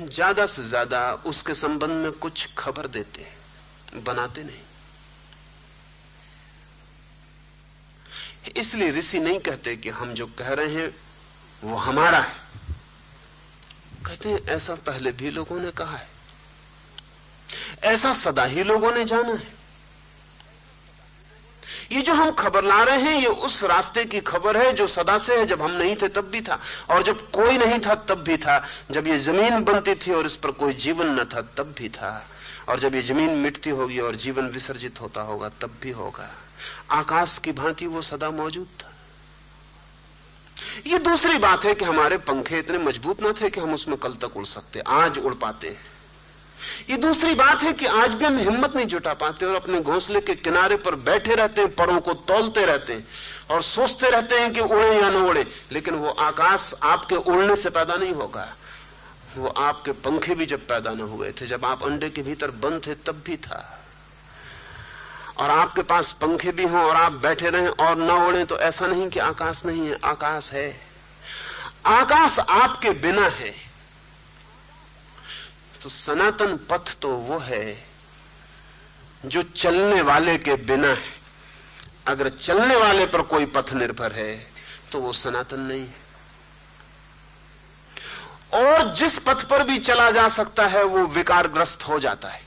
ज़्यादा 0.00 0.46
से 0.46 0.62
ज़्यादा 0.64 1.12
उसके 1.26 1.54
संबंध 1.54 1.90
में 1.90 2.12
कुछ 2.12 2.48
खबर 2.58 2.86
देते 2.86 3.22
हैं 3.22 4.04
बनाते 4.04 4.44
नहीं। 4.44 4.60
इसलिए 8.56 8.90
ऋषि 8.90 9.18
नहीं 9.18 9.40
कहते 9.40 9.76
कि 9.76 9.90
हम 9.90 10.14
जो 10.14 10.26
कह 10.26 10.48
रहे 10.48 10.74
हैं, 10.74 10.96
वो 11.64 11.76
हमारा 11.76 12.18
है। 12.18 12.34
कहते 14.06 14.28
हैं, 14.28 14.46
ऐसा 14.46 14.74
पहले 14.74 15.12
भी 15.12 15.30
लोगों 15.30 15.60
ने 15.60 15.70
कहा 15.70 15.96
है। 15.96 16.08
ऐसा 17.82 18.14
सदा 18.14 18.44
ही 18.44 18.62
लोगों 18.62 18.92
ने 18.92 19.04
जाना 19.04 19.28
है। 19.28 19.64
ये 21.92 22.02
जो 22.02 22.14
हम 22.14 22.30
खबर 22.30 22.64
ला 22.64 22.82
रहे 22.82 22.98
हैं, 22.98 23.20
ये 23.20 23.26
उस 23.26 23.64
रास्ते 23.64 24.04
की 24.04 24.20
खबर 24.20 24.56
है 24.56 24.72
जो 24.72 24.86
सदा 24.86 25.18
से 25.18 25.36
है। 25.36 25.46
जब 25.46 25.62
हम 25.62 25.70
नहीं 25.70 25.96
थे, 25.96 26.08
तब 26.08 26.24
भी 26.24 26.40
था। 26.40 26.60
और 26.90 27.02
जब 27.02 27.30
कोई 27.30 27.58
नहीं 27.58 27.80
था, 27.80 27.94
तब 27.94 28.14
भी 28.14 28.36
था। 28.36 28.66
जब 28.90 29.06
ये 29.06 29.18
ज़मीन 29.18 29.64
बनती 29.64 29.94
थी 29.94 30.12
और 30.12 30.26
इस 30.26 30.36
पर 30.36 30.50
कोई 30.50 30.74
जीवन 30.74 31.06
न 31.06 31.24
था, 31.24 31.42
तब 31.42 31.74
भी 31.78 31.88
था। 31.88 32.30
और 32.68 32.80
जब 32.80 32.94
ये 32.94 33.02
ज़मीन 33.02 33.30
मिटती 33.30 33.70
होगी 33.70 33.98
और 33.98 34.14
जीवन 34.14 34.46
विसर्जित 34.48 35.00
होता 35.00 35.20
होगा, 35.20 35.48
तब 35.48 35.78
भी 35.82 35.90
होगा। 35.90 36.43
आकाश 36.90 37.38
की 37.38 37.52
भांति 37.52 37.86
वो 37.86 38.02
सदा 38.02 38.30
मौजूद 38.30 38.66
था। 38.80 38.90
ये 40.86 40.98
दूसरी 40.98 41.38
बात 41.38 41.64
है 41.64 41.74
कि 41.74 41.84
हमारे 41.84 42.16
पंखे 42.18 42.58
इतने 42.58 42.78
मज़बूत 42.78 43.22
ना 43.22 43.32
थे 43.32 43.50
कि 43.50 43.60
हम 43.60 43.74
उसमें 43.74 43.96
कल 43.98 44.14
तक 44.14 44.36
उड़ 44.36 44.44
सकते, 44.44 44.80
आज 44.80 45.18
उड़ 45.18 45.34
पाते 45.34 45.68
हैं। 45.68 45.92
ये 46.90 46.96
दूसरी 46.96 47.34
बात 47.34 47.62
है 47.62 47.72
कि 47.72 47.86
आज 47.86 48.14
भी 48.14 48.24
हम 48.24 48.36
हिम्मत 48.38 48.76
नहीं 48.76 48.86
जुटा 48.86 49.12
पाते 49.14 49.46
और 49.46 49.54
अपने 49.54 49.80
घोंसले 49.80 50.20
के 50.20 50.34
किनारे 50.34 50.76
पर 50.76 50.94
बैठे 50.94 51.34
रहते 51.34 51.60
हैं 51.60 51.74
परों 51.74 52.00
को 52.00 52.12
तोलते 52.14 52.64
रहते 52.66 52.92
हैं 52.92 53.06
और 53.50 53.62
सोचते 53.62 54.10
रहते 54.10 54.38
हैं 54.40 54.52
कि 54.52 54.60
उड़े 54.60 55.00
या 55.00 55.10
न 55.10 55.16
उड़े, 55.16 55.46
लेकिन 55.72 55.94
वो 55.94 56.08
आकाश 56.08 56.74
आपके 56.82 57.16
उड़ने 57.16 57.56
से 57.56 57.70
पैदा 57.70 57.96
नहीं 57.96 58.12
होगा। 58.12 58.54
वो 59.36 59.48
आपके 59.48 59.92
पंखे 59.92 60.34
भी 60.34 60.46
जब 60.46 60.66
पैदा 60.66 60.90
न 60.90 61.00
हुए 61.00 61.32
थे, 61.32 61.46
जब 61.46 61.64
आप 61.64 61.82
अंडे 61.82 62.10
के 62.10 62.22
भीतर 62.22 62.50
बंद 62.50 62.86
थे, 62.86 62.94
तब 62.94 63.22
भी 63.26 63.36
था। 63.36 63.83
और 65.38 65.50
आपके 65.50 65.82
पास 65.82 66.12
पंखे 66.12 66.52
भी 66.52 66.64
हों 66.64 66.82
और 66.82 66.96
आप 66.96 67.12
बैठे 67.12 67.50
रहें 67.50 67.68
और 67.68 67.96
न 67.98 68.10
उड़े 68.26 68.44
तो 68.44 68.58
ऐसा 68.60 68.86
नहीं 68.86 69.08
कि 69.10 69.18
आकाश 69.20 69.64
नहीं 69.64 69.88
है, 69.88 69.98
आकाश 70.04 70.52
है। 70.52 70.80
आकाश 71.86 72.38
आपके 72.40 72.90
बिना 72.90 73.26
है। 73.30 73.50
तो 75.82 75.88
सनातन 75.88 76.56
पथ 76.70 76.94
तो 76.96 77.08
वो 77.08 77.38
है 77.38 77.84
जो 79.24 79.42
चलने 79.56 80.00
वाले 80.02 80.36
के 80.38 80.54
बिना 80.62 80.88
है। 80.88 81.12
अगर 82.08 82.28
चलने 82.30 82.76
वाले 82.76 83.06
पर 83.06 83.22
कोई 83.24 83.46
पथ 83.46 83.72
निर्भर 83.72 84.12
है 84.12 84.32
तो 84.92 84.98
वो 85.00 85.12
सनातन 85.14 85.60
नहीं 85.60 85.80
है। 85.80 86.02
और 88.54 88.92
जिस 88.94 89.18
पथ 89.18 89.44
पर 89.44 89.62
भी 89.62 89.78
चला 89.80 90.10
जा 90.10 90.28
सकता 90.28 90.66
है, 90.66 90.82
वो 90.84 91.06
विकारग्रस्त 91.06 91.82
हो 91.82 91.98
जाता 91.98 92.28
है। 92.28 92.42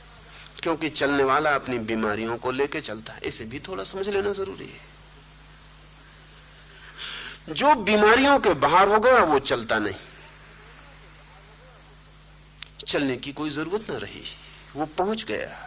क्योंकि 0.60 0.89
चलने 0.89 1.24
वाला 1.24 1.56
अपनी 1.56 1.80
बीमारियों 1.80 2.38
को 2.38 2.52
लेकर 2.52 2.80
चलता 2.80 3.13
है। 3.13 3.20
इसे 3.24 3.46
भी 3.46 3.60
थोड़ा 3.60 3.84
समझ 3.84 4.10
लेना 4.10 4.34
ज़रूरी 4.34 4.65
है। 4.65 4.98
जो 7.54 7.76
बीमारियों 7.76 8.39
के 8.39 8.54
बाहर 8.54 8.88
हो 8.88 9.00
गया, 9.00 9.20
वो 9.20 9.39
चलता 9.39 9.80
नहीं। 9.80 9.96
चलने 12.88 13.17
की 13.17 13.34
कोई 13.34 13.50
ज़रूरत 13.50 13.91
ना 13.91 13.98
रही। 13.98 14.24
वो 14.76 14.86
पहुँच 14.86 15.24
गया। 15.24 15.63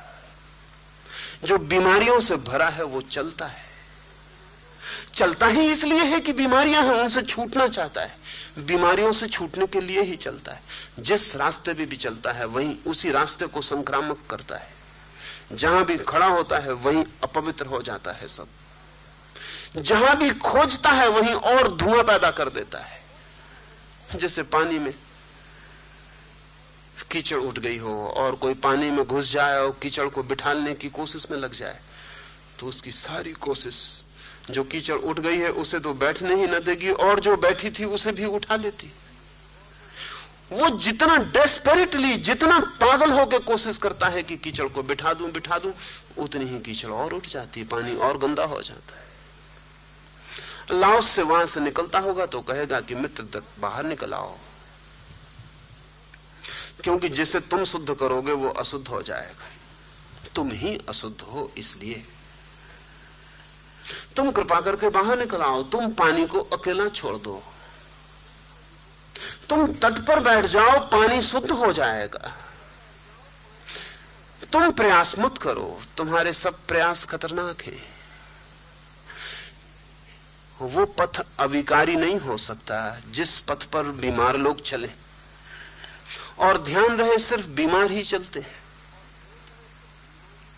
जो 1.44 1.58
बीमारियों 1.58 2.20
से 2.20 2.36
भरा 2.36 2.68
है, 2.68 2.84
वो 2.84 3.00
चलता 3.00 3.46
है। 3.46 3.64
चलता 5.14 5.46
ही 5.46 5.72
इसलिए 5.72 6.04
है 6.04 6.20
कि 6.20 6.32
बीमारियाँ 6.32 6.82
हैं, 6.82 6.92
उनसे 6.92 7.22
छूटना 7.22 7.68
चाहता 7.68 8.00
है। 8.00 8.16
बीमारियों 8.58 9.12
से 9.12 9.26
छूटने 9.26 9.66
के 9.66 9.80
लिए 9.80 10.02
ही 10.02 10.16
चलता 10.16 10.52
है। 10.52 10.62
जिस 10.98 11.36
रास्ते 11.36 11.74
पे 11.74 11.86
भी 11.86 11.96
चलता 11.96 12.32
है, 12.32 12.46
वहीं 12.46 12.76
उसी 12.86 13.10
रास्ते 13.10 13.46
को 13.46 13.62
संक्रामक 13.62 14.22
करता 14.30 14.56
है। 14.56 14.79
जहाँ 15.52 15.84
भी 15.84 15.96
खड़ा 15.98 16.26
होता 16.26 16.58
है, 16.58 16.72
वहीं 16.72 17.04
अपवित्र 17.22 17.66
हो 17.66 17.80
जाता 17.82 18.12
है 18.12 18.28
सब। 18.28 18.48
जहाँ 19.76 20.16
भी 20.16 20.30
खोजता 20.40 20.90
है, 20.90 21.08
वहीं 21.08 21.34
और 21.34 21.76
धुआँ 21.76 22.02
पैदा 22.02 22.30
कर 22.30 22.48
देता 22.48 22.78
है। 22.78 22.98
जैसे 24.16 24.42
पानी 24.42 24.78
में 24.78 24.92
कीचड़ 27.10 27.38
उठ 27.38 27.58
गई 27.58 27.78
हो, 27.78 27.94
और 28.08 28.34
कोई 28.34 28.54
पानी 28.54 28.90
में 28.90 29.04
घुस 29.04 29.30
जाए 29.32 29.58
और 29.58 29.78
कीचड़ 29.82 30.08
को 30.08 30.22
बिठालने 30.22 30.74
की 30.74 30.88
कोशिश 30.88 31.26
में 31.30 31.38
लग 31.38 31.52
जाए 31.52 31.78
तो 32.58 32.66
उसकी 32.66 32.90
सारी 32.90 33.32
कोशिश 33.32 34.04
जो 34.50 34.64
कीचड़ 34.64 34.94
उठ 34.94 35.20
गई 35.20 35.38
है, 35.38 35.50
उसे 35.52 35.78
तो 35.80 35.92
बैठने 35.94 36.34
ही 36.34 36.46
न 36.46 36.58
देगी, 36.58 36.90
और 36.90 37.20
जो 37.20 37.36
बैठी 37.36 37.70
थी, 37.70 37.84
उसे 37.84 38.12
भी 38.12 38.24
उठा 38.24 38.56
लेती। 38.56 38.92
वो 40.52 40.78
जितना 40.78 41.16
डेस्परेटली 41.16 42.16
जितना 42.16 42.60
पागल 42.60 43.12
होकर 43.12 43.38
कोशिश 43.38 43.76
करता 43.76 44.06
है 44.06 44.22
कि 44.22 44.36
कीचड़ 44.36 44.68
को 44.68 44.82
बिठा 44.82 45.14
दूँ 45.14 45.30
बिठा 45.30 45.58
दूँ, 45.58 45.72
उतनी 46.18 46.44
ही 46.44 46.60
कीचड़ 46.60 46.90
और 46.90 47.12
उठ 47.12 47.26
जाती 47.26 47.60
है, 47.60 47.66
पानी 47.66 47.96
और 47.96 48.18
गंदा 48.18 48.44
हो 48.44 48.62
जाता 48.62 48.94
है। 48.94 49.10
लाओस 50.80 51.08
से 51.08 51.22
वहाँ 51.22 51.46
से 51.46 51.60
निकलता 51.60 51.98
होगा 51.98 52.26
तो 52.26 52.40
कहेगा 52.40 52.80
कि 52.80 52.94
मित्र 52.94 53.22
तक 53.22 53.42
बाहर 53.60 53.84
निकल 53.84 54.14
आओ। 54.14 54.36
क्योंकि 56.84 57.08
जिसे 57.08 57.40
तुम 57.40 57.64
शुद्ध 57.64 57.94
करोगे, 57.94 58.32
वो 58.32 58.48
अशुद्ध 58.48 58.88
हो 58.88 59.02
जाएगा। 59.02 59.48
तुम 60.34 60.50
ही 60.50 60.80
अशुद्ध 60.88 61.20
हो 61.20 61.52
इसलिए। 61.58 62.04
तुम 64.16 64.30
कृपा 64.30 64.60
करके 64.60 64.88
बाहर 64.88 65.18
निकल 65.18 65.42
आओ, 65.42 65.62
तुम 65.62 65.92
पानी 65.92 66.26
को 66.26 66.38
अकेला 66.38 66.88
छोड़ 66.88 67.16
दो। 67.16 67.42
तुम 69.50 69.66
तट 69.66 70.06
पर 70.06 70.20
बैठ 70.20 70.44
जाओ, 70.44 70.78
पानी 70.80 71.22
शुद्ध 71.22 71.50
हो 71.50 71.72
जाएगा। 71.72 72.36
तुम 74.52 74.72
प्रयास 74.72 75.14
मत 75.18 75.38
करो, 75.38 75.82
तुम्हारे 75.96 76.32
सब 76.32 76.66
प्रयास 76.66 77.04
खतरनाक 77.04 77.62
हैं। 77.62 78.00
वो 80.60 80.86
पथ 80.86 81.26
अविकारी 81.38 81.96
नहीं 81.96 82.18
हो 82.18 82.36
सकता, 82.36 83.00
जिस 83.10 83.38
पथ 83.38 83.64
पर 83.64 83.82
बीमार 83.82 84.36
लोग 84.36 84.62
चले। 84.62 84.90
और 86.38 86.62
ध्यान 86.62 86.98
रहे, 86.98 87.18
सिर्फ़ 87.18 87.46
बीमार 87.46 87.90
ही 87.90 88.02
चलते 88.02 88.40
हैं। 88.40 88.62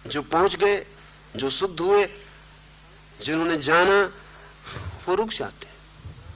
जो 0.06 0.22
पहुँच 0.22 0.56
गए, 0.56 0.86
जो 1.36 1.50
शुद्ध 1.50 1.80
हुए, 1.80 2.06
जिन्होंने 3.20 3.56
जाना, 3.58 4.12
वो 5.08 5.14
रुक 5.14 5.28
जाते 5.28 5.68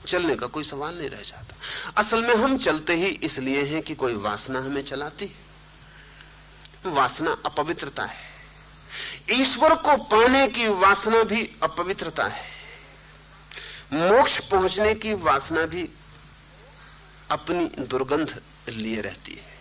चलने 0.07 0.35
का 0.35 0.47
कोई 0.47 0.63
सवाल 0.63 0.97
नहीं 0.97 1.09
रह 1.09 1.21
जाता। 1.21 1.46
असल 1.97 2.21
में 2.21 2.35
हम 2.35 2.57
चलते 2.57 2.95
ही 2.95 3.05
इसलिए 3.05 3.63
हैं 3.63 3.81
कि 3.81 3.95
कोई 3.95 4.13
वासना 4.13 4.59
हमें 4.59 4.81
चलाती 4.83 5.25
है। 5.25 5.47
वासना 6.91 7.37
अपवित्रता 7.45 8.03
है। 8.03 8.27
ईश्वर 9.31 9.75
को 9.75 9.97
पाने 9.97 10.47
की 10.47 10.67
वासना 10.67 11.23
भी 11.23 11.55
अपवित्रता 11.63 12.25
है। 12.25 12.45
मोक्ष 13.93 14.39
पहुँचने 14.39 14.95
की 14.95 15.13
वासना 15.13 15.65
भी 15.65 15.89
अपनी 17.31 17.83
दुर्गंध 17.83 18.41
लिए 18.69 19.01
रहती 19.01 19.33
है। 19.33 19.57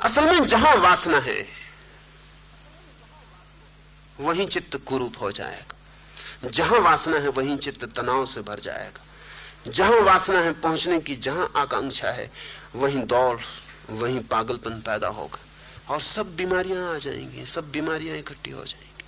असल 0.00 0.24
में 0.24 0.46
जहाँ 0.46 0.76
वासना 0.76 1.18
है, 1.18 1.48
वहीं 4.20 4.46
चित्त 4.46 4.76
कुरूप 4.76 5.14
हो 5.20 5.32
जाएगा। 5.32 6.48
जहाँ 6.50 6.78
वासना 6.78 7.16
है, 7.16 7.28
वहीं 7.28 7.56
चित्त 7.58 7.84
तनाव 7.84 8.26
से 8.26 8.40
भर 8.40 8.60
जाएगा। 8.60 9.04
जहाँ 9.68 10.00
वासना 10.00 10.38
है 10.38 10.52
पहुँचने 10.52 11.00
की, 11.00 11.16
जहाँ 11.16 11.52
आकांक्षा 11.56 12.10
है, 12.10 12.30
वहीं 12.74 13.04
दौड़, 13.04 13.40
वहीं 13.90 14.20
पागलपन 14.20 14.70
पैदा 14.70 15.08
होगा। 15.08 15.38
और 15.94 16.00
सब 16.00 16.36
बीमारियाँ 16.36 16.94
आ 16.94 16.98
जाएँगी, 16.98 17.46
सब 17.46 17.70
बीमारियाँ 17.70 18.16
इकट्ठी 18.16 18.50
हो 18.50 18.64
जाएँगी। 18.64 19.04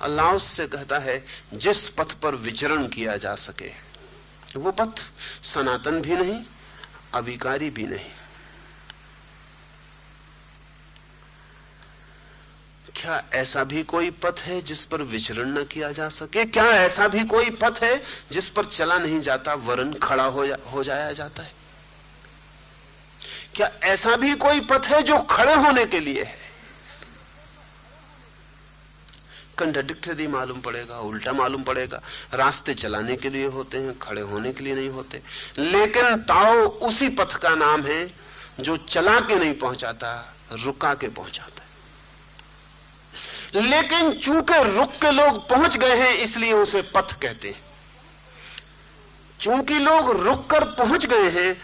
अल्लाह 0.00 0.32
उससे 0.32 0.66
कहता 0.66 0.98
है, 0.98 1.24
जिस 1.54 1.88
पथ 1.88 2.12
पर 2.12 2.34
विचरण 2.34 2.86
किया 2.86 3.16
जा 3.16 3.34
सके, 3.34 3.72
वो 4.56 4.72
पथ 4.72 5.04
सनातन 5.42 6.00
भी 6.00 6.14
नहीं 6.14 6.44
अभिकारी 7.14 7.70
भी 7.70 7.86
नहीं। 7.86 8.10
क्या 13.04 13.24
ऐसा 13.32 13.64
भी 13.64 13.82
कोई 13.82 14.10
पथ 14.10 14.38
है 14.40 14.62
जिस 14.62 14.84
पर 14.84 15.02
विचरण 15.02 15.48
न 15.48 15.64
किया 15.64 15.92
जा 15.92 16.08
सके? 16.08 16.44
क्या 16.44 16.64
ऐसा 16.64 17.08
भी 17.08 17.24
कोई 17.24 17.50
पथ 17.50 17.82
है 17.82 18.02
जिस 18.32 18.48
पर 18.48 18.64
चला 18.64 18.98
नहीं 18.98 19.20
जाता 19.20 19.54
वरन 19.54 19.92
खड़ा 19.92 20.24
हो, 20.24 20.46
जा, 20.46 20.56
हो 20.72 20.84
जाया 20.84 21.12
जाता 21.12 21.42
है? 21.42 21.52
क्या 23.54 23.70
ऐसा 23.84 24.16
भी 24.16 24.34
कोई 24.34 24.60
पथ 24.60 24.86
है 24.86 25.02
जो 25.02 25.18
खड़े 25.18 25.54
होने 25.54 25.84
के 25.86 26.00
लिए 26.00 26.22
है? 26.22 26.38
कंट्राडिक्टरी 29.58 30.26
मालूम 30.26 30.60
पड़ेगा 30.60 30.98
उल्टा 30.98 31.32
मालूम 31.32 31.62
पड़ेगा। 31.62 32.00
रास्ते 32.34 32.74
चलाने 32.74 33.16
के 33.16 33.30
लिए 33.30 33.46
होते 33.46 33.78
हैं 33.78 33.98
खड़े 33.98 34.20
होने 34.20 34.52
के 34.52 34.64
लिए 34.64 34.74
नहीं 34.74 34.88
होते। 34.88 35.22
लेकिन 35.58 36.16
ताओ 36.16 36.56
उसी 36.56 37.08
पथ 37.08 37.34
का 37.34 37.50
नाम 37.50 37.82
है 37.82 38.10
जो 38.60 38.76
चला 38.76 39.20
के 39.20 39.36
नहीं 39.36 39.54
पहुंचाता 39.54 40.34
रुका 40.52 40.94
के 40.94 41.08
पहुंचाता 41.08 41.63
लेकिन 43.54 44.12
चूँकि 44.14 44.62
रुक 44.64 44.92
के 45.02 45.10
लोग 45.10 45.48
पहुँच 45.48 45.76
गए 45.76 45.96
हैं, 45.96 46.14
इसलिए 46.14 46.52
उसे 46.52 46.82
पथ 46.94 47.12
कहते 47.22 47.48
हैं। 47.48 47.62
चूँकि 49.40 49.78
लोग 49.78 50.10
रुक 50.20 50.46
कर 50.50 50.64
पहुँच 50.74 51.06
गए 51.06 51.30
हैं, 51.30 51.56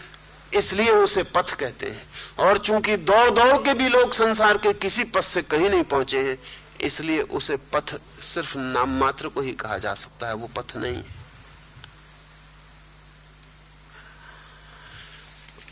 इसलिए 0.53 0.91
उसे 0.91 1.23
पथ 1.25 1.53
कहते 1.53 1.89
हैं। 1.89 2.03
और 2.39 2.57
चूँकि 2.57 2.97
दौड़ 2.97 3.29
दौड़ 3.29 3.57
के 3.57 3.73
भी 3.73 3.89
लोग 3.89 4.13
संसार 4.13 4.57
के 4.57 4.73
किसी 4.73 5.03
पथ 5.05 5.21
से 5.21 5.41
कहीं 5.41 5.69
नहीं 5.69 5.83
पहुँचे 5.83 6.19
हैं, 6.19 6.37
इसलिए 6.81 7.21
उसे 7.21 7.55
पथ 7.73 7.95
सिर्फ़ 8.23 8.57
नाम 8.57 8.97
मात्र 8.99 9.27
को 9.27 9.41
ही 9.41 9.51
कहा 9.53 9.77
जा 9.77 9.93
सकता 9.93 10.27
है, 10.27 10.33
वो 10.33 10.47
पथ 10.57 10.75
नहीं 10.75 10.95
है। 10.95 11.19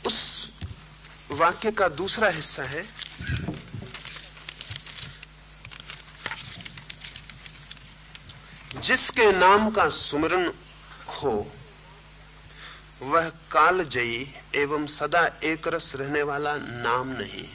उस 0.07 0.51
वाक्य 1.31 1.71
का 1.71 1.87
दूसरा 1.87 2.29
हिस्सा 2.29 2.63
है 2.63 2.83
जिसके 8.75 9.31
नाम 9.31 9.69
का 9.69 9.87
सुमरण 9.89 10.51
हो, 11.11 11.51
वह 13.01 13.29
कालजयी 13.51 14.33
एवं 14.55 14.85
सदा 14.87 15.25
एक 15.43 15.67
रस 15.67 15.91
रहने 15.95 16.23
वाला 16.23 16.55
नाम 16.55 17.09
नहीं 17.11 17.47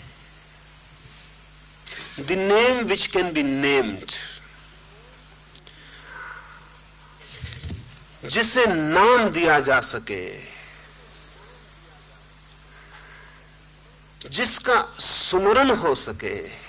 the 2.20 2.32
name 2.32 2.78
which 2.86 3.06
can 3.06 3.32
be 3.32 3.42
named 3.42 4.12
जिसे 8.24 8.66
नाम 8.66 9.28
दिया 9.28 9.58
जा 9.60 9.80
सके, 9.80 10.24
जिसका 14.28 14.80
सुमरण 14.98 15.70
हो 15.76 15.94
सके 15.94 16.63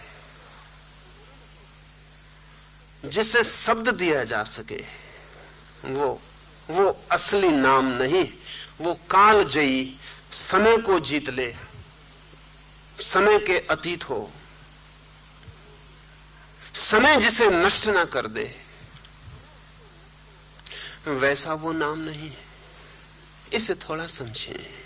जिसे 3.06 3.44
शब्द 3.44 3.90
दिया 3.90 4.24
जा 4.24 4.44
सके। 4.44 4.86
वो 5.86 6.22
वो 6.70 7.06
असली 7.12 7.50
नाम 7.50 7.86
नहीं, 7.86 8.34
वो 8.82 8.94
काल 8.94 9.44
जयी, 9.44 10.00
समय 10.32 10.78
को 10.78 11.00
जीत 11.00 11.30
ले, 11.30 11.56
समय 13.00 13.40
के 13.40 13.60
अतीत 13.60 14.10
हो। 14.10 14.32
समय 16.76 17.18
जिसे 17.18 17.50
नष्ट 17.50 17.88
ना 17.88 18.06
कर 18.06 18.28
दे, 18.28 18.62
वैसा 21.08 21.54
वो 21.54 21.72
नाम 21.72 22.00
नहीं। 22.00 22.30
है 22.30 22.46
इसे 23.54 23.76
थोड़ा 23.76 24.08
समझें। 24.08 24.86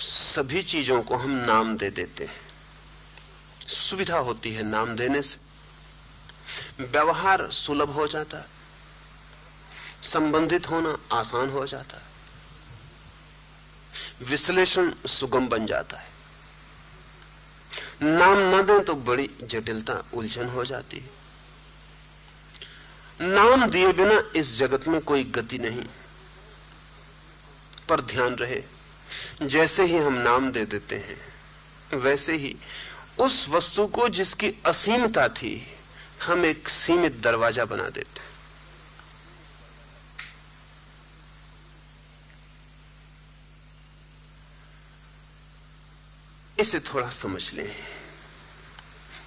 सभी 0.00 0.62
चीज़ों 0.62 1.02
को 1.02 1.16
हम 1.16 1.30
नाम 1.30 1.76
दे 1.76 1.90
देते 1.90 2.24
हैं। 2.24 2.47
सुविधा 3.88 4.18
होती 4.18 4.50
है 4.50 4.62
नाम 4.62 4.96
देने 4.96 5.22
से। 5.22 6.84
व्यवहार 6.84 7.48
सुलभ 7.52 7.90
हो 7.90 8.06
जाता 8.06 8.38
है 8.38 8.46
संबंधित 10.02 10.68
होना 10.70 10.96
आसान 11.12 11.50
हो 11.50 11.64
जाता 11.66 11.96
है 11.96 12.06
विश्लेषण 14.22 14.92
सुगम 15.08 15.48
बन 15.48 15.66
जाता 15.66 15.96
है। 15.96 16.08
नाम 18.02 18.38
न 18.54 18.62
दें 18.66 18.80
तो 18.84 18.94
बड़ी 18.94 19.28
जटिलता 19.42 19.94
उलझन 20.14 20.48
हो 20.48 20.64
जाती 20.64 20.98
है। 20.98 21.10
नाम 23.20 23.64
दिए 23.66 23.92
बिना 23.92 24.22
इस 24.36 24.56
जगत 24.58 24.86
में 24.88 25.00
कोई 25.00 25.24
गति 25.30 25.58
नहीं, 25.58 25.84
पर 27.88 28.00
ध्यान 28.02 28.34
रहे, 28.34 28.62
जैसे 29.42 29.84
ही 29.84 29.96
हम 29.96 30.14
नाम 30.14 30.50
दे 30.52 30.64
देते 30.66 30.96
हैं, 30.98 31.20
वैसे 31.94 32.36
ही 32.36 32.56
उस 33.20 33.48
वस्तु 33.48 33.86
को 33.86 34.08
जिसकी 34.08 34.54
असीमता 34.66 35.28
थी, 35.28 35.74
हम 36.22 36.44
एक 36.44 36.68
सीमित 36.68 37.12
दरवाज़ा 37.12 37.64
बना 37.64 37.88
देते। 37.88 38.28
इसे 46.62 46.80
थोड़ा 46.80 47.10
समझ 47.10 47.52
लें। 47.52 47.76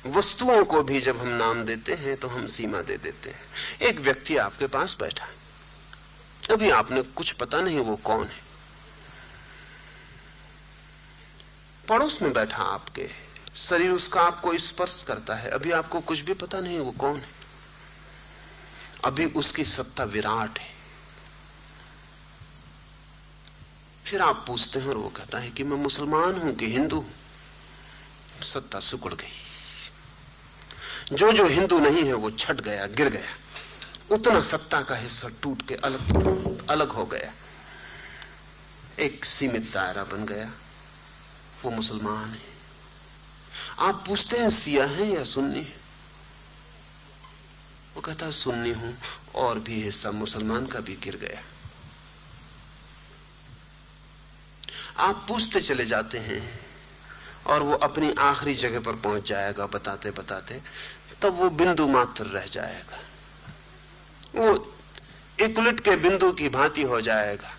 वस्तुओं 0.08 0.66
को 0.66 0.84
भी 0.84 1.02
जब 1.02 1.20
हम 1.22 1.28
नाम 1.28 1.64
देते 1.64 1.94
हैं 1.94 2.18
तो 2.18 2.28
हम 2.28 2.46
सीमा 2.46 2.82
दे 2.82 2.98
देते 2.98 3.30
हैं। 3.30 3.42
एक 3.82 4.00
व्यक्ति 4.00 4.38
आपके 4.38 4.68
पास 4.68 4.98
बैठा 5.00 5.26
है। 5.26 5.36
अभी 6.52 6.70
आपने 6.70 7.02
कुछ 7.02 7.32
पता 7.32 7.62
नहीं 7.62 7.80
वो 7.80 7.96
कौन 7.96 8.28
है। 8.28 8.42
पड़ोस 11.90 12.22
में 12.22 12.34
बैठा 12.34 12.64
आपके। 12.64 13.31
शरीर 13.56 13.92
उसका 13.92 14.22
आपको 14.22 14.58
स्पर्श 14.58 15.06
करता 15.08 15.36
है। 15.36 15.50
अभी 15.50 15.72
आपको 15.72 16.02
कुछ 16.02 16.20
भी 16.20 16.34
पता 16.34 16.60
नहीं 16.60 16.80
वो 16.80 16.92
कौन 16.92 17.16
है? 17.16 17.30
अभी 19.06 19.26
उसकी 19.26 19.64
सत्ता 19.64 20.04
विराट 20.04 20.60
है। 20.60 20.72
फिर 24.06 24.22
आप 24.22 24.44
पूछते 24.48 24.80
हैं 24.80 24.88
और 24.88 24.98
वो 24.98 25.10
कहता 25.10 25.38
है 25.38 25.50
कि 25.50 25.64
मैं 25.64 25.78
मुसलमान 25.78 26.36
हूँ 26.36 26.56
कि 26.56 26.72
हिंदू 26.72 26.98
हूँ? 26.98 27.14
सत्ता 28.44 28.80
सुकड़ 28.80 29.14
गई। 29.14 29.32
जो 31.16 31.32
जो 31.32 31.48
हिंदू 31.48 31.80
नहीं 31.80 32.04
है, 32.04 32.14
वो 32.14 32.32
छट 32.32 32.62
गया, 32.62 32.88
गिर 32.88 33.10
गया। 33.10 33.38
उतना 34.16 34.42
सत्ता 34.42 34.82
का 34.82 34.96
हिस्सा 34.96 35.30
टूट 35.30 35.68
के 35.68 35.76
अलग 35.76 36.68
अलग 36.68 36.90
हो 36.90 37.06
गया। 37.06 37.34
एक 39.00 39.26
सीमित 39.26 39.74
दायरा 39.74 40.04
बन 40.04 40.26
गया। 40.26 40.52
वो 41.64 41.72
मुसलमान 41.72 42.30
है। 42.30 42.51
आप 43.80 44.04
पूछते 44.08 44.38
हैं, 44.38 44.50
सिया 44.50 44.86
है 44.86 45.12
या 45.16 45.24
सुन्नी 45.24 45.60
है? 45.60 45.82
वो 47.96 48.02
कहता, 48.02 48.32
सुन्नी 48.32 48.72
हूँ, 48.72 48.98
और 49.36 49.60
भी 49.60 49.84
हिस्सा 49.84 50.12
मुसलमान 50.12 50.66
का 50.66 50.80
भी 50.80 50.96
गिर 50.96 51.16
गया। 51.16 51.42
आप 54.98 55.26
पूछते 55.28 55.62
चले 55.62 55.86
जाते 55.86 56.18
हैं, 56.18 56.60
और 57.48 57.64
वो 57.64 57.74
अपनी 57.74 58.14
आखिरी 58.20 58.56
जगह 58.56 58.80
पर 58.80 58.96
पहुँच 58.96 59.30
जाएगा, 59.30 59.66
बताते 59.66 60.12
बताते, 60.12 60.62
तब 61.22 61.34
वो 61.34 61.50
बिंदु 61.50 61.88
मात्र 61.88 62.26
रह 62.26 62.46
जाएगा। 62.46 63.00
वो 64.36 64.76
इकुलिट 65.40 65.80
के 65.80 65.96
बिंदु 65.96 66.32
की 66.32 66.50
भांति 66.50 66.82
हो 66.82 67.02
जाएगा। 67.02 67.56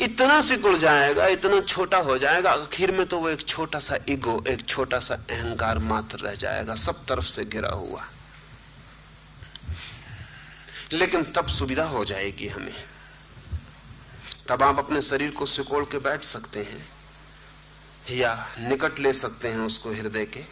इतना 0.00 0.40
सिकुड़ 0.40 0.76
जाएगा, 0.76 1.26
इतना 1.26 1.60
छोटा 1.60 1.98
हो 1.98 2.18
जाएगा, 2.18 2.52
आखिर 2.52 2.92
में 2.92 3.06
तो 3.06 3.18
वो 3.18 3.28
एक 3.28 3.46
छोटा 3.46 3.78
सा 3.78 3.98
ईगो, 4.10 4.44
एक 4.48 4.66
छोटा 4.66 4.98
सा 4.98 5.14
अहंकार 5.14 5.78
मात्र 5.78 6.18
रह 6.18 6.34
जाएगा, 6.34 6.74
सब 6.74 7.06
तरफ़ 7.06 7.24
से 7.24 7.44
घिरा 7.44 7.68
हुआ। 7.68 8.04
लेकिन 10.92 11.22
तब 11.22 11.46
सुविधा 11.46 11.84
हो 11.84 12.04
जाएगी 12.04 12.48
हमें। 12.48 12.84
तब 14.48 14.62
आप 14.62 14.78
अपने 14.78 15.02
शरीर 15.02 15.30
को 15.30 15.46
सिकोड़ 15.46 15.84
के 15.84 15.98
बैठ 15.98 16.24
सकते 16.24 16.60
हैं, 16.60 16.88
या 18.10 18.48
निकट 18.58 18.98
ले 18.98 19.12
सकते 19.12 19.48
हैं 19.48 19.58
उसको 19.58 19.90
हृदय 19.90 20.24
के। 20.24 20.44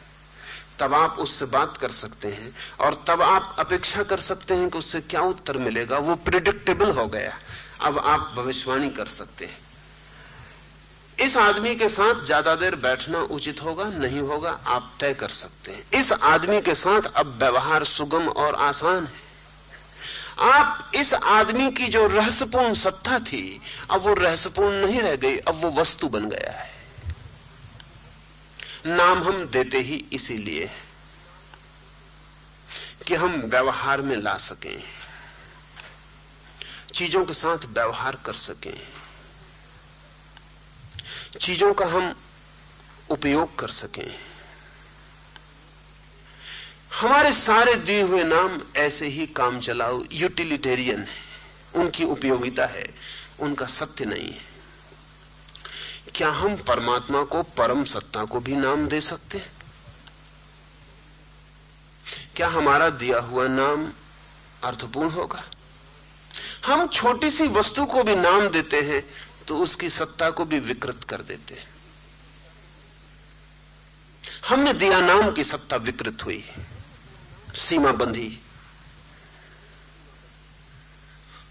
तब 0.79 0.95
आप 0.95 1.19
उससे 1.19 1.45
बात 1.45 1.77
कर 1.77 1.91
सकते 1.91 2.29
हैं, 2.29 2.57
और 2.81 3.05
तब 3.09 3.23
आप 3.23 3.57
अपेक्षा 3.59 4.03
कर 4.03 4.21
सकते 4.21 4.55
हैं 4.55 4.71
कि 4.71 4.79
उससे 4.79 5.01
क्या 5.01 5.21
उत्तर 5.21 5.57
मिलेगा, 5.57 5.99
वो 5.99 6.15
प्रिडिक्टेबल 6.15 6.91
हो 6.91 7.07
गया। 7.07 7.39
अब 7.81 7.99
आप 7.99 8.33
भविष्यवाणी 8.37 8.91
कर 8.91 9.07
सकते 9.07 9.45
हैं। 9.47 9.59
इस 11.19 11.37
आदमी 11.37 11.75
के 11.77 11.89
साथ 11.89 12.23
ज़्यादा 12.23 12.55
देर 12.55 12.75
बैठना 12.77 13.19
उचित 13.19 13.63
होगा, 13.63 13.85
नहीं 13.85 14.21
होगा, 14.21 14.51
आप 14.67 14.97
तय 15.01 15.15
कर 15.15 15.29
सकते 15.29 15.73
हैं। 15.73 16.01
इस 16.01 16.13
आदमी 16.13 16.61
के 16.61 16.75
साथ 16.75 17.03
अब 17.17 17.39
व्यवहार 17.39 17.85
सुगम 17.85 18.29
और 18.29 18.55
आसान 18.55 19.07
है। 19.07 19.25
आप 20.39 20.93
इस 20.95 21.15
आदमी 21.15 21.71
की 21.71 21.87
जो 21.87 22.07
रहस्यपूर्ण 22.07 22.75
सत्ता 22.75 23.19
थी, 23.19 23.61
अब 23.91 24.03
वो 24.03 24.15
रहस्यपूर्ण 24.15 24.87
नहीं 24.87 25.01
रह 25.01 25.17
गई, 25.17 25.37
अब 25.37 25.55
वो 25.55 25.71
वस्तु 25.71 26.09
बन 26.09 26.29
गया 26.29 26.53
है। 26.53 26.75
नाम 28.87 29.23
हम 29.23 29.45
देते 29.45 29.79
ही 29.79 30.05
इसीलिए 30.13 30.71
कि 33.07 33.15
हम 33.15 33.41
व्यवहार 33.41 34.03
में 34.03 34.17
ला 34.17 34.37
सकें। 34.37 34.83
चीज़ों 36.97 37.25
के 37.25 37.33
साथ 37.33 37.65
व्यवहार 37.65 38.17
कर 38.17 38.33
सकें। 38.33 38.89
चीज़ों 41.41 41.75
का 41.75 41.87
हम 41.87 42.21
उपयोग 43.11 43.59
कर 43.59 43.69
सकें। 43.69 44.19
हमारे 47.01 47.33
सारे 47.33 47.75
दिए 47.75 48.03
हुए 48.03 48.25
नाम 48.25 48.61
ऐसे 48.77 49.07
ही 49.07 49.27
काम 49.27 49.61
चलाओ 49.61 50.05
यूटिलिटेरियन 50.13 51.01
है। 51.01 51.19
उनकी 51.75 52.05
उपयोगिता 52.05 52.67
है, 52.67 52.95
उनका 53.41 53.67
सत्य 53.67 54.05
नहीं 54.05 54.33
है। 54.33 54.41
क्या 56.15 56.31
हम 56.31 56.57
परमात्मा 56.57 57.23
को, 57.23 57.43
परम 57.43 57.85
सत्ता 57.85 58.25
को 58.25 58.41
भी 58.41 58.57
नाम 58.57 58.89
दे 58.89 59.01
सकते 59.01 59.39
हैं? 59.39 59.53
क्या 62.37 62.49
हमारा 62.49 62.91
दिया 62.91 63.19
हुआ 63.19 63.49
नाम 63.49 63.93
अर्थपूर्ण 64.65 65.11
होगा? 65.11 65.45
हम 66.67 66.87
छोटी 66.89 67.31
सी 67.31 67.47
वस्तु 67.49 67.85
को 67.87 68.03
भी 68.03 68.15
नाम 68.17 68.49
देते 68.49 68.81
हैं 68.81 69.03
तो 69.49 69.57
उसकी 69.57 69.91
सत्ता 69.91 70.31
को 70.31 70.45
भी 70.45 70.59
विकृत 70.59 71.05
कर 71.05 71.23
देते 71.23 71.55
हैं। 71.55 71.69
हमने 74.49 74.73
दिया 74.73 75.01
नाम 75.01 75.31
की 75.33 75.45
सत्ता 75.45 75.77
विकृत 75.77 76.25
हुई 76.25 76.45
सीमा 77.55 77.93
बंधी 77.93 78.39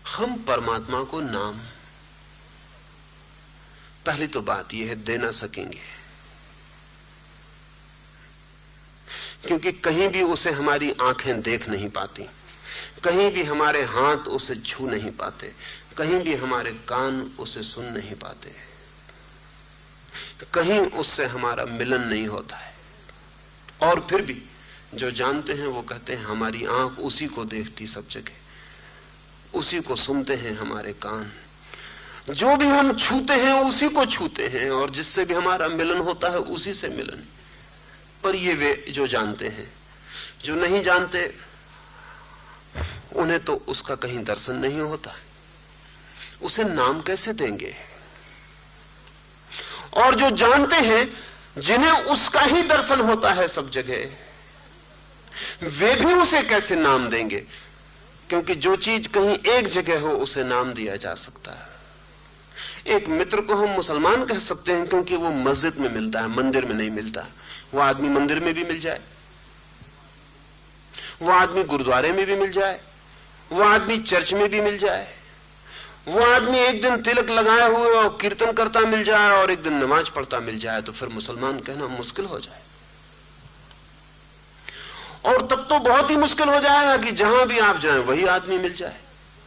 हम 0.08 0.36
परमात्मा 0.43 1.04
को 1.04 1.21
नाम। 1.21 1.60
पहली 4.06 4.28
तो 4.28 4.41
बात 4.41 4.73
यह 4.73 4.89
है 4.89 4.95
देना 4.95 5.32
सकेंगे। 5.32 5.82
क्योंकि 9.47 9.71
कहीं 9.71 10.08
भी 10.08 10.21
उसे 10.23 10.51
हमारी 10.51 10.91
आँखें 11.01 11.41
देख 11.41 11.69
नहीं 11.69 11.89
पाती। 11.89 12.28
कहीं 13.06 13.32
भी 13.32 13.44
हमारे 13.44 13.82
हाथ 13.84 14.18
उसे 14.18 14.56
छू 14.56 14.88
नहीं 14.88 15.12
पाते, 15.12 15.54
कहीं 15.98 16.20
भी 16.22 16.36
हमारे 16.36 16.72
कान 16.72 17.36
उसे 17.39 17.63
सुन 17.63 17.86
नहीं 17.86 18.15
पाते, 18.15 18.52
कहीं 20.54 20.80
उससे 20.80 21.26
हमारा 21.26 21.65
मिलन 21.65 22.02
नहीं 22.02 22.28
होता 22.28 22.56
है। 22.56 22.74
और 23.82 24.08
फिर 24.10 24.22
भी 24.22 24.41
जो 24.94 25.12
जानते 25.12 25.54
हैं, 25.54 25.68
वो 25.68 25.82
कहते 25.82 26.13
हैं, 26.13 26.26
हमारी 26.26 26.65
आँख 26.65 27.00
उसी 27.00 27.28
को 27.28 27.46
देखती 27.46 27.88
सब 27.88 28.08
जगह, 28.08 29.58
उसी 29.58 29.80
को 29.80 29.96
सुनते 29.96 30.36
हैं 30.36 30.58
हमारे 30.58 30.94
कान। 30.94 31.32
जो 32.30 32.56
भी 32.56 32.65
हम 32.65 32.98
छूते 32.98 33.34
हैं, 33.34 33.54
उसी 33.63 33.89
को 33.89 34.06
छूते 34.06 34.48
हैं, 34.48 34.70
और 34.72 34.89
जिससे 34.89 35.26
भी 35.26 35.34
हमारा 35.34 35.68
मिलन 35.68 35.98
होता 35.98 36.30
है, 36.30 36.38
उसी 36.38 36.74
से 36.74 36.89
मिलन। 36.89 37.24
पर 38.24 38.36
ये 38.36 38.54
वे 38.54 38.86
जो 38.89 39.08
जानते 39.08 39.48
हैं, 39.48 39.74
जो 40.44 40.56
नहीं 40.56 40.84
जानते 40.84 41.36
उन्हें 43.16 43.44
तो 43.44 43.56
उसका 43.68 43.96
कहीं 43.96 44.24
दर्शन 44.24 44.56
नहीं 44.56 44.80
होता। 44.80 45.12
उसे 46.42 46.64
नाम 46.64 47.02
कैसे 47.02 47.34
देंगे? 47.34 47.76
और 49.94 50.16
जो 50.16 50.30
जानते 50.30 50.76
हैं, 50.76 51.14
जिन्हें 51.58 51.92
उसका 51.92 52.42
ही 52.42 52.64
दर्शन 52.64 53.00
होता 53.00 53.32
है 53.32 53.48
सब 53.48 53.70
जगह, 53.70 54.10
वे 55.68 55.96
भी 55.96 56.14
उसे 56.14 56.42
कैसे 56.42 56.76
नाम 56.76 57.10
देंगे? 57.10 57.40
क्योंकि 58.30 58.56
जो 58.56 58.76
चीज़ 58.76 59.10
कहीं 59.10 59.36
एक 59.38 59.68
जगह 59.68 60.00
हो, 60.00 60.10
उसे 60.10 60.44
नाम 60.44 60.74
दिया 60.74 60.96
जा 60.96 61.14
सकता 61.14 61.52
है। 61.52 61.76
एक 62.97 63.08
मित्र 63.08 63.41
को 63.41 63.56
हम 63.56 63.70
मुसलमान 63.70 64.26
कह 64.26 64.39
सकते 64.39 64.72
हैं, 64.72 64.88
क्योंकि 64.88 65.16
वो 65.16 65.30
मस्जिद 65.30 65.76
में 65.78 65.89
मिलता 65.89 66.20
है, 66.20 66.28
मंदिर 66.28 66.66
में 66.66 66.74
नहीं 66.74 66.91
मिलता। 66.91 67.26
वो 67.74 67.80
आदमी 67.80 68.10
मंदिर 68.10 68.39
में 68.39 68.54
भी 68.54 68.64
मिल 68.64 68.80
जाए। 68.80 68.99
वो 71.22 71.32
आदमी 71.34 71.63
गुरुद्वारे 71.66 72.11
में 72.11 72.26
भी 72.26 72.36
मिल 72.36 72.51
जाए, 72.51 72.80
वो 73.51 73.63
आदमी 73.63 73.97
चर्च 73.99 74.34
में 74.34 74.49
भी 74.49 74.61
मिल 74.61 74.78
जाए, 74.78 75.07
वो 76.07 76.24
आदमी 76.26 76.59
एक 76.59 76.82
दिन 76.82 77.01
तिलक 77.01 77.30
लगाए 77.32 77.68
हुए 77.70 77.89
और 77.91 78.09
कीर्तन 78.22 78.51
करता 78.53 78.80
मिल 78.82 79.03
जाए 79.03 79.32
और 79.34 79.51
एक 79.51 79.63
दिन 79.63 79.74
नमाज़ 79.76 80.09
पढ़ता 80.16 80.39
मिल 80.41 80.59
जाए 80.59 80.82
तो 80.82 80.91
फिर 80.91 81.09
मुसलमान 81.11 81.59
कहना 81.59 81.88
मुश्किल 81.89 82.26
हो 82.26 82.39
जाए। 82.39 82.61
और 85.26 85.41
तब 85.47 85.66
तो 85.70 85.80
बहुत 85.82 86.09
ही 86.09 86.16
मुश्किल 86.18 86.49
हो 86.49 86.59
जाएगा 86.59 86.97
कि 86.97 87.11
जहाँ 87.13 87.45
भी 87.47 87.59
आप 87.59 87.78
जाएँ, 87.80 87.99
वही 88.01 88.26
आदमी 88.28 88.57
मिल 88.57 88.74
जाए, 88.76 88.97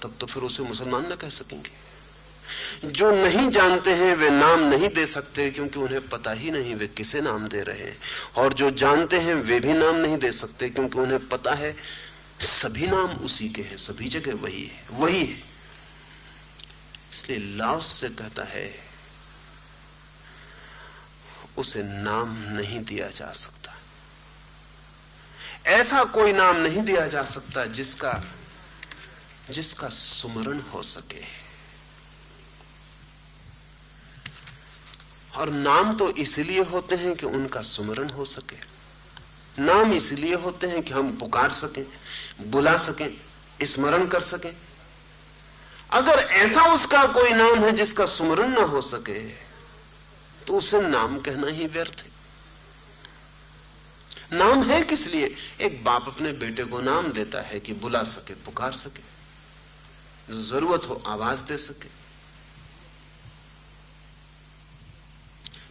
तब 0.02 0.14
तो 0.20 0.26
फिर 0.26 0.42
उसे 0.42 0.62
मुसलमान 0.62 1.06
ना 1.08 1.14
कह 1.16 1.28
सकेंगे। 1.30 1.70
जो 2.84 3.10
नहीं 3.10 3.50
जानते 3.50 3.94
हैं, 3.94 4.14
वे 4.14 4.30
नाम 4.30 4.60
नहीं 4.60 4.88
दे 4.88 5.06
सकते, 5.06 5.50
क्योंकि 5.50 5.78
उन्हें 5.78 6.08
पता 6.08 6.32
ही 6.32 6.50
नहीं 6.50 6.74
वे 6.74 6.86
किसे 6.86 7.20
नाम 7.20 7.48
दे 7.48 7.62
रहे 7.62 7.82
हैं। 7.82 7.98
और 8.36 8.52
जो 8.52 8.70
जानते 8.70 9.18
हैं, 9.18 9.34
वे 9.34 9.60
भी 9.60 9.72
नाम 9.72 9.96
नहीं 9.96 10.16
दे 10.16 10.32
सकते, 10.32 10.70
क्योंकि 10.70 10.98
उन्हें 10.98 11.28
पता 11.28 11.54
है, 11.54 11.76
सभी 12.40 12.86
नाम 12.86 13.10
उसी 13.10 13.48
के 13.48 13.62
हैं, 13.62 13.76
सभी 13.76 14.08
जगह 14.08 14.34
वही 14.34 14.66
है 14.66 14.86
वही 14.90 15.26
है। 15.26 15.42
इसलिए 17.12 17.38
लाओस 17.38 17.86
से 17.86 18.08
कहता 18.08 18.44
है, 18.44 18.88
उसे 21.56 21.82
नाम 21.82 22.36
नहीं 22.56 22.84
दिया 22.84 23.08
जा 23.08 23.32
सकता। 23.32 23.74
ऐसा 25.66 26.04
कोई 26.04 26.32
नाम 26.32 26.56
नहीं 26.56 26.82
दिया 26.82 27.06
जा 27.06 27.24
सकता 27.24 27.64
जिसका 27.66 28.24
जिसका 29.50 29.88
सुमरण 29.88 30.60
हो 30.60 30.82
सके। 30.82 31.47
और 35.38 35.50
नाम 35.50 35.94
तो 35.96 36.08
इसलिए 36.16 36.62
होते 36.64 36.96
हैं 36.96 37.14
कि 37.16 37.26
उनका 37.26 37.60
सुमरण 37.62 38.10
हो 38.10 38.24
सके। 38.24 38.56
नाम 39.62 39.92
इसलिए 39.92 40.34
होते 40.34 40.66
हैं 40.66 40.82
कि 40.82 40.92
हम 40.92 41.16
पुकार 41.16 41.52
सकें, 41.52 41.84
बुला 42.42 42.76
सकें, 42.76 43.10
स्मरण 43.64 44.06
कर 44.06 44.20
सकें। 44.20 44.52
अगर 45.90 46.18
ऐसा 46.18 46.62
उसका 46.72 47.04
कोई 47.12 47.30
नाम 47.30 47.64
है 47.64 47.72
जिसका 47.72 48.06
सुमरण 48.06 48.48
ना 48.48 48.62
हो 48.62 48.80
सके 48.80 49.20
तो 50.46 50.56
उसे 50.56 50.80
नाम 50.80 51.18
कहना 51.18 51.46
ही 51.46 51.66
व्यर्थ 51.66 52.00
है। 52.00 52.16
नाम 54.32 54.62
है 54.62 54.80
किस 54.82 55.06
लिए? 55.06 55.34
एक 55.60 55.82
बाप 55.84 56.08
अपने 56.08 56.32
बेटे 56.32 56.64
को 56.64 56.80
नाम 56.80 57.12
देता 57.12 57.40
है 57.40 57.60
कि 57.60 57.72
बुला 57.74 58.02
सके, 58.04 58.34
पुकार 58.34 58.72
सके। 58.72 59.02
ज़रूरत 60.32 60.88
हो, 60.88 61.02
आवाज़ 61.06 61.44
दे 61.44 61.56
सके। 61.58 61.88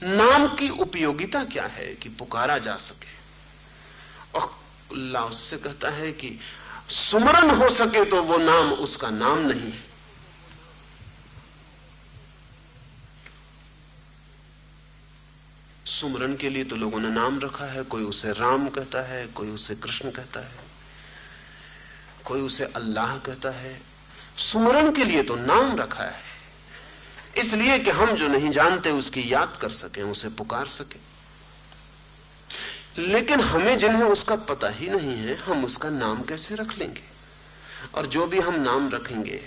नाम 0.01 0.47
की 0.55 0.69
उपयोगिता 0.69 1.43
क्या 1.43 1.65
है 1.65 1.87
कि 1.95 2.09
पुकारा 2.09 2.57
जा 2.57 2.75
सके? 2.77 3.15
और 4.39 4.49
अल्लाह 4.91 5.23
उससे 5.23 5.57
कहता 5.57 5.89
है 5.89 6.11
कि 6.11 6.37
सुमरण 6.89 7.49
हो 7.51 7.69
सके 7.69 8.03
तो 8.05 8.21
वो 8.23 8.37
नाम 8.37 8.71
उसका 8.73 9.09
नाम 9.09 9.39
नहीं 9.39 9.71
है। 9.71 9.85
सुमरन 15.87 16.35
के 16.35 16.49
लिए 16.49 16.63
तो 16.63 16.75
लोगों 16.75 16.99
ने 16.99 17.09
नाम 17.09 17.39
रखा 17.39 17.65
है, 17.65 17.83
कोई 17.83 18.03
उसे 18.03 18.31
राम 18.31 18.67
कहता 18.69 19.01
है, 19.01 19.25
कोई 19.27 19.49
उसे 19.49 19.75
कृष्ण 19.75 20.11
कहता 20.11 20.39
है, 20.39 20.59
कोई 22.25 22.41
उसे 22.41 22.65
अल्लाह 22.65 23.17
कहता 23.17 23.49
है। 23.49 23.81
सुमरन 24.37 24.91
के 24.91 25.05
लिए 25.05 25.23
तो 25.23 25.35
नाम 25.35 25.75
रखा 25.77 26.03
है। 26.03 26.36
इसलिए 27.38 27.79
कि 27.79 27.89
हम 27.89 28.11
जो 28.11 28.27
नहीं 28.27 28.49
जानते 28.49 28.91
उसकी 28.91 29.33
याद 29.33 29.57
कर 29.61 29.69
सकें, 29.69 30.03
उसे 30.03 30.29
पुकार 30.29 30.65
सकें। 30.65 30.99
लेकिन 32.97 33.39
हमें 33.39 33.77
जिन्हें 33.77 34.03
उसका 34.03 34.35
पता 34.35 34.69
ही 34.69 34.89
नहीं 34.89 35.15
है, 35.15 35.35
हम 35.35 35.65
उसका 35.65 35.89
नाम 35.89 36.21
कैसे 36.21 36.55
रख 36.55 36.77
लेंगे? 36.77 37.03
और 37.95 38.05
जो 38.05 38.27
भी 38.27 38.39
हम 38.39 38.61
नाम 38.61 38.89
रखेंगे, 38.89 39.41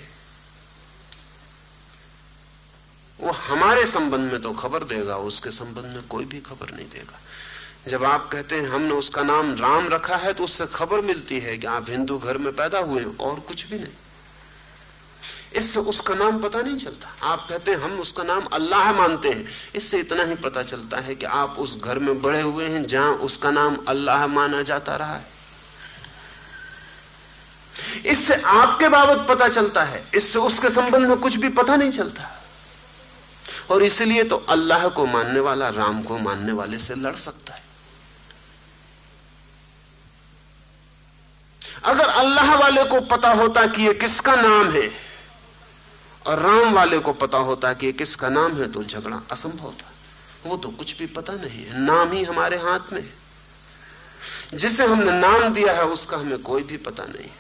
वो 3.20 3.30
हमारे 3.30 3.86
संबंध 3.86 4.32
में 4.32 4.42
तो 4.42 4.52
खबर 4.52 4.84
देगा, 4.84 5.16
उसके 5.16 5.50
संबंध 5.50 5.84
में 5.84 6.06
कोई 6.06 6.24
भी 6.24 6.40
खबर 6.40 6.74
नहीं 6.76 6.88
देगा। 6.88 7.20
जब 7.88 8.04
आप 8.04 8.30
कहते 8.32 8.54
हैं, 8.54 8.68
हमने 8.68 8.90
उसका 8.90 9.22
नाम 9.22 9.54
राम 9.54 9.88
रखा 9.88 10.16
है 10.16 10.32
तो 10.32 10.44
उससे 10.44 10.66
खबर 10.66 11.00
मिलती 11.00 11.38
है 11.38 11.58
कि 11.58 11.66
आप 11.66 11.90
हिंदू 11.90 12.18
घर 12.18 12.38
में 12.38 12.56
पैदा 12.56 12.78
हुए 12.78 13.04
और 13.04 13.40
कुछ 13.40 13.66
भी 13.66 13.78
नहीं। 13.78 13.92
इससे 15.56 15.80
उसका 15.80 16.14
नाम 16.14 16.38
पता 16.38 16.60
नहीं 16.60 16.76
चलता। 16.76 17.26
आप 17.26 17.46
कहते 17.48 17.70
हैं, 17.70 17.78
हम 17.78 18.00
उसका 18.00 18.22
नाम 18.22 18.44
अल्लाह 18.44 18.92
मानते 18.92 19.30
हैं। 19.30 19.44
इससे 19.74 19.98
इतना 19.98 20.22
ही 20.22 20.34
पता 20.34 20.62
चलता 20.62 20.96
है 20.96 21.14
कि 21.14 21.26
आप 21.26 21.56
उस 21.58 21.78
घर 21.82 21.98
में 21.98 22.22
बड़े 22.22 22.40
हुए 22.40 22.64
हैं, 22.64 22.82
जहाँ 22.82 23.12
उसका 23.12 23.50
नाम 23.50 23.78
अल्लाह 23.88 24.26
माना 24.26 24.62
जाता 24.62 24.96
रहा 24.96 25.14
है। 25.14 25.40
इससे 28.06 28.34
आपके 28.34 28.88
बाबत 28.88 29.26
पता 29.28 29.48
चलता 29.48 29.84
है। 29.84 30.04
इससे 30.14 30.38
उसके 30.38 30.70
संबंध 30.70 31.06
में 31.06 31.16
कुछ 31.16 31.36
भी 31.36 31.48
पता 31.48 31.76
नहीं 31.76 31.90
चलता। 31.90 32.42
और 33.70 33.82
इसलिए 33.82 34.24
तो 34.24 34.36
अल्लाह 34.36 34.88
को 34.88 35.06
मानने 35.06 35.40
वाला, 35.40 35.68
राम 35.68 36.02
को 36.02 36.18
मानने 36.18 36.52
वाले 36.52 36.78
से 36.78 36.94
लड़ 36.94 37.14
सकता 37.14 37.54
है। 37.54 37.62
अगर 41.84 42.04
अल्लाह 42.04 42.54
वाले 42.54 42.84
को 42.84 43.00
पता 43.00 43.32
होता 43.32 43.66
कि 43.66 43.82
यह 43.82 43.92
किसका 43.92 44.34
नाम 44.34 44.70
है 44.70 45.09
और 46.26 46.38
राम 46.38 46.74
वाले 46.74 46.98
को 46.98 47.12
पता 47.12 47.38
होता 47.38 47.72
कि 47.72 47.92
किसका 47.92 48.28
नाम 48.28 48.52
है 48.52 48.72
तो 48.72 48.84
झगड़ा 48.84 49.22
असंभव 49.32 49.70
था। 49.70 49.92
वो 50.46 50.56
तो 50.56 50.68
कुछ 50.68 50.96
भी 50.96 51.06
पता 51.06 51.32
नहीं 51.32 51.64
है। 51.64 51.80
नाम 51.80 52.12
ही 52.12 52.22
हमारे 52.22 52.56
हाथ 52.58 52.92
में 52.92 53.02
है। 53.02 53.20
जिसे 54.54 54.84
हमने 54.84 55.12
नाम 55.12 55.54
दिया 55.54 55.72
है, 55.72 55.84
उसका 55.84 56.16
हमें 56.16 56.38
कोई 56.38 56.62
भी 56.62 56.76
पता 56.76 57.04
नहीं 57.04 57.30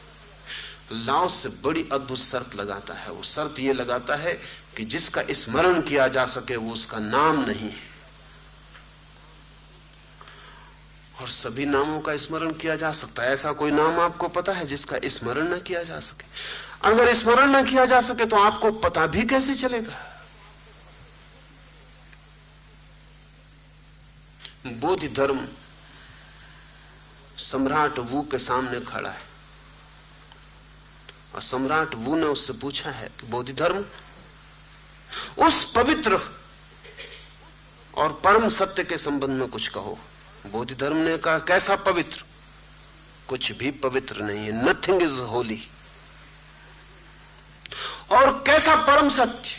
लाओ 1.06 1.28
से 1.28 1.48
बड़ी 1.48 1.88
अद्भुत 1.92 2.18
शर्त 2.18 2.56
लगाता 2.56 2.94
है। 2.94 3.12
वो 3.12 3.22
शर्त 3.22 3.58
ये 3.58 3.72
लगाता 3.72 4.16
है 4.16 4.40
कि 4.76 4.84
जिसका 4.84 5.22
स्मरण 5.30 5.80
किया 5.80 6.08
जा 6.08 6.26
सके, 6.26 6.56
वो 6.56 6.72
उसका 6.72 6.98
नाम 6.98 7.44
नहीं 7.44 7.70
है। 7.70 7.89
और 11.20 11.28
सभी 11.28 11.64
नामों 11.66 12.00
का 12.00 12.16
स्मरण 12.16 12.52
किया 12.52 12.76
जा 12.76 12.90
सकता 12.92 13.22
है। 13.22 13.32
ऐसा 13.32 13.52
कोई 13.52 13.70
नाम 13.70 14.00
आपको 14.00 14.28
पता 14.28 14.52
है 14.52 14.64
जिसका 14.66 14.98
स्मरण 15.04 15.48
न 15.48 15.58
किया 15.60 15.82
जा 15.82 15.98
सके? 16.00 16.24
अगर 16.88 17.14
स्मरण 17.14 17.50
न 17.50 17.64
किया 17.70 17.84
जा 17.86 18.00
सके 18.00 18.26
तो 18.26 18.36
आपको 18.36 18.70
पता 18.70 19.06
भी 19.06 19.22
कैसे 19.22 19.54
चलेगा? 19.54 20.06
बोधि 24.66 25.08
धर्म 25.08 25.48
सम्राट 27.38 27.98
वू 27.98 28.22
के 28.22 28.38
सामने 28.38 28.80
खड़ा 28.80 29.10
है। 29.10 29.28
और 31.34 31.40
सम्राट 31.40 31.94
वू 31.94 32.16
ने 32.16 32.26
उससे 32.26 32.52
पूछा 32.52 32.90
है 32.90 33.08
कि 33.20 33.26
बोधि 33.26 33.52
धर्म, 33.52 33.84
उस 35.38 35.64
पवित्र 35.74 36.20
और 37.94 38.20
परम 38.24 38.48
सत्य 38.48 38.84
के 38.84 38.98
संबंध 38.98 39.30
में 39.30 39.48
कुछ 39.48 39.68
कहो। 39.68 39.98
बोधि 40.46 40.74
धर्म 40.74 40.96
ने 40.96 41.18
कहा, 41.18 41.38
कैसा 41.38 41.76
पवित्र? 41.76 42.24
कुछ 43.28 43.52
भी 43.52 43.70
पवित्र 43.70 44.22
नहीं 44.22 44.38
है। 44.38 44.70
नथिंग 44.70 45.02
इज़ 45.02 45.20
होली 45.20 45.68
और 48.10 48.44
कैसा 48.46 48.76
परम 48.76 49.08
सत्य? 49.08 49.50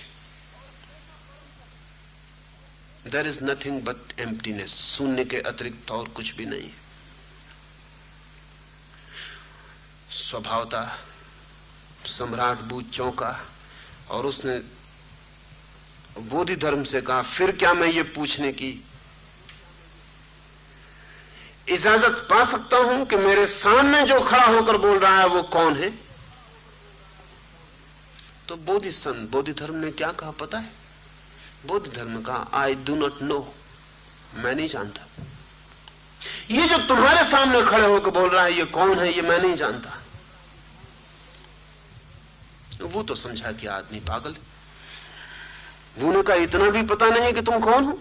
There 3.09 3.27
is 3.27 3.43
nothing 3.43 3.81
but 3.81 4.19
emptiness 4.19 4.73
शून्य 4.97 5.25
के 5.25 5.37
अतिरिक्त 5.37 5.91
और 5.91 6.07
कुछ 6.07 6.35
भी 6.35 6.45
नहीं 6.45 6.63
है। 6.63 6.75
स्वभावता, 10.11 10.99
सम्राट 12.05 12.59
बूझ 12.59 12.85
चौंका। 12.85 13.47
और 14.09 14.25
उसने 14.25 14.59
बोधि 16.21 16.55
धर्म 16.55 16.83
से 16.83 17.01
कहा, 17.01 17.21
फिर 17.21 17.51
क्या 17.51 17.73
मैं 17.73 17.87
ये 17.87 18.03
पूछने 18.03 18.51
की 18.51 18.85
इजाज़त 21.71 22.27
पा 22.29 22.43
सकता 22.43 22.77
हूँ 22.77 23.05
कि 23.05 23.15
मेरे 23.15 23.47
सामने 23.47 24.01
जो 24.03 24.19
खड़ा 24.21 24.45
होकर 24.45 24.77
बोल 24.77 24.99
रहा 24.99 25.19
है 25.19 25.27
वो 25.27 25.41
कौन 25.41 25.75
है? 25.75 25.89
तो 28.47 28.55
बोधि 28.55 28.91
सन 28.91 29.27
बोधि 29.31 29.53
धर्म 29.53 29.75
ने 29.75 29.91
क्या 29.91 30.11
कहा 30.11 30.31
पता 30.31 30.57
है? 30.57 30.71
बोध 31.65 31.93
धर्म 31.93 32.21
कहा 32.21 32.49
आई 32.53 32.75
डू 32.75 32.95
नॉट 32.95 33.21
नो 33.21 33.53
मैं 34.35 34.55
नहीं 34.55 34.67
जानता। 34.67 35.05
ये 36.51 36.67
जो 36.67 36.77
तुम्हारे 36.77 37.23
सामने 37.23 37.61
खड़े 37.61 37.85
होकर 37.85 38.11
बोल 38.11 38.29
रहा 38.29 38.43
है, 38.43 38.53
ये 38.53 38.65
कौन 38.65 38.99
है, 38.99 39.15
ये 39.15 39.21
मैं 39.21 39.39
नहीं 39.39 39.55
जानता। 39.55 39.97
वो 42.81 43.03
तो 43.03 43.15
समझा 43.15 43.51
कि 43.51 43.67
आदमी 43.67 43.99
पागल 43.99 44.31
है। 44.31 44.49
वो 45.97 46.11
ने 46.13 46.21
कहा, 46.23 46.35
इतना 46.35 46.69
भी 46.69 46.83
पता 46.83 47.05
नहीं 47.05 47.21
है 47.21 47.33
कि 47.33 47.41
तुम 47.41 47.59
कौन 47.59 47.83
हो? 47.83 47.99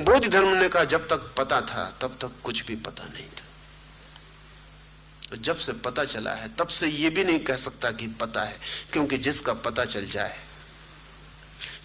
बोध 0.00 0.26
धर्म 0.26 0.48
ने 0.48 0.68
कहा 0.68 0.84
जब 0.84 1.08
तक 1.08 1.34
पता 1.38 1.60
था, 1.60 1.98
तब 2.00 2.18
तक 2.20 2.30
कुछ 2.44 2.64
भी 2.64 2.76
पता 2.76 3.04
नहीं 3.04 3.26
था। 3.26 3.44
तो 5.30 5.36
जब 5.36 5.56
से 5.56 5.72
पता 5.72 6.04
चला 6.04 6.34
है, 6.34 6.54
तब 6.54 6.66
से 6.68 6.88
यह 6.88 7.10
भी 7.10 7.24
नहीं 7.24 7.38
कह 7.38 7.56
सकता 7.56 7.90
कि 7.90 8.06
पता 8.06 8.42
है, 8.42 8.58
क्योंकि 8.92 9.18
जिसका 9.18 9.52
पता 9.52 9.84
चल 9.84 10.06
जाए, 10.06 10.38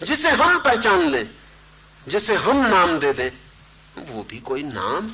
जिसे 0.02 0.30
हम 0.30 0.58
पहचान 0.58 1.10
लें, 1.10 1.30
जिसे 2.08 2.34
हम 2.34 2.66
नाम 2.66 2.98
दे 2.98 3.12
दें, 3.12 3.30
वो 3.98 4.22
भी 4.22 4.38
कोई 4.38 4.62
नाम 4.62 5.12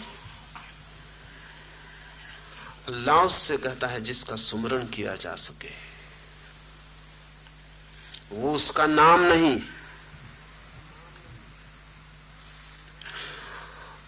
अल्लाह 2.88 3.28
से 3.28 3.56
कहता 3.56 3.86
है, 3.86 4.00
जिसका 4.00 4.34
सुमरण 4.34 4.84
किया 4.86 5.16
जा 5.16 5.34
सके, 5.34 5.70
वो 8.32 8.54
उसका 8.54 8.86
नाम 8.86 9.22
नहीं। 9.22 9.60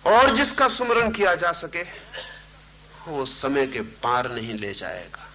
और 0.07 0.37
जिसका 0.37 0.69
सुमरण 0.69 1.11
किया 1.11 1.35
जा 1.35 1.53
सके, 1.53 1.83
वो 3.09 3.25
समय 3.25 3.67
के 3.67 3.81
पार 3.81 4.33
नहीं 4.33 4.55
ले 4.55 4.73
जाएगा। 4.75 5.29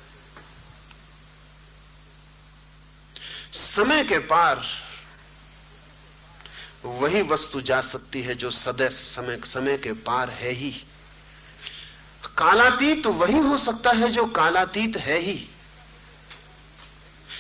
समय 3.51 4.03
के 4.03 4.19
पार 4.19 4.61
वही 6.86 7.22
वस्तु 7.22 7.61
जा 7.61 7.82
सकती 7.82 8.22
है 8.22 8.36
जो 8.36 8.51
सदैव 8.51 8.89
समय 8.89 9.39
समय 9.45 9.78
के 9.78 9.93
पार 9.93 10.30
है 10.30 10.51
ही। 10.51 10.72
कालातीत 12.38 13.05
वही 13.05 13.38
हो 13.38 13.57
सकता 13.57 13.91
है 13.91 14.09
जो 14.09 14.26
कालातीत 14.26 14.97
है 14.97 15.19
ही। 15.19 15.49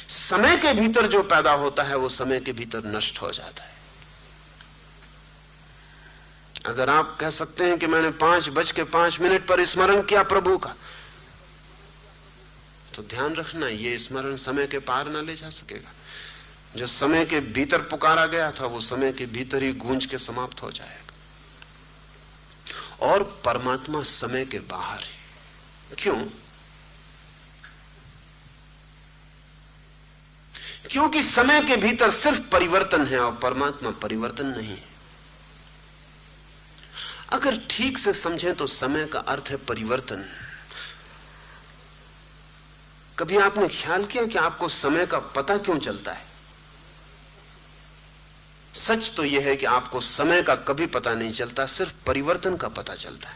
समय 0.09 0.57
के 0.57 0.73
भीतर 0.73 1.07
जो 1.07 1.23
पैदा 1.23 1.51
होता 1.51 1.83
है, 1.83 1.95
वो 1.95 2.09
समय 2.09 2.39
के 2.39 2.53
भीतर 2.53 2.85
नष्ट 2.85 3.21
हो 3.21 3.31
जाता 3.31 3.63
है। 3.63 3.80
अगर 6.65 6.89
आप 6.89 7.17
कह 7.19 7.29
सकते 7.29 7.63
हैं 7.63 7.79
कि 7.79 7.87
मैंने 7.87 8.09
पाँच 8.11 8.49
बज 8.49 8.71
के 8.71 8.83
पाँच 8.83 9.19
मिनट 9.19 9.47
पर 9.47 9.65
स्मरण 9.65 10.01
किया 10.01 10.23
प्रभु 10.23 10.57
का 10.57 10.75
तो 12.95 13.03
ध्यान 13.03 13.35
रखना, 13.35 13.67
ये 13.67 13.97
स्मरण 13.97 14.35
समय 14.35 14.67
के 14.67 14.79
पार 14.79 15.09
ना 15.09 15.21
ले 15.21 15.35
जा 15.35 15.49
सकेगा। 15.49 15.89
जो 16.75 16.87
समय 16.87 17.25
के 17.25 17.39
भीतर 17.39 17.81
पुकारा 17.81 18.25
गया 18.25 18.51
था, 18.51 18.65
वो 18.65 18.81
समय 18.81 19.11
के 19.11 19.25
भीतर 19.25 19.63
ही 19.63 19.73
गूंज 19.73 20.05
के 20.05 20.17
समाप्त 20.17 20.63
हो 20.63 20.71
जाएगा। 20.71 21.13
और 23.05 23.41
परमात्मा 23.45 24.03
समय 24.03 24.45
के 24.45 24.59
बाहर 24.59 24.99
है। 24.99 25.95
क्यों? 25.99 26.25
क्योंकि 30.91 31.23
समय 31.23 31.61
के 31.61 31.77
भीतर 31.77 32.11
सिर्फ़ 32.11 32.41
परिवर्तन 32.41 33.05
है 33.05 33.19
और 33.19 33.35
परमात्मा 33.35 33.91
परिवर्तन 33.91 34.45
नहीं 34.45 34.69
है। 34.69 34.90
अगर 37.33 37.57
ठीक 37.69 37.97
से 37.97 38.13
समझें 38.13 38.55
तो 38.55 38.67
समय 38.67 39.05
का 39.05 39.19
अर्थ 39.19 39.49
है 39.49 39.57
परिवर्तन। 39.57 40.25
कभी 43.19 43.37
आपने 43.37 43.67
ख्याल 43.67 44.05
किया 44.05 44.25
कि 44.25 44.37
आपको 44.37 44.67
समय 44.67 45.05
का 45.05 45.19
पता 45.19 45.57
क्यों 45.57 45.77
चलता 45.77 46.11
है? 46.11 46.25
सच 48.73 49.13
तो 49.17 49.23
यह 49.23 49.45
है 49.45 49.55
कि 49.55 49.65
आपको 49.65 50.01
समय 50.01 50.43
का 50.43 50.55
कभी 50.55 50.85
पता 50.85 51.13
नहीं 51.13 51.31
चलता, 51.31 51.65
सिर्फ़ 51.65 51.93
परिवर्तन 52.07 52.55
का 52.55 52.67
पता 52.67 52.95
चलता 52.95 53.29
है। 53.29 53.35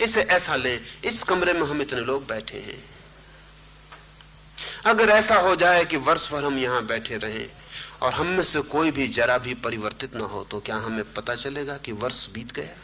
इसे 0.00 0.22
ऐसा 0.22 0.56
लें, 0.56 0.80
इस 1.04 1.22
कमरे 1.22 1.52
में 1.52 1.62
हम 1.62 1.82
इतने 1.82 2.00
लोग 2.00 2.26
बैठे 2.26 2.58
हैं। 2.58 2.84
अगर 4.84 5.08
ऐसा 5.08 5.34
हो 5.34 5.54
जाए 5.56 5.84
कि 5.84 5.96
वर्ष 5.96 6.32
भर 6.32 6.44
हम 6.44 6.58
यहाँ 6.58 6.86
बैठे 6.86 7.16
रहें 7.16 7.61
और 8.02 8.12
हम 8.12 8.26
में 8.26 8.42
से 8.42 8.60
कोई 8.60 8.90
भी 8.90 9.06
जरा 9.08 9.36
भी 9.38 9.54
परिवर्तित 9.54 10.14
ना 10.14 10.24
हो 10.24 10.42
तो 10.44 10.60
क्या 10.60 10.76
हमें 10.76 11.12
पता 11.12 11.34
चलेगा 11.34 11.76
कि 11.76 11.92
वर्ष 11.92 12.28
बीत 12.30 12.52
गया? 12.52 12.74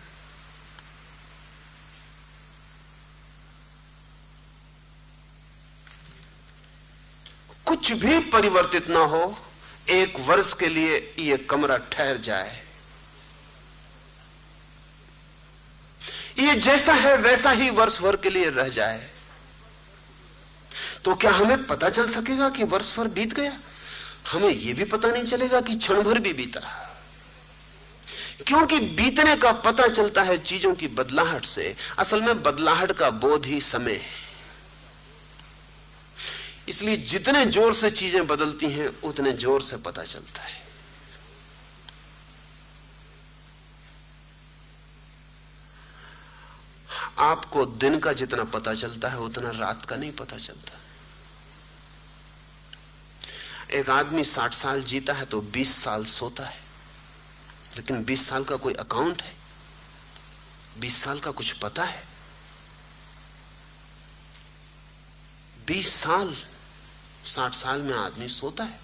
कुछ 7.67 7.93
भी 7.93 8.19
परिवर्तित 8.31 8.89
ना 8.89 8.99
हो, 8.99 9.39
एक 9.89 10.21
वर्ष 10.21 10.53
के 10.55 10.69
लिए 10.69 11.15
ये 11.19 11.37
कमरा 11.37 11.77
ठहर 11.93 12.17
जाए। 12.17 12.63
ये 16.39 16.55
जैसा 16.55 16.93
है 16.95 17.17
वैसा 17.17 17.51
ही 17.51 17.71
वर्ष 17.71 17.99
भर 18.01 18.17
के 18.17 18.31
लिए 18.31 18.51
रह 18.51 18.69
जाए। 18.69 19.11
तो 21.05 21.15
क्या 21.15 21.33
हमें 21.33 21.67
पता 21.67 21.89
चल 21.91 22.09
सकेगा 22.09 22.49
कि 22.51 22.65
वर्ष 22.65 22.97
भर 22.97 23.09
बीत 23.09 23.33
गया? 23.33 23.59
हमें 24.29 24.51
यह 24.51 24.75
भी 24.75 24.85
पता 24.85 25.09
नहीं 25.09 25.25
चलेगा 25.25 25.61
कि 25.61 25.75
क्षण 25.77 26.03
भर 26.03 26.19
भी 26.19 26.33
बीता। 26.33 26.61
क्योंकि 28.47 28.79
बीतने 28.81 29.37
का 29.37 29.53
पता 29.53 29.89
चलता 29.89 30.23
है 30.23 30.39
चीज़ों 30.39 30.75
की 30.75 30.89
बदलाहट 30.89 31.45
से, 31.45 31.77
असल 31.99 32.23
में 32.23 32.43
बदलाहट 32.43 32.93
का 32.93 33.11
बोध 33.11 33.47
ही 33.47 33.61
समय 33.61 33.93
है। 33.93 34.27
इसलिए 36.69 36.97
जितने 36.97 37.47
ज़ोर 37.47 37.75
से 37.75 37.91
चीज़ें 37.91 38.27
बदलती 38.27 38.67
हैं, 38.67 39.01
उतने 39.03 39.33
ज़ोर 39.33 39.63
से 39.63 39.77
पता 39.77 40.03
चलता 40.03 40.43
है। 40.43 40.67
आपको 47.19 47.65
दिन 47.67 47.99
का 47.99 48.13
जितना 48.13 48.45
पता 48.45 48.75
चलता 48.75 49.09
है, 49.09 49.19
उतना 49.19 49.51
रात 49.51 49.85
का 49.85 49.97
नहीं 49.97 50.13
पता 50.13 50.37
चलता। 50.37 50.79
एक 53.71 53.91
आदमी 53.91 54.25
साठ 54.25 54.55
साल 54.55 54.83
जीता 54.83 55.13
है 55.13 55.25
तो 55.25 55.41
बीस 55.41 55.85
साल 55.85 56.05
सोता 56.05 56.45
है। 56.45 56.61
लेकिन 57.77 58.05
बीस 58.05 58.29
साल 58.29 58.45
का 58.45 58.57
कोई 58.57 58.75
अकाउंट 58.75 59.23
है? 59.23 59.37
बीस 60.79 61.03
साल 61.03 61.21
का 61.21 61.31
कुछ 61.31 61.53
पता 61.53 61.85
है? 61.85 62.05
बीस 65.67 65.95
साल, 65.95 66.37
साठ 67.25 67.55
साल 67.55 67.83
में 67.83 67.95
आदमी 67.95 68.29
सोता 68.29 68.65
है। 68.65 68.81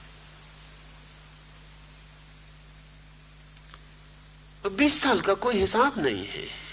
बीस 4.70 5.02
साल 5.02 5.20
का 5.20 5.34
कोई 5.34 5.58
हिसाब 5.58 5.98
नहीं 5.98 6.26
है। 6.26 6.63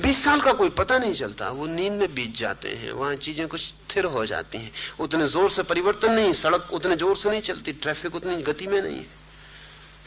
बीस 0.00 0.22
साल 0.24 0.40
का 0.40 0.52
कोई 0.52 0.70
पता 0.70 0.98
नहीं 0.98 1.12
चलता। 1.12 1.50
वो 1.50 1.66
नींद 1.66 1.92
में 1.92 2.14
बीत 2.14 2.36
जाते 2.36 2.68
हैं, 2.68 2.92
वहाँ 2.92 3.14
चीज़ें 3.16 3.46
कुछ 3.48 3.60
स्थिर 3.60 4.04
हो 4.06 4.24
जाती 4.26 4.58
हैं। 4.58 4.72
उतने 5.00 5.26
ज़ोर 5.28 5.50
से 5.50 5.62
परिवर्तन 5.62 6.12
नहीं, 6.12 6.32
सड़क 6.32 6.68
उतने 6.72 6.96
ज़ोर 6.96 7.16
से 7.16 7.30
नहीं 7.30 7.40
चलती, 7.40 7.72
ट्रैफ़िक 7.72 8.14
उतनी 8.14 8.42
गति 8.42 8.66
में 8.66 8.80
नहीं। 8.82 8.96
है 8.96 9.06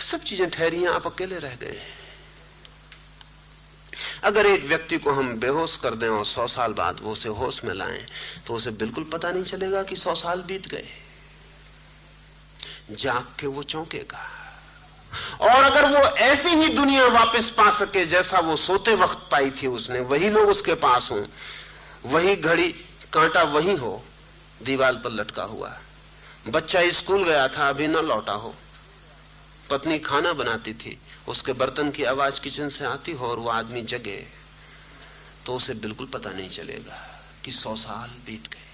सब 0.02 0.24
चीज़ें 0.24 0.50
ठहरी 0.50 0.82
हैं, 0.82 0.88
आप 0.88 1.08
अकेले 1.08 1.40
रह 1.40 1.56
गए 1.56 1.78
हैं। 1.78 2.00
अगर 4.24 4.46
एक 4.46 4.66
व्यक्ति 4.66 4.98
को 4.98 5.12
हम 5.12 5.34
बेहोश 5.40 5.78
कर 5.78 5.96
दें 5.96 6.08
और 6.10 6.26
सौ 6.26 6.48
साल 6.48 6.74
बाद 6.74 7.00
वो 7.02 7.12
उसे 7.12 7.30
होश 7.30 7.64
में 7.64 7.74
लाएँ 7.74 8.06
तो 8.48 8.54
उसे 8.54 8.72
बिल्कुल 8.72 9.04
पता 9.04 9.32
नहीं 9.32 9.44
चलेगा 9.44 9.84
कि 9.84 9.96
सौ 9.96 10.16
साल 10.16 10.42
बीत 10.42 10.68
गए। 10.68 10.88
जाग 12.92 13.26
के 13.40 13.48
वो 13.48 13.64
चौंकेगा। 13.64 14.41
और 15.42 15.64
अगर 15.64 15.86
वो 15.88 16.04
ऐसी 16.18 16.50
ही 16.50 16.68
दुनिया 16.70 17.06
वापस 17.10 17.50
पा 17.50 17.70
सके 17.72 18.06
जैसा 18.06 18.40
वो 18.40 18.56
सोते 18.56 18.96
वक्त 18.96 19.28
पाई 19.32 19.52
थी 19.52 19.68
उसने, 19.68 20.00
वही 20.02 20.30
लोग 20.30 20.50
उसके 20.50 20.74
पास 20.76 21.12
हो, 21.12 21.26
वही 22.06 22.36
घड़ी, 22.36 22.72
कांटा 23.14 23.44
वही 23.44 23.76
हो 23.76 24.04
दीवाल 24.64 24.96
पर 24.96 25.12
लटका 25.12 25.44
हुआ 25.44 25.78
बच्चा 26.48 26.90
स्कूल 26.92 27.24
गया 27.24 27.48
था, 27.48 27.70
अभी 27.70 27.88
न 27.88 27.98
लौटा 27.98 28.34
हो। 28.34 28.54
पत्नी 29.70 30.00
खाना 30.00 30.34
बनाती 30.34 30.74
थी, 30.74 30.98
उसके 31.28 31.54
बर्तन 31.54 31.92
की 31.92 32.04
आवाज़ 32.04 32.42
किचन 32.42 32.70
से 32.70 32.86
आती 32.86 33.12
हो 33.12 33.28
और 33.28 33.40
वो 33.40 33.50
आदमी 33.50 33.82
जगे 33.84 34.18
तो 35.46 35.56
उसे 35.56 35.74
बिल्कुल 35.74 36.08
पता 36.08 36.30
नहीं 36.30 36.50
चलेगा 36.50 36.98
कि 37.46 37.52
सौ 37.52 37.76
साल 37.76 38.10
बीत 38.26 38.48
गए। 38.48 38.70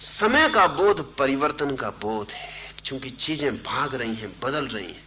समय 0.00 0.48
का 0.48 0.66
बोध 0.66 1.00
परिवर्तन 1.16 1.76
का 1.76 1.90
बोध 2.00 2.30
है। 2.30 2.63
क्योंकि 2.86 3.10
चीज़ें 3.10 3.56
भाग 3.56 3.94
रही 3.94 4.14
हैं, 4.14 4.40
बदल 4.40 4.66
रही 4.66 4.86
हैं। 4.86 5.04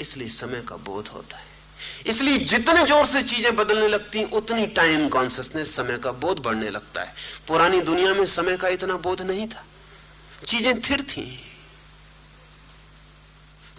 इसलिए 0.00 0.28
समय 0.28 0.60
का 0.60 0.76
बोध 0.76 1.08
होता 1.08 1.36
है। 1.36 1.44
इसलिए 2.06 2.38
जितने 2.38 2.84
ज़ोर 2.84 3.06
से 3.06 3.22
चीज़ें 3.22 3.56
बदलने 3.56 3.88
लगती 3.88 4.24
उतनी 4.24 4.66
टाइम 4.66 5.08
कॉन्सियसनेस 5.08 5.76
समय 5.76 5.98
का 5.98 6.12
बोध 6.12 6.38
बढ़ने 6.38 6.70
लगता 6.70 7.02
है। 7.02 7.14
पुरानी 7.48 7.80
दुनिया 7.80 8.14
में 8.14 8.26
समय 8.26 8.56
का 8.56 8.68
इतना 8.68 8.94
बोध 8.94 9.22
नहीं 9.22 9.48
था। 9.48 9.64
चीज़ें 10.46 10.80
फिर 10.80 11.02
थी। 11.02 11.44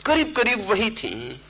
करीब 0.05 0.35
करीब 0.35 0.69
वही 0.69 0.91
थी। 0.91 1.41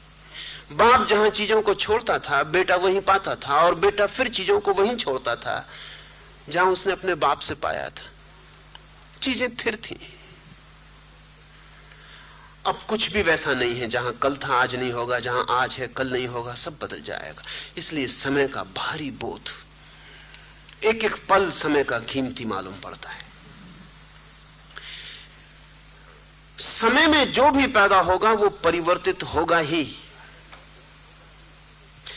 बाप 0.72 1.08
जहाँ 1.08 1.30
चीज़ों 1.30 1.62
को 1.62 1.74
छोड़ता 1.74 2.20
था, 2.20 2.44
बेटा 2.44 2.76
वहीं 2.76 3.02
पाता 3.02 3.36
था, 3.36 3.62
और 3.62 3.76
बेटा 3.76 4.06
फिर 4.08 4.30
चीज़ों 4.30 4.60
को 4.60 4.74
वहीं 4.74 4.96
छोड़ता 4.96 5.36
था, 5.36 5.68
जहाँ 6.50 6.66
उसने 6.66 6.94
अपने 6.94 7.16
बाप 7.16 7.40
से 7.40 7.56
पाया 7.56 7.90
था। 7.90 8.12
चीज़ें 9.22 9.56
फिर 9.56 9.76
थी। 9.76 10.15
अब 12.66 12.80
कुछ 12.90 13.12
भी 13.12 13.22
वैसा 13.22 13.54
नहीं 13.54 13.76
है 13.76 13.88
जहाँ 13.88 14.14
कल 14.14 14.36
था, 14.36 14.48
आज 14.48 14.76
नहीं 14.76 14.92
होगा, 14.92 15.20
जहाँ 15.20 15.46
आज 15.50 15.76
है, 15.76 15.88
कल 15.88 16.12
नहीं 16.12 16.28
होगा, 16.28 16.54
सब 16.54 16.78
बदल 16.82 17.02
जाएगा। 17.02 17.44
इसलिए 17.78 18.08
समय 18.08 18.48
का 18.48 18.64
भारी 18.64 19.12
बोध 19.12 19.42
एक 20.84 21.04
एक 21.04 21.28
पल 21.28 21.52
समय 21.52 21.84
का 21.84 22.00
कीमती 22.00 22.46
मालूम 22.46 22.74
पड़ता 22.74 23.10
है। 23.10 23.26
समय 26.58 27.08
में 27.08 27.32
जो 27.32 27.52
भी 27.52 27.68
पैदा 27.68 28.00
होगा, 28.00 28.32
वो 28.32 28.50
परिवर्तित 28.50 29.24
होगा 29.24 29.58
ही। 29.58 29.96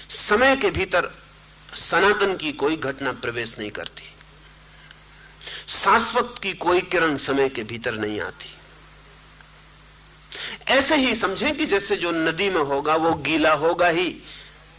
समय 0.09 0.57
के 0.57 0.70
भीतर 0.70 1.11
सनातन 1.74 2.36
की 2.36 2.53
कोई 2.53 2.76
घटना 2.76 3.12
प्रवेश 3.12 3.59
नहीं 3.59 3.70
करती। 3.70 4.03
शाश्वत 5.68 6.34
की 6.42 6.53
कोई 6.53 6.80
किरण 6.80 7.16
समय 7.16 7.49
के 7.49 7.62
भीतर 7.62 7.94
नहीं 7.94 8.20
आती। 8.20 8.57
ऐसे 10.68 10.97
ही 10.97 11.14
समझें 11.14 11.57
कि 11.57 11.66
जैसे 11.66 11.97
जो 11.97 12.11
नदी 12.12 12.49
में 12.51 12.62
होगा, 12.62 12.97
वो 12.97 13.14
गीला 13.14 13.53
होगा 13.53 13.89
ही। 13.89 14.16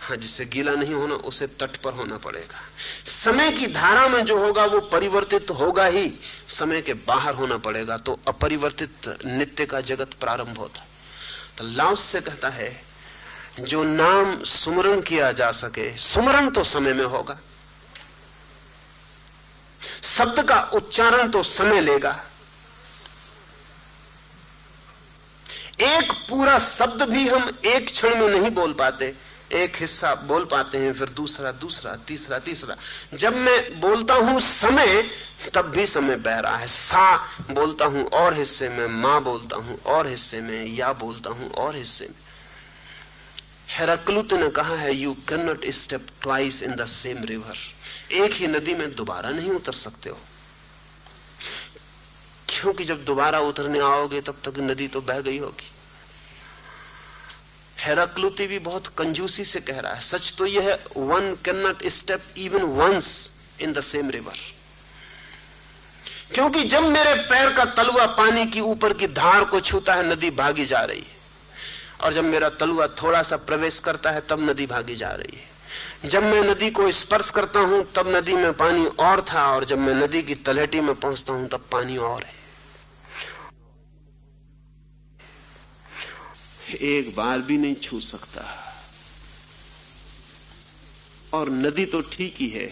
हाँ 0.01 0.17
जिससे 0.17 0.45
गीला 0.45 0.71
नहीं 0.71 0.93
होना, 0.93 1.15
उसे 1.15 1.47
तट 1.59 1.75
पर 1.77 1.93
होना 1.93 2.17
पड़ेगा। 2.17 2.59
समय 3.05 3.51
की 3.51 3.67
धारा 3.67 4.07
में 4.07 4.23
जो 4.25 4.37
होगा, 4.39 4.65
वो 4.65 4.79
परिवर्तित 4.79 5.51
होगा 5.51 5.85
ही। 5.85 6.13
समय 6.49 6.81
के 6.81 6.93
बाहर 6.93 7.33
होना 7.33 7.57
पड़ेगा 7.57 7.97
तो 7.97 8.19
अपरिवर्तित 8.27 9.17
नित्य 9.25 9.65
का 9.65 9.81
जगत 9.81 10.13
प्रारंभ 10.13 10.57
होता 10.57 10.85
तो 11.57 11.63
लाउस 11.65 12.01
से 12.01 12.21
कहता 12.21 12.49
है, 12.49 12.81
जो 13.59 13.83
नाम 13.83 14.43
सुमरण 14.43 15.01
किया 15.01 15.31
जा 15.31 15.51
सके, 15.51 15.97
सुमरण 15.97 16.49
तो 16.49 16.63
समय 16.63 16.93
में 16.93 17.05
होगा। 17.05 17.39
शब्द 20.03 20.41
का 20.43 20.59
उच्चारण 20.73 21.29
तो 21.29 21.43
समय 21.43 21.81
लेगा। 21.81 22.19
एक 25.81 26.11
पूरा 26.29 26.59
शब्द 26.59 27.01
भी 27.01 27.27
हम 27.27 27.49
एक 27.65 27.85
क्षण 27.85 28.15
में 28.15 28.39
नहीं 28.39 28.51
बोल 28.51 28.73
पाते। 28.73 29.13
एक 29.53 29.75
हिस्सा 29.75 30.13
बोल 30.15 30.45
पाते 30.45 30.77
हैं, 30.77 30.93
फिर 30.93 31.09
दूसरा 31.09 31.51
दूसरा, 31.51 31.93
तीसरा 32.07 32.39
तीसरा। 32.39 32.75
जब 33.13 33.35
मैं 33.35 33.79
बोलता 33.79 34.13
हूँ 34.13 34.39
समय, 34.39 35.09
तब 35.53 35.65
भी 35.65 35.85
समय 35.87 36.15
बह 36.15 36.39
रहा 36.39 36.57
है। 36.57 36.67
सा 36.67 37.15
बोलता 37.51 37.85
हूँ 37.85 38.05
और 38.05 38.33
हिस्से 38.33 38.69
में, 38.69 38.87
माँ 38.87 39.23
बोलता 39.23 39.55
हूँ 39.55 39.79
और 39.85 40.07
हिस्से 40.07 40.41
में, 40.41 40.65
या 40.65 40.93
बोलता 40.93 41.29
हूँ 41.29 41.51
और 41.51 41.75
हिस्से 41.75 42.05
में। 42.05 42.15
हेराक्लुत 43.69 44.33
ने 44.33 44.49
कहा 44.49 44.75
है 44.75 44.95
you 44.95 45.13
cannot 45.45 45.65
step 45.65 46.07
twice 46.21 46.63
in 46.63 46.75
the 46.75 46.85
same 46.85 47.23
river 47.23 47.57
एक 48.13 48.33
ही 48.33 48.47
नदी 48.47 48.75
में 48.75 48.91
दोबारा 48.91 49.29
नहीं 49.29 49.51
उतर 49.51 49.73
सकते 49.73 50.09
हो। 50.09 50.17
क्योंकि 52.49 52.83
जब 52.83 53.03
दोबारा 53.05 53.39
उतरने 53.39 53.79
आओगे, 53.79 54.21
तब 54.21 54.37
तक 54.45 54.59
नदी 54.59 54.87
तो 54.87 55.01
बह 55.01 55.19
गई 55.19 55.37
होगी। 55.37 55.71
हेराक्लुति 57.79 58.47
भी 58.47 58.59
बहुत 58.59 58.87
कंजूसी 58.87 59.43
से 59.43 59.59
कह 59.59 59.79
रहा 59.79 59.93
है। 59.93 60.01
सच 60.01 60.33
तो 60.37 60.45
यह 60.45 60.69
है 60.69 60.83
one 60.97 61.37
cannot 61.55 61.85
step 61.87 62.23
even 62.37 62.61
once 62.61 63.31
in 63.61 63.73
the 63.73 63.81
same 63.81 64.09
river 64.09 64.37
क्योंकि 66.33 66.63
जब 66.63 66.83
मेरे 66.83 67.13
पैर 67.15 67.53
का 67.53 67.65
तलुआ 67.65 68.05
पानी 68.05 68.45
की 68.45 68.59
ऊपर 68.59 68.93
की 68.93 69.07
धार 69.07 69.43
को 69.43 69.59
छूता 69.59 69.93
है, 69.93 70.09
नदी 70.11 70.29
भागी 70.31 70.65
जा 70.65 70.81
रही 70.81 70.99
है। 70.99 71.17
और 72.01 72.13
जब 72.13 72.23
मेरा 72.23 72.49
तलुआ 72.49 72.87
थोड़ा 72.87 73.23
सा 73.23 73.37
प्रवेश 73.37 73.79
करता 73.79 74.11
है, 74.11 74.21
तब 74.29 74.49
नदी 74.49 74.65
भागी 74.65 74.95
जा 74.95 75.09
रही 75.09 75.37
है। 75.37 76.09
जब 76.09 76.23
मैं 76.23 76.41
नदी 76.41 76.69
को 76.69 76.91
स्पर्श 76.91 77.29
करता 77.29 77.59
हूँ, 77.59 77.91
तब 77.95 78.15
नदी 78.15 78.33
में 78.33 78.53
पानी 78.53 78.85
और 78.85 79.21
था, 79.21 79.55
और 79.55 79.65
जब 79.65 79.77
मैं 79.77 79.93
नदी 79.93 80.23
की 80.23 80.35
तलहटी 80.35 80.81
में 80.81 80.95
पहुँचता 80.95 81.33
हूँ, 81.33 81.47
तब 81.47 81.65
पानी 81.71 81.97
और 81.97 82.23
है। 82.23 82.38
एक 86.73 87.15
बार 87.15 87.39
भी 87.39 87.57
नहीं 87.57 87.75
छू 87.75 87.99
सकता। 87.99 88.45
और 91.33 91.49
नदी 91.49 91.85
तो 91.85 92.01
ठीक 92.01 92.35
ही 92.37 92.47
है। 92.49 92.69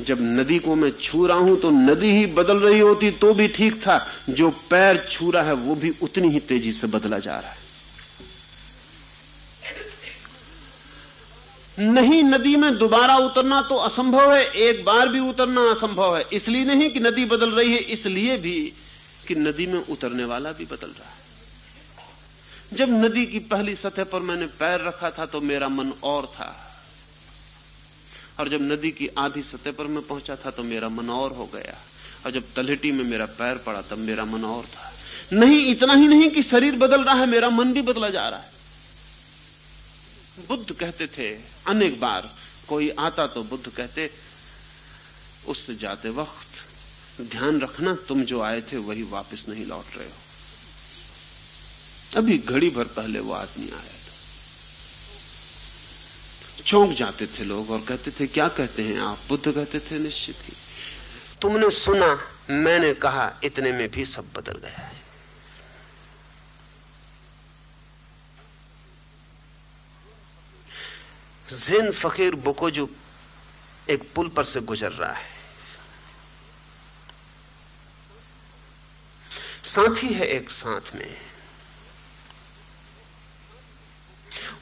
जब 0.00 0.18
नदी 0.20 0.58
को 0.58 0.74
मैं 0.74 0.90
छू 1.02 1.26
रहा 1.26 1.36
हूँ 1.38 1.56
तो 1.60 1.70
नदी 1.70 2.10
ही 2.10 2.26
बदल 2.32 2.58
रही 2.58 2.78
होती 2.78 3.10
तो 3.10 3.32
भी 3.34 3.48
ठीक 3.48 3.80
था। 3.82 3.98
जो 4.30 4.50
पैर 4.70 5.06
छू 5.10 5.30
रहा 5.30 5.42
है 5.42 5.52
वो 5.52 5.74
भी 5.74 5.92
उतनी 6.02 6.28
ही 6.28 6.40
तेज़ी 6.40 6.72
से 6.72 6.86
बदला 6.86 7.18
जा 7.18 7.38
रहा 7.38 7.50
है। 7.50 7.64
नहीं, 11.78 12.22
नदी 12.24 12.56
में 12.56 12.76
दोबारा 12.78 13.16
उतरना 13.16 13.60
तो 13.62 13.76
असंभव 13.76 14.32
है। 14.34 14.44
एक 14.44 14.84
बार 14.84 15.08
भी 15.08 15.18
उतरना 15.20 15.60
असंभव 15.70 16.16
है। 16.16 16.24
इसलिए 16.32 16.64
नहीं 16.64 16.90
कि 16.90 17.00
नदी 17.00 17.24
बदल 17.24 17.50
रही 17.50 17.72
है, 17.72 17.78
इसलिए 17.78 18.36
भी 18.36 18.72
कि 19.28 19.34
नदी 19.34 19.66
में 19.66 19.78
उतरने 19.80 20.24
वाला 20.24 20.52
भी 20.52 20.64
बदल 20.64 20.86
रहा 20.88 21.08
है। 21.08 21.25
जब 22.74 22.88
नदी 23.04 23.26
की 23.26 23.38
पहली 23.38 23.76
सतह 23.76 24.04
पर 24.04 24.20
मैंने 24.20 24.46
पैर 24.46 24.80
रखा 24.80 25.10
था 25.10 25.26
तो 25.26 25.40
मेरा 25.40 25.68
मन 25.68 25.92
और 26.02 26.26
था। 26.26 26.62
और 28.40 28.48
जब 28.48 28.62
नदी 28.62 28.90
की 28.90 29.08
आधी 29.18 29.42
सतह 29.42 29.72
पर 29.72 29.86
मैं 29.86 30.02
पहुँचा 30.02 30.36
था 30.36 30.50
तो 30.50 30.62
मेरा 30.62 30.88
मन 30.88 31.10
और 31.10 31.32
हो 31.32 31.46
गया। 31.46 31.76
और 32.26 32.30
जब 32.30 32.42
तलहटी 32.56 32.92
में 32.92 33.04
मेरा 33.04 33.26
पैर 33.26 33.56
पड़ा 33.56 33.82
तब 33.82 33.98
मेरा 33.98 34.24
मन 34.24 34.44
और 34.44 34.64
था। 34.64 34.92
नहीं, 35.32 35.70
इतना 35.70 35.94
ही 35.94 36.08
नहीं 36.08 36.30
कि 36.30 36.42
शरीर 36.42 36.76
बदल 36.76 37.04
रहा 37.04 37.14
है, 37.14 37.26
मेरा 37.26 37.50
मन 37.50 37.72
भी 37.72 37.82
बदला 37.82 38.10
जा 38.10 38.28
रहा 38.28 38.40
है। 38.40 38.50
बुद्ध 40.48 40.72
कहते 40.72 41.06
थे, 41.06 41.38
अनेक 41.66 42.00
बार, 42.00 42.30
कोई 42.68 42.90
आता 42.90 43.26
तो 43.26 43.42
बुद्ध 43.42 43.68
कहते, 43.68 44.10
उससे 45.46 45.74
जाते 45.74 46.10
वक्त, 46.10 47.22
ध्यान 47.30 47.60
रखना, 47.60 47.94
तुम 48.08 48.22
जो 48.22 48.40
आए 48.40 48.60
थे 48.60 48.76
वही 48.76 49.02
वापस 49.02 49.44
नहीं 49.48 49.66
लौट 49.66 49.96
रहे 49.96 50.06
हो। 50.06 50.25
अभी 52.14 52.38
घड़ी 52.38 52.70
भर 52.70 52.84
पहले 52.84 53.20
वो 53.20 53.32
आदमी 53.32 53.70
आया 53.70 53.82
था। 53.82 54.06
चौंक 56.62 56.92
जाते 56.92 57.26
थे 57.26 57.44
लोग 57.44 57.70
और 57.70 57.80
कहते 57.80 58.10
थे, 58.10 58.26
क्या 58.26 58.48
कहते 58.48 58.82
हैं 58.82 59.00
आप? 59.00 59.18
बुद्ध 59.28 59.52
कहते 59.52 59.80
थे, 59.80 59.98
निश्चित 59.98 60.36
ही। 60.42 60.52
तुमने 61.42 61.70
सुना, 61.70 62.28
मैंने 62.50 62.94
कहा, 62.94 63.40
इतने 63.44 63.72
में 63.72 63.90
भी 63.90 64.04
सब 64.04 64.32
बदल 64.32 64.52
गया 64.52 64.70
है। 64.70 65.06
जैन 71.52 71.92
फकीर 71.92 72.34
बुकोजू 72.34 72.88
एक 73.90 74.14
पुल 74.14 74.28
पर 74.28 74.44
से 74.44 74.60
गुजर 74.60 74.92
रहा 74.92 75.12
है। 75.12 75.36
साथी 79.64 80.14
है 80.14 80.26
एक 80.26 80.50
साथ 80.50 80.94
में। 80.94 81.25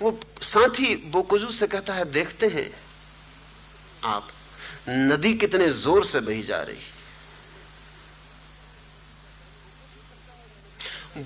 वो 0.02 0.10
साथ 0.42 0.68
साथी 0.68 0.94
बोकुजू 1.06 1.50
से 1.50 1.66
कहता 1.66 1.94
है, 1.94 2.04
देखते 2.04 2.46
हैं 2.46 2.70
आप, 4.04 4.28
नदी 4.88 5.34
कितने 5.34 5.68
ज़ोर 5.70 6.04
से 6.04 6.20
बही 6.20 6.42
जा 6.42 6.62
रही 6.62 6.78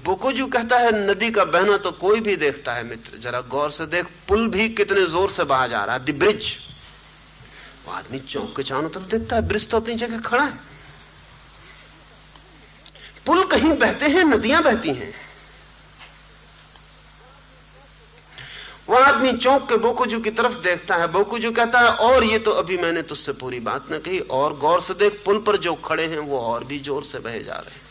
बोकोजू 0.04 0.46
कहता 0.46 0.78
है, 0.78 0.90
नदी 1.06 1.30
का 1.30 1.44
बहना 1.44 1.76
तो 1.76 1.90
कोई 1.92 2.20
भी 2.20 2.36
देखता 2.36 2.72
है, 2.72 2.82
मित्र, 2.84 3.16
जरा 3.16 3.40
गौर 3.40 3.70
से 3.70 3.86
देख, 3.86 4.06
पुल 4.28 4.48
भी 4.48 4.68
कितने 4.68 5.06
ज़ोर 5.06 5.30
से 5.30 5.44
बहा 5.44 5.66
जा 5.66 5.84
रहा 5.84 5.96
है, 5.96 6.04
दी 6.04 6.12
ब्रिज। 6.12 6.44
वो 7.86 7.92
आदमी 7.92 8.18
चौक 8.18 8.56
के 8.56 8.62
चारों 8.62 8.88
तरफ़ 8.88 9.04
देखता 9.04 9.36
है, 9.36 9.42
ब्रिज 9.48 9.68
तो 9.68 9.76
अपनी 9.76 9.94
जगह 9.94 10.20
खड़ा 10.20 10.44
है। 10.44 10.60
पुल 13.26 13.44
कहीं 13.44 13.72
बहते 13.72 14.06
हैं, 14.06 14.24
नदियाँ 14.24 14.62
बहती 14.62 14.88
हैं। 14.88 15.27
वो 18.88 18.96
आदमी 18.96 19.32
चौंक 19.32 19.68
के 19.68 19.76
बोकुजू 19.76 20.20
की 20.20 20.30
तरफ़ 20.30 20.52
देखता 20.52 20.96
है। 20.96 21.08
बोकुजू 21.08 21.52
कहता 21.52 21.80
है, 21.80 21.88
और 21.88 22.24
ये 22.24 22.38
तो 22.38 22.50
अभी 22.50 22.76
मैंने 22.76 23.02
तुझसे 23.02 23.32
पूरी 23.32 23.60
बात 23.60 23.92
न 23.92 23.98
कही, 23.98 24.18
और 24.18 24.56
गौर 24.56 24.80
से 24.80 24.94
देख, 24.94 25.22
पुल 25.24 25.38
पर 25.38 25.56
जो 25.56 25.74
खड़े 25.74 26.06
हैं, 26.06 26.18
वो 26.18 26.38
और 26.38 26.64
भी 26.64 26.78
ज़ोर 26.78 27.04
से 27.04 27.18
बहे 27.18 27.42
जा 27.42 27.54
रहे 27.54 27.74
हैं। 27.74 27.86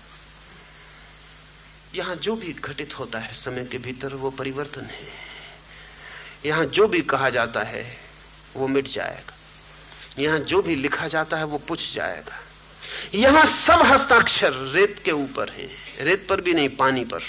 यहाँ 1.96 2.16
जो 2.16 2.36
भी 2.36 2.54
घटित 2.54 3.00
होता 3.00 3.20
है 3.20 3.34
समय 3.34 3.66
के 3.66 3.78
भीतर, 3.78 4.14
वो 4.14 4.30
परिवर्तन 4.30 4.82
है। 4.82 5.08
यहाँ 6.46 6.66
जो 6.66 6.88
भी 6.88 7.02
कहा 7.02 7.30
जाता 7.30 7.62
है, 7.62 7.98
वो 8.56 8.68
मिट 8.68 8.88
जाएगा। 8.88 9.34
यहाँ 10.22 10.40
जो 10.40 10.62
भी 10.62 10.76
लिखा 10.76 11.08
जाता 11.08 11.38
है, 11.38 11.44
वो 11.44 11.58
पुछ 11.58 11.94
जाएगा। 11.94 12.40
यहाँ 13.14 13.46
सब 13.46 13.82
हस्ताक्षर 13.86 14.54
रेत 14.54 15.00
के 15.06 15.12
ऊपर 15.12 15.50
है। 15.50 15.70
रेत 16.02 16.28
पर 16.28 16.42
भी 16.42 16.54
नहीं, 16.54 16.70
पानी 16.70 17.04
पर। 17.06 17.22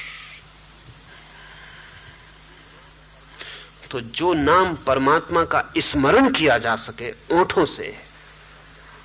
तो 3.91 4.01
जो 4.01 4.35
नाम 4.35 4.75
परमात्मा 4.75 5.45
का 5.45 5.65
स्मरण 5.79 6.31
किया 6.31 6.59
जा 6.59 6.77
सके 6.77 7.15
ओठों 7.41 7.65
से, 7.65 7.99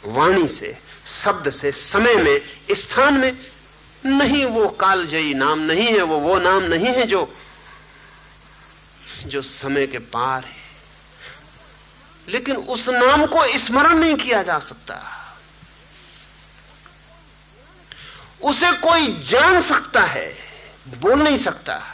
वाणी 0.05 0.47
से, 0.47 0.77
शब्द 1.07 1.49
से, 1.49 1.71
समय 1.71 2.15
में, 2.15 2.41
स्थान 2.71 3.13
में, 3.13 3.38
नहीं 4.05 4.45
वो 4.45 4.67
कालजयी 4.67 5.34
नाम 5.34 5.59
नहीं 5.59 5.88
है, 5.88 6.01
वो 6.01 6.17
वो 6.17 6.39
नाम 6.39 6.63
नहीं 6.63 6.86
है 6.86 7.05
जो 7.05 7.38
जो 9.25 9.41
समय 9.41 9.88
के 9.88 9.99
पार 9.99 10.45
है। 10.45 10.63
लेकिन 12.29 12.55
उस 12.55 12.89
नाम 12.89 13.25
को 13.25 13.57
स्मरण 13.57 13.97
नहीं 13.97 14.15
किया 14.15 14.43
जा 14.43 14.59
सकता। 14.59 15.19
उसे 18.43 18.71
कोई 18.71 19.19
जान 19.19 19.61
सकता 19.61 20.01
है, 20.01 20.38
बोल 20.88 21.21
नहीं 21.21 21.38
सकता। 21.38 21.92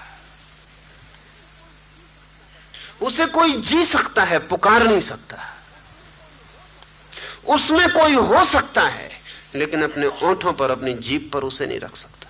उसे 3.01 3.25
कोई 3.25 3.61
जी 3.61 3.85
सकता 3.85 4.23
है, 4.23 4.39
पुकार 4.39 4.83
नहीं 4.83 4.99
सकता। 4.99 5.55
उसमें 7.47 7.89
कोई 7.89 8.13
हो 8.13 8.45
सकता 8.45 8.81
है, 8.81 9.21
लेकिन 9.55 9.83
अपने 9.83 10.07
ओंठों 10.07 10.53
पर, 10.53 10.71
अपनी 10.71 10.93
जीप 10.93 11.31
पर 11.33 11.43
उसे 11.43 11.65
नहीं 11.65 11.79
रख 11.79 11.95
सकता। 11.95 12.29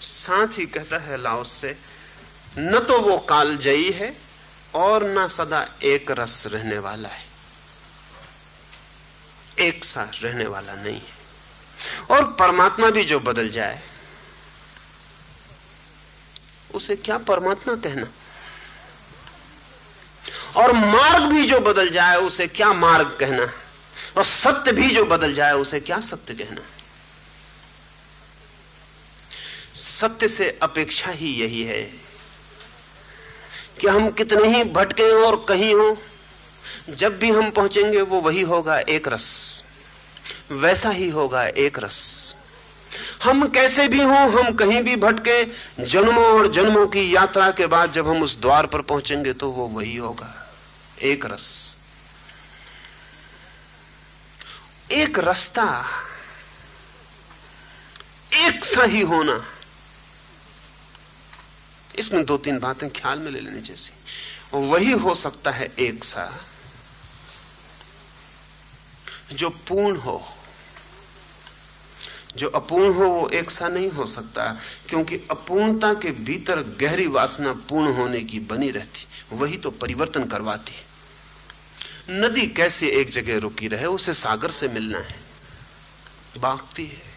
साथ 0.00 0.58
ही 0.58 0.66
कहता 0.66 0.98
है 0.98 1.16
लाओस 1.16 1.52
से, 1.52 1.78
न 2.58 2.78
तो 2.78 3.00
वो 3.00 3.18
कालजयी 3.18 3.92
है, 3.92 4.16
और 4.74 5.04
न 5.04 5.28
सदा 5.28 5.68
एक 5.82 6.10
रस 6.10 6.46
रहने 6.46 6.78
वाला 6.78 7.08
है। 7.08 7.24
एक 9.58 9.84
सा 9.84 10.10
रहने 10.22 10.46
वाला 10.46 10.74
नहीं 10.74 11.00
है। 11.00 11.24
और 12.10 12.32
परमात्मा 12.32 12.90
भी 12.90 13.04
जो 13.04 13.20
बदल 13.20 13.48
जाए 13.48 13.93
उसे 16.74 16.96
क्या 16.96 17.18
परमात्मा 17.18 17.74
कहना? 17.74 18.06
और 20.56 20.72
मार्ग 20.72 21.24
भी 21.24 21.46
जो 21.46 21.60
बदल 21.60 21.90
जाए, 21.90 22.16
उसे 22.16 22.46
क्या 22.46 22.72
मार्ग 22.72 23.16
कहना? 23.20 23.52
और 24.16 24.24
सत्य 24.24 24.72
भी 24.72 24.90
जो 24.90 25.04
बदल 25.04 25.34
जाए, 25.34 25.52
उसे 25.52 25.80
क्या 25.80 26.00
सत्य 26.00 26.34
कहना? 26.34 26.60
सत्य 29.74 30.28
से 30.28 30.58
अपेक्षा 30.62 31.10
ही 31.10 31.28
यही 31.28 31.62
है 31.62 31.82
कि 33.80 33.86
हम 33.86 34.10
कितने 34.10 34.56
ही 34.56 34.64
भटके 34.64 35.12
और 35.12 35.46
कहीं 35.48 35.74
हो, 35.74 36.02
जब 36.90 37.18
भी 37.18 37.30
हम 37.30 37.50
पहुँचेंगे, 37.50 38.02
वो 38.02 38.20
वही 38.20 38.40
होगा, 38.40 38.78
एक 38.78 39.08
रस। 39.08 39.62
वैसा 40.50 40.90
ही 40.90 41.10
होगा, 41.10 41.44
एक 41.44 41.78
रस। 41.78 42.23
हम 43.24 43.48
कैसे 43.48 43.88
भी 43.88 44.02
हों, 44.02 44.44
हम 44.44 44.54
कहीं 44.54 44.82
भी 44.82 44.96
भटके, 44.96 45.44
जन्मों 45.84 46.26
और 46.26 46.52
जन्मों 46.52 46.86
की 46.86 47.16
यात्रा 47.16 47.50
के 47.50 47.66
बाद 47.66 47.92
जब 47.92 48.08
हम 48.08 48.22
उस 48.22 48.40
द्वार 48.40 48.66
पर 48.66 48.82
पहुँचेंगे 48.82 49.32
तो 49.32 49.50
वो 49.50 49.68
वही 49.68 49.96
होगा। 49.96 50.56
एक 51.02 51.26
रस। 51.26 51.74
एक 54.92 55.18
रास्ता। 55.18 55.88
एक 58.34 58.64
सा 58.64 58.84
ही 58.84 59.00
होना। 59.00 59.44
इसमें 61.98 62.24
दो 62.24 62.36
तीन 62.36 62.58
बातें 62.58 62.90
ख्याल 62.90 63.18
में 63.18 63.30
ले 63.30 63.40
लेनी 63.40 63.60
जैसी। 63.60 63.92
वही 64.58 64.92
हो 64.92 65.14
सकता 65.14 65.50
है 65.50 65.72
एक 65.78 66.04
सा, 66.04 66.44
जो 69.32 69.50
पूर्ण 69.50 69.96
हो। 69.96 70.28
जो 72.36 72.48
अपूर्ण 72.48 72.94
हो, 72.94 73.08
वो 73.08 73.28
एक 73.28 73.50
सा 73.50 73.68
नहीं 73.68 73.90
हो 73.90 74.06
सकता, 74.06 74.60
क्योंकि 74.88 75.16
अपूर्णता 75.30 75.94
के 75.94 76.10
भीतर 76.10 76.60
गहरी 76.60 77.06
वासना 77.06 77.52
पूर्ण 77.52 77.94
होने 77.94 78.20
की 78.20 78.40
बनी 78.40 78.70
रहती। 78.70 79.06
वही 79.36 79.56
तो 79.56 79.70
परिवर्तन 79.70 80.24
करवाती 80.24 80.74
नदी 82.10 82.46
कैसे 82.46 82.88
एक 82.88 83.10
जगह 83.10 83.38
रुकी 83.38 83.68
रहे, 83.68 83.86
उसे 83.86 84.12
सागर 84.12 84.50
से 84.50 84.68
मिलना 84.68 84.98
है। 84.98 85.20
बागती 86.38 86.86
है। 86.86 87.14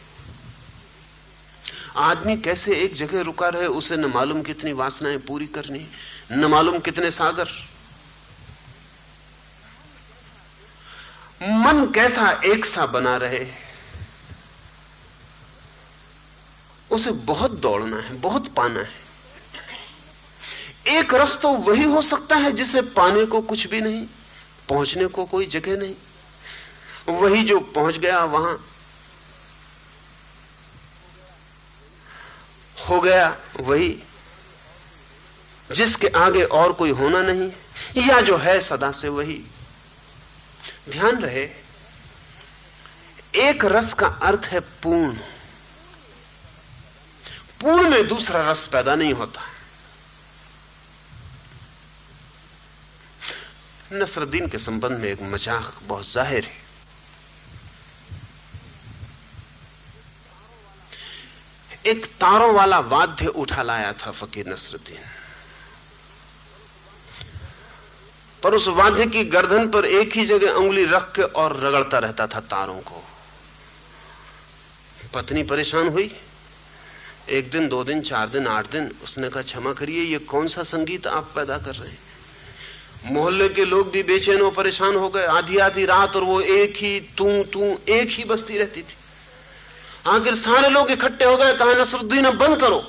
आदमी 1.97 2.37
कैसे 2.37 2.75
एक 2.75 2.93
जगह 2.93 3.21
रुका 3.21 3.49
रहे, 3.49 3.65
उसे 3.65 3.97
न 3.97 4.05
मालूम 4.05 4.41
कितनी 4.41 4.73
वासनाएँ 4.73 5.17
पूरी 5.17 5.45
करनी, 5.45 5.87
न 6.31 6.45
मालूम 6.45 6.79
कितने 6.79 7.11
सागर। 7.11 7.49
मन 11.43 11.91
कैसा 11.95 12.41
एक 12.45 12.65
सा 12.65 12.85
बना 12.85 13.17
रहे 13.17 13.43
उसे 16.97 17.11
बहुत 17.11 17.51
दौड़ना 17.51 17.97
है, 17.97 18.15
बहुत 18.15 18.47
पाना 18.47 18.79
है। 18.79 19.05
एक 20.97 21.13
रस 21.13 21.37
तो 21.41 21.49
वही 21.49 21.83
हो 21.83 22.01
सकता 22.01 22.35
है 22.35 22.51
जिसे 22.51 22.81
पाने 22.81 23.25
को 23.25 23.41
कुछ 23.41 23.65
भी 23.67 23.81
नहीं, 23.81 24.05
पहुँचने 24.69 25.05
को 25.07 25.25
कोई 25.25 25.45
जगह 25.45 25.77
नहीं। 25.77 25.95
वही 27.09 27.43
जो 27.43 27.59
पहुँच 27.59 27.97
गया, 27.97 28.23
वहाँ 28.23 28.57
हो 32.89 32.99
गया, 33.01 33.37
वही 33.59 34.03
जिसके 35.71 36.07
आगे 36.07 36.43
और 36.43 36.73
कोई 36.73 36.91
होना 36.91 37.21
नहीं, 37.21 37.51
या 38.07 38.19
जो 38.21 38.37
है 38.37 38.59
सदा 38.61 38.91
से 38.91 39.09
वही। 39.09 39.41
ध्यान 40.89 41.19
रहे, 41.19 41.49
एक 43.35 43.65
रस 43.65 43.93
का 43.93 44.07
अर्थ 44.07 44.45
है 44.45 44.59
पूर्ण। 44.59 45.17
पूर्ण 47.61 47.89
में 47.89 48.07
दूसरा 48.07 48.49
रस 48.51 48.67
पैदा 48.71 48.95
नहीं 48.95 49.13
होता। 49.13 49.41
नसरुद्दीन 53.93 54.47
के 54.47 54.57
संबंध 54.57 54.99
में 54.99 55.09
एक 55.09 55.21
मज़ाक 55.23 55.73
बहुत 55.83 56.05
ज़ाहिर 56.05 56.45
है। 56.45 56.65
एक 61.85 62.05
तारों 62.19 62.53
वाला 62.53 62.79
वाद्य 62.85 63.27
उठा 63.35 63.63
लाया 63.63 63.91
था 63.95 64.11
फकीर 64.11 64.47
नसरुद्दीन। 64.47 65.03
पर 68.43 68.53
उस 68.53 68.67
वाद्य 68.67 69.05
की 69.05 69.23
गर्दन 69.25 69.69
पर 69.69 69.85
एक 69.85 70.15
ही 70.15 70.25
जगह 70.25 70.51
उंगली 70.53 70.85
रख 70.85 71.11
के 71.15 71.21
और 71.21 71.55
रगड़ता 71.59 71.99
रहता 71.99 72.27
था 72.27 72.39
तारों 72.45 72.79
को। 72.81 73.03
पत्नी 75.13 75.43
परेशान 75.43 75.87
हुई। 75.87 76.13
एक 77.29 77.49
दिन, 77.51 77.67
दो 77.67 77.83
दिन, 77.83 78.01
चार 78.01 78.29
दिन, 78.29 78.47
आठ 78.47 78.71
दिन, 78.71 78.91
उसने 79.03 79.29
कहा, 79.29 79.41
क्षमा 79.41 79.73
करिए, 79.73 80.03
ये 80.03 80.17
कौन 80.17 80.47
सा 80.47 80.63
संगीत 80.63 81.07
आप 81.07 81.31
पैदा 81.35 81.57
कर 81.57 81.75
रहे 81.75 81.89
हैं? 81.89 81.99
मोहल्ले 83.05 83.49
के 83.49 83.65
लोग 83.65 83.91
भी 83.91 84.03
बेचैन 84.03 84.41
और 84.41 84.51
परेशान 84.51 84.95
हो 84.95 85.09
गए। 85.09 85.25
आधी 85.25 85.57
आधी 85.57 85.85
रात 85.85 86.15
और 86.15 86.23
वो 86.23 86.41
एक 86.41 86.77
ही, 86.77 86.99
तू 86.99 87.43
तू, 87.43 87.79
एक 87.89 88.09
ही 88.09 88.23
बसती 88.23 88.57
रहती 88.57 88.81
थी। 88.81 88.95
आखिर 90.07 90.35
सारे 90.35 90.69
लोग 90.69 90.91
इकट्ठे 90.91 91.25
हो 91.25 91.37
गए, 91.37 91.53
कहा, 91.53 91.73
नसरुद्दीन 91.73 92.29
बंद 92.29 92.61
करो। 92.61 92.87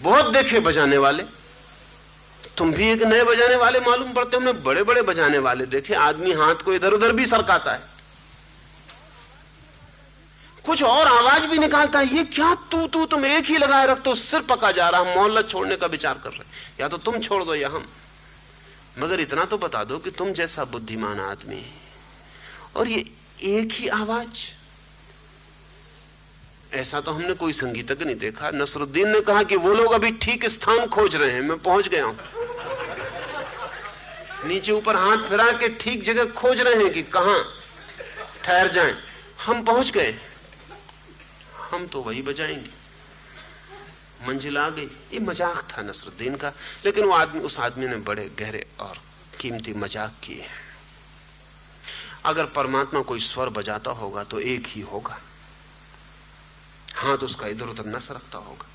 बहुत 0.00 0.32
देखे 0.32 0.60
बजाने 0.60 0.98
वाले। 0.98 1.22
तुम 2.56 2.72
भी 2.72 2.90
एक 2.90 3.02
नए 3.02 3.24
बजाने 3.24 3.56
वाले 3.56 3.80
मालूम 3.80 4.12
पड़ते 4.12 4.36
हमने 4.36 4.52
बड़े 4.52 4.82
बड़े 4.82 5.02
बजाने 5.02 5.38
वाले 5.38 5.66
देखे। 5.66 5.94
आदमी 5.94 6.32
हाथ 6.32 6.54
को 6.54 6.74
इधर 6.74 6.92
उधर 6.92 7.12
भी 7.12 7.26
सरकाता 7.26 7.72
है। 7.72 7.91
कुछ 10.64 10.82
और 10.82 11.06
आवाज़ 11.06 11.46
भी 11.46 11.58
निकालता 11.58 11.98
है, 11.98 12.16
ये 12.16 12.24
क्या 12.24 12.54
तू 12.70 12.86
तू, 12.86 13.04
तुम 13.06 13.24
एक 13.26 13.44
ही 13.44 13.56
लगाए 13.58 13.86
रख 13.86 14.02
तो 14.02 14.14
सिर 14.14 14.40
पका 14.40 14.70
जा 14.72 14.88
रहा 14.88 15.04
मोहल्ला 15.04 15.42
छोड़ने 15.42 15.76
का 15.76 15.86
विचार 15.86 16.20
कर 16.24 16.30
रहे 16.30 16.80
या 16.80 16.88
तो 16.88 16.98
तुम 16.98 17.18
छोड़ 17.18 17.42
दो 17.44 17.54
या 17.54 17.68
हम। 17.68 17.86
मगर 18.98 19.20
इतना 19.20 19.44
तो 19.44 19.58
बता 19.58 19.82
दो 19.84 19.98
कि 19.98 20.10
तुम 20.10 20.32
जैसा 20.32 20.64
बुद्धिमान 20.64 21.20
आदमी 21.20 21.64
और 22.76 22.88
ये 22.88 23.04
एक 23.42 23.72
ही 23.72 23.88
आवाज़। 23.88 24.50
ऐसा 26.74 27.00
तो 27.00 27.12
हमने 27.12 27.34
कोई 27.34 27.52
संगीतज्ञ 27.52 28.04
नहीं 28.04 28.16
देखा। 28.16 28.50
नसरुद्दीन 28.50 29.08
ने 29.08 29.20
कहा 29.20 29.42
कि 29.42 29.56
वो 29.56 29.72
लोग 29.72 29.92
अभी 29.92 30.10
ठीक 30.12 30.46
स्थान 30.46 30.86
खोज 30.86 31.16
रहे 31.16 31.30
हैं, 31.30 31.40
मैं 31.40 31.58
पहुँच 31.58 31.88
गया 31.88 32.04
हूँ। 32.04 32.18
नीचे 34.46 34.72
ऊपर 34.72 34.96
हाथ 34.96 35.28
फिरा 35.28 35.50
के 35.52 35.68
ठीक 35.76 36.02
जगह 36.02 36.24
खोज 36.32 36.60
रहे 36.60 36.82
हैं 36.84 36.92
कि 36.92 37.02
कहा? 37.02 37.36
ठहर 38.44 38.68
जाएँ। 38.68 38.94
हम 39.44 39.64
पहुँच 39.64 39.90
गए। 39.90 40.14
हम 41.72 41.86
तो 41.86 42.02
वही 42.02 42.22
बजाएँगे। 42.22 42.70
मंजिल 44.28 44.58
आ 44.58 44.68
गई। 44.68 44.86
ये 45.12 45.20
मज़ाक 45.20 45.68
था 45.70 45.82
नसरुद्दीन 45.82 46.36
का, 46.36 46.52
लेकिन 46.84 47.04
वो 47.04 47.12
आदमी, 47.12 47.40
उस 47.40 47.58
आदमी 47.58 47.86
ने 47.86 47.96
बड़े 47.96 48.28
गहरे 48.28 48.66
और 48.80 48.98
कीमती 49.40 49.72
मज़ाक 49.74 50.20
किए 50.24 50.42
हैं। 50.42 50.60
अगर 52.24 52.46
परमात्मा 52.46 53.00
कोई 53.02 53.20
स्वर 53.20 53.48
बजाता 53.48 53.90
होगा 53.90 54.24
तो 54.24 54.40
एक 54.40 54.66
ही 54.66 54.80
होगा। 54.80 55.18
हाथ 56.94 57.18
उसका 57.18 57.46
इधर 57.46 57.66
उधर 57.66 57.86
न 57.86 57.98
सरकता 57.98 58.38
होगा। 58.38 58.66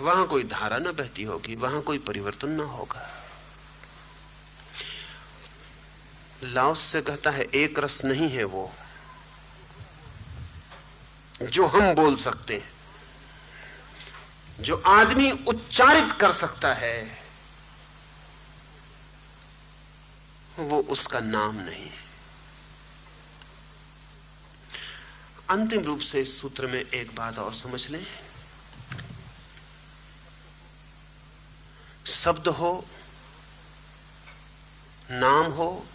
वहाँ 0.00 0.26
कोई 0.26 0.44
धारा 0.44 0.78
न 0.78 0.92
बहती 0.92 1.22
होगी, 1.22 1.54
वहाँ 1.56 1.80
कोई 1.80 1.98
परिवर्तन 1.98 2.50
न 2.50 2.60
होगा। 2.60 3.08
लाओस 6.42 6.80
से 6.80 7.00
कहता 7.02 7.30
है, 7.30 7.44
एक 7.44 7.78
रस 7.78 8.04
नहीं 8.04 8.28
है 8.28 8.44
वो। 8.44 8.70
जो 11.42 11.66
हम 11.66 11.94
बोल 11.94 12.16
सकते 12.16 12.54
हैं, 12.54 12.72
जो 14.60 14.82
आदमी 14.86 15.30
उच्चारित 15.30 16.18
कर 16.20 16.32
सकता 16.32 16.74
है, 16.74 17.22
वो 20.58 20.82
उसका 20.82 21.20
नाम 21.20 21.56
नहीं 21.56 21.84
है। 21.84 22.08
अंतिम 25.50 25.82
रूप 25.82 26.00
से 26.00 26.20
इस 26.20 26.40
सूत्र 26.40 26.66
में 26.66 26.80
एक 26.80 27.14
बात 27.14 27.38
और 27.38 27.54
समझ 27.54 27.88
लें। 27.88 28.06
शब्द 32.06 32.48
हो, 32.48 32.86
नाम 35.10 35.52
हो, 35.52 35.86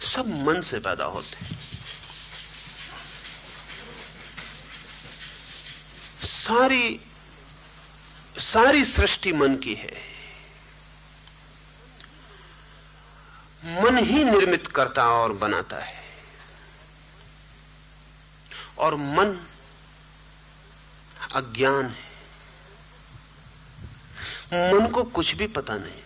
सब 0.00 0.26
मन 0.26 0.60
से 0.60 0.78
पैदा 0.78 1.04
होते 1.04 1.44
हैं। 1.44 1.85
सारी 6.46 7.00
सारी 8.38 8.84
सृष्टि 8.84 9.32
मन 9.32 9.56
की 9.56 9.74
है। 9.74 10.02
मन 13.64 13.98
ही 13.98 14.24
निर्मित 14.24 14.66
करता 14.66 15.08
और 15.08 15.32
बनाता 15.32 15.76
है। 15.76 16.02
और 18.78 18.94
मन 18.94 19.46
अज्ञान 21.34 21.94
है। 24.52 24.74
मन 24.74 24.86
को 24.86 25.04
कुछ 25.04 25.34
भी 25.34 25.46
पता 25.46 25.74
नहीं। 25.74 26.02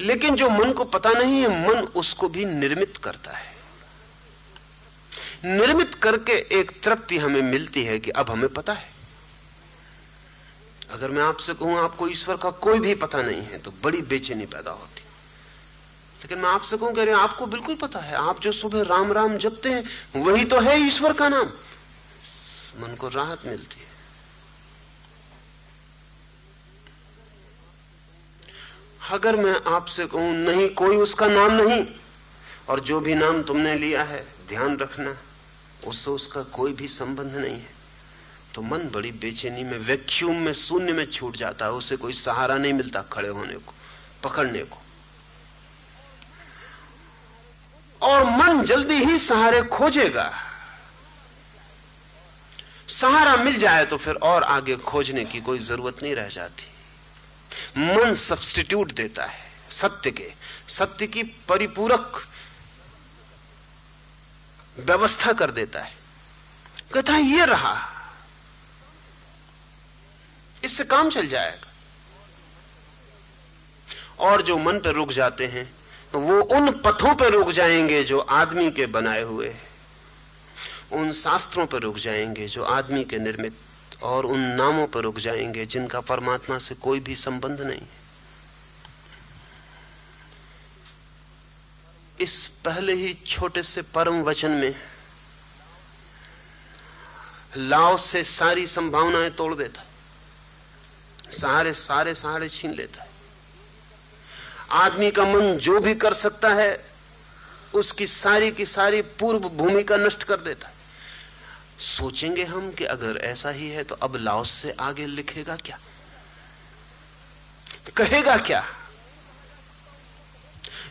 लेकिन 0.00 0.36
जो 0.36 0.50
मन 0.50 0.72
को 0.72 0.84
पता 0.84 1.10
नहीं 1.10 1.40
है, 1.40 1.68
मन 1.68 1.78
उसको 1.78 2.28
भी 2.28 2.44
निर्मित 2.44 2.96
करता 2.96 3.36
है। 3.36 3.59
निर्मित 5.44 5.94
करके 5.94 6.32
एक 6.32 6.70
तृप्ति 6.82 7.18
हमें 7.18 7.42
मिलती 7.42 7.84
है 7.84 7.98
कि 7.98 8.10
अब 8.10 8.30
हमें 8.30 8.48
पता 8.48 8.72
है। 8.72 8.88
अगर 10.90 11.10
मैं 11.10 11.22
आपसे 11.22 11.54
कहूँ, 11.54 11.78
आपको 11.78 12.08
ईश्वर 12.08 12.36
का 12.36 12.50
कोई 12.50 12.80
भी 12.80 12.94
पता 12.94 13.22
नहीं 13.22 13.42
है 13.42 13.58
तो 13.58 13.70
बड़ी 13.84 14.02
बेचैनी 14.02 14.46
पैदा 14.46 14.70
होती। 14.70 15.02
लेकिन 16.20 16.38
मैं 16.38 16.50
आपसे 16.50 16.76
कहूँ 16.76 16.94
कह 16.94 17.04
रहे 17.04 17.14
आपको 17.14 17.46
बिल्कुल 17.46 17.74
पता 17.74 18.00
है, 18.00 18.14
आप 18.14 18.40
जो 18.40 18.52
सुबह 18.52 18.82
राम 18.82 19.12
राम 19.12 19.36
जपते 19.38 19.68
हैं, 19.68 19.84
वही 20.16 20.44
तो 20.44 20.60
है 20.60 20.80
ईश्वर 20.80 21.12
का 21.12 21.28
नाम। 21.28 21.52
मन 22.80 22.94
को 22.94 23.08
राहत 23.08 23.46
मिलती 23.46 23.80
है। 23.80 23.88
अगर 29.10 29.36
मैं 29.36 29.60
आपसे 29.66 30.06
कहूँ, 30.06 30.32
नहीं, 30.32 30.68
कोई 30.68 30.96
उसका 30.96 31.26
नाम 31.26 31.52
नहीं, 31.52 31.86
और 32.68 32.80
जो 32.80 33.00
भी 33.00 33.14
नाम 33.14 33.42
तुमने 33.42 33.74
लिया 33.74 34.02
है, 34.02 34.26
ध्यान 34.48 34.76
रखना। 34.76 35.16
उससे 35.86 36.10
उसका 36.10 36.42
कोई 36.42 36.72
भी 36.72 36.88
संबंध 36.88 37.34
नहीं 37.34 37.54
है। 37.54 37.74
तो 38.54 38.62
मन 38.62 38.78
बड़ी 38.78 39.12
बेचैनी 39.12 39.64
में 39.64 39.78
वैक्यूम 39.78 40.36
में, 40.36 40.52
शून्य 40.52 40.92
में 40.92 41.04
छूट 41.06 41.36
जाता 41.36 41.64
है। 41.64 41.72
उसे 41.72 41.96
कोई 41.96 42.12
सहारा 42.12 42.56
नहीं 42.56 42.72
मिलता 42.72 43.02
खड़े 43.02 43.28
होने 43.28 43.54
को, 43.54 43.74
पकड़ने 44.24 44.62
को। 44.62 44.78
और 48.02 48.24
मन 48.24 48.62
जल्दी 48.62 48.94
ही 48.94 49.18
सहारे 49.18 49.62
खोजेगा। 49.62 50.30
सहारा 52.88 53.36
मिल 53.36 53.58
जाए 53.58 53.84
तो 53.86 53.96
फिर 53.96 54.14
और 54.14 54.42
आगे 54.42 54.76
खोजने 54.76 55.24
की 55.24 55.40
कोई 55.40 55.58
ज़रूरत 55.58 56.02
नहीं 56.02 56.14
रह 56.14 56.28
जाती। 56.28 56.66
मन 57.78 58.14
सब्सटीट्यूट 58.14 58.92
देता 58.92 59.24
है, 59.24 59.50
सत्य 59.70 60.10
के। 60.10 60.32
सत्य 60.68 61.06
की 61.06 61.22
परिपूरक 61.22 62.26
व्यवस्था 64.80 65.32
कर 65.32 65.50
देता 65.50 65.80
है। 65.80 65.92
कहता 66.94 67.12
है 67.12 67.22
ये 67.22 67.44
रहा, 67.44 67.74
इससे 70.64 70.84
काम 70.84 71.10
चल 71.10 71.26
जाएगा। 71.26 71.66
और 74.20 74.42
जो 74.42 74.56
मन 74.58 74.78
पर 74.78 74.92
रुक 74.92 75.12
जाते 75.12 75.46
हैं 75.46 75.64
तो 76.12 76.20
वो 76.20 76.40
उन 76.54 76.70
पथों 76.82 77.14
पर 77.14 77.32
रुक 77.32 77.50
जाएँगे 77.50 78.02
जो 78.04 78.18
आदमी 78.18 78.70
के 78.70 78.86
बनाए 78.88 79.22
हुए 79.22 79.48
हैं। 79.48 79.68
उन 80.92 81.12
शास्त्रों 81.12 81.66
पर 81.66 81.80
रुक 81.80 81.96
जाएँगे 81.96 82.46
जो 82.46 82.64
आदमी 82.64 83.04
के 83.04 83.18
निर्मित 83.18 83.56
और 84.02 84.26
उन 84.26 84.40
नामों 84.56 84.86
पर 84.86 85.00
रुक 85.00 85.18
जाएँगे 85.18 85.66
जिनका 85.66 86.00
परमात्मा 86.00 86.58
से 86.58 86.74
कोई 86.74 87.00
भी 87.00 87.16
संबंध 87.16 87.60
नहीं 87.60 87.86
इस 92.20 92.46
पहले 92.64 92.94
ही 92.94 93.14
छोटे 93.26 93.62
से 93.62 93.82
परम 93.82 94.22
वचन 94.22 94.50
में 94.50 94.74
लाओ 97.56 97.96
से 97.96 98.24
सारी 98.24 98.66
संभावनाएँ 98.66 99.30
तोड़ 99.30 99.54
देता 99.54 99.82
सारे 101.32 101.72
सारे 101.72 102.14
सहारे 102.14 102.48
छीन 102.48 102.74
लेता 102.74 103.02
है। 103.02 103.08
आदमी 104.70 105.10
का 105.10 105.24
मन 105.24 105.56
जो 105.56 105.80
भी 105.80 105.94
कर 105.94 106.14
सकता 106.14 106.48
है, 106.48 106.90
उसकी 107.74 108.06
सारी 108.06 108.50
की 108.50 108.66
सारी 108.66 109.02
पूर्व 109.02 109.38
भूमिका 109.38 109.96
नष्ट 109.96 110.22
कर 110.22 110.36
देता 110.36 110.68
है। 110.68 110.74
सोचेंगे 111.78 112.44
हम 112.44 112.72
कि 112.72 112.84
अगर 112.84 113.16
ऐसा 113.16 113.50
ही 113.50 113.68
है 113.68 113.84
तो 113.84 113.94
अब 113.94 114.16
लाओस 114.16 114.50
से 114.50 114.76
आगे 114.80 115.06
लिखेगा 115.06 115.56
क्या? 115.56 115.78
कहेगा 117.96 118.36
क्या? 118.36 118.79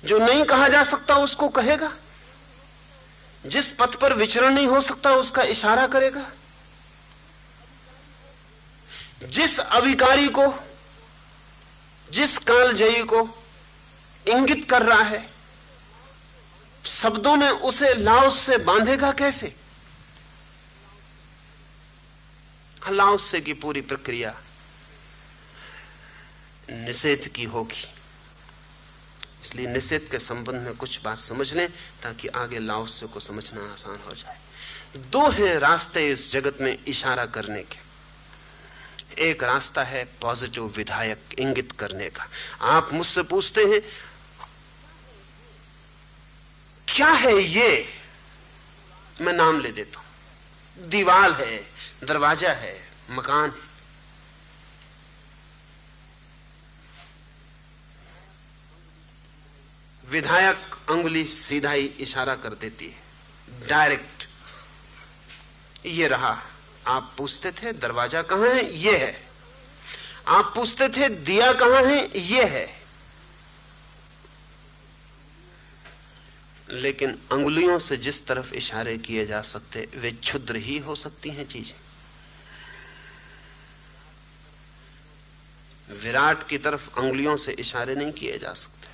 जो 0.06 0.20
नहीं 0.20 0.43
कहा 0.43 0.68
जा 0.68 0.84
सकता 0.84 1.16
उसको 1.16 1.50
कहेगा। 1.50 1.95
जिस 3.45 3.72
पथ 3.72 3.95
पर 3.95 4.14
विचरण 4.14 4.54
नहीं 4.54 4.68
हो 4.68 4.82
सकता 4.82 5.12
उसका 5.12 5.43
इशारा 5.43 5.88
करेगा। 5.88 6.32
जिस 9.24 9.60
अविकारी 9.60 10.28
को, 10.28 10.64
जिस 12.12 12.38
कालजयी 12.38 13.04
को 13.04 13.43
इंगित 14.28 14.70
कर 14.70 14.84
रहा 14.84 15.04
है, 15.04 15.30
शब्दों 16.86 17.36
में 17.36 17.50
उसे 17.50 17.93
लाओस 17.93 18.39
से 18.39 18.58
बांधेगा 18.58 19.12
कैसे? 19.12 19.56
लाओसे 22.89 23.41
की 23.41 23.54
पूरी 23.54 23.82
प्रक्रिया 23.82 24.41
निषेध 26.70 27.28
की 27.28 27.43
होगी। 27.43 27.99
इसलिए 29.44 29.68
निषेध 29.68 30.08
के 30.12 30.20
संबंध 30.20 30.56
में 30.56 30.76
कुछ 30.76 31.02
बात 31.02 31.18
समझ 31.18 31.54
लें, 31.54 31.70
ताकि 32.04 32.28
आगे 32.28 32.60
लाओस्य 32.60 33.08
को 33.08 33.20
समझना 33.20 33.72
आसान 33.74 34.00
हो 34.08 34.12
जाए। 34.12 34.38
दो 34.98 35.30
हैं 35.30 35.60
रास्ते 35.60 36.10
इस 36.10 36.32
जगत 36.32 36.58
में 36.62 36.78
इशारा 36.88 37.26
करने 37.26 37.64
के। 37.64 37.90
एक 39.22 39.44
रास्ता 39.44 39.84
है 39.84 40.04
पॉजिटिव 40.22 40.66
विधायक 40.66 41.40
इंगित 41.40 41.72
करने 41.72 42.10
का। 42.10 42.28
आप 42.62 42.94
मुझसे 42.94 43.24
पूछते 43.24 43.64
हैं, 43.64 43.82
क्या 46.96 47.12
है 47.12 47.40
ये? 47.40 47.90
मैं 49.22 49.34
नाम 49.34 49.60
ले 49.60 49.72
देता 49.72 50.00
हूँ। 50.00 50.08
दीवाल 50.90 51.34
है, 51.34 51.68
दरवाज़ा 52.04 52.52
है, 52.52 52.88
मकान 53.10 53.50
है। 53.50 53.69
विधायक 60.10 60.57
अंगुली 60.89 61.26
सीधा 61.26 61.72
ही 61.72 61.86
इशारा 61.86 62.36
कर 62.36 62.49
देती 62.49 62.88
है। 62.88 63.03
डायरेक्ट 63.68 64.28
ये 65.86 66.07
रहा। 66.07 66.43
आप 66.88 67.14
पूछते 67.18 67.51
थे, 67.51 67.74
दरवाज़ा 67.74 68.22
कहाँ 68.22 68.47
है? 68.47 68.76
ये 68.76 68.97
है। 68.97 69.28
आप 70.28 70.51
पूछते 70.55 70.89
थे, 70.89 71.10
दिया 71.10 71.53
कहाँ 71.53 71.84
है? 71.84 72.20
ये 72.20 72.43
है। 72.43 72.80
लेकिन 76.70 77.20
अंगुलियों 77.32 77.80
से 77.80 77.97
जिस 77.97 78.26
तरफ़ 78.26 78.53
इशारे 78.53 78.97
किए 78.97 79.26
जा 79.26 79.41
सकते, 79.41 79.88
वे 79.95 80.12
क्षुद्र 80.12 80.55
ही 80.55 80.78
हो 80.78 80.95
सकती 80.95 81.30
हैं 81.30 81.47
चीज़ें। 81.47 81.80
विराट 85.95 86.47
की 86.47 86.57
तरफ़ 86.57 86.99
अंगुलियों 86.99 87.38
से 87.38 87.51
इशारे 87.51 87.95
नहीं 87.95 88.12
किए 88.12 88.38
जा 88.38 88.53
सकते। 88.53 88.89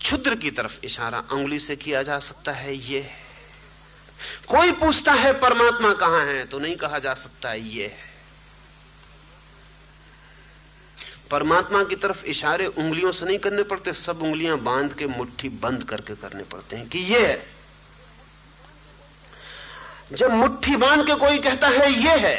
क्षुद्र 0.00 0.34
की 0.34 0.50
तरफ़ 0.50 0.78
इशारा 0.84 1.18
अंगुली 1.32 1.58
से 1.58 1.76
किया 1.76 2.02
जा 2.02 2.18
सकता 2.18 2.52
है 2.52 2.74
ये। 2.76 3.00
कोई 4.48 4.72
पूछता 4.72 5.12
है, 5.12 5.32
परमात्मा 5.32 5.92
कहाँ 5.94 6.24
है 6.26 6.44
तो 6.46 6.58
नहीं 6.58 6.76
कहा 6.76 6.98
जा 6.98 7.14
सकता 7.14 7.50
है 7.50 7.60
ये। 7.68 7.86
है 7.86 8.12
परमात्मा 11.30 11.82
की 11.84 11.96
तरफ़ 11.96 12.24
इशारे 12.24 12.66
उंगलियों 12.66 13.12
से 13.12 13.26
नहीं 13.26 13.38
करने 13.38 13.62
पड़ते, 13.62 13.92
सब 13.92 14.22
उंगलियाँ 14.22 14.58
बाँध 14.58 14.94
के 14.94 15.06
मुट्ठी 15.06 15.48
बंद 15.48 15.84
करके 15.84 16.14
करने 16.14 16.42
पड़ते 16.42 16.76
हैं 16.76 16.88
कि 16.88 16.98
ये। 16.98 17.26
है 17.26 17.42
जब 20.12 20.30
मुट्ठी 20.30 20.76
बाँध 20.76 21.06
के 21.06 21.14
कोई 21.14 21.38
कहता 21.38 21.68
है 21.68 21.92
ये 21.92 22.18
है 22.18 22.36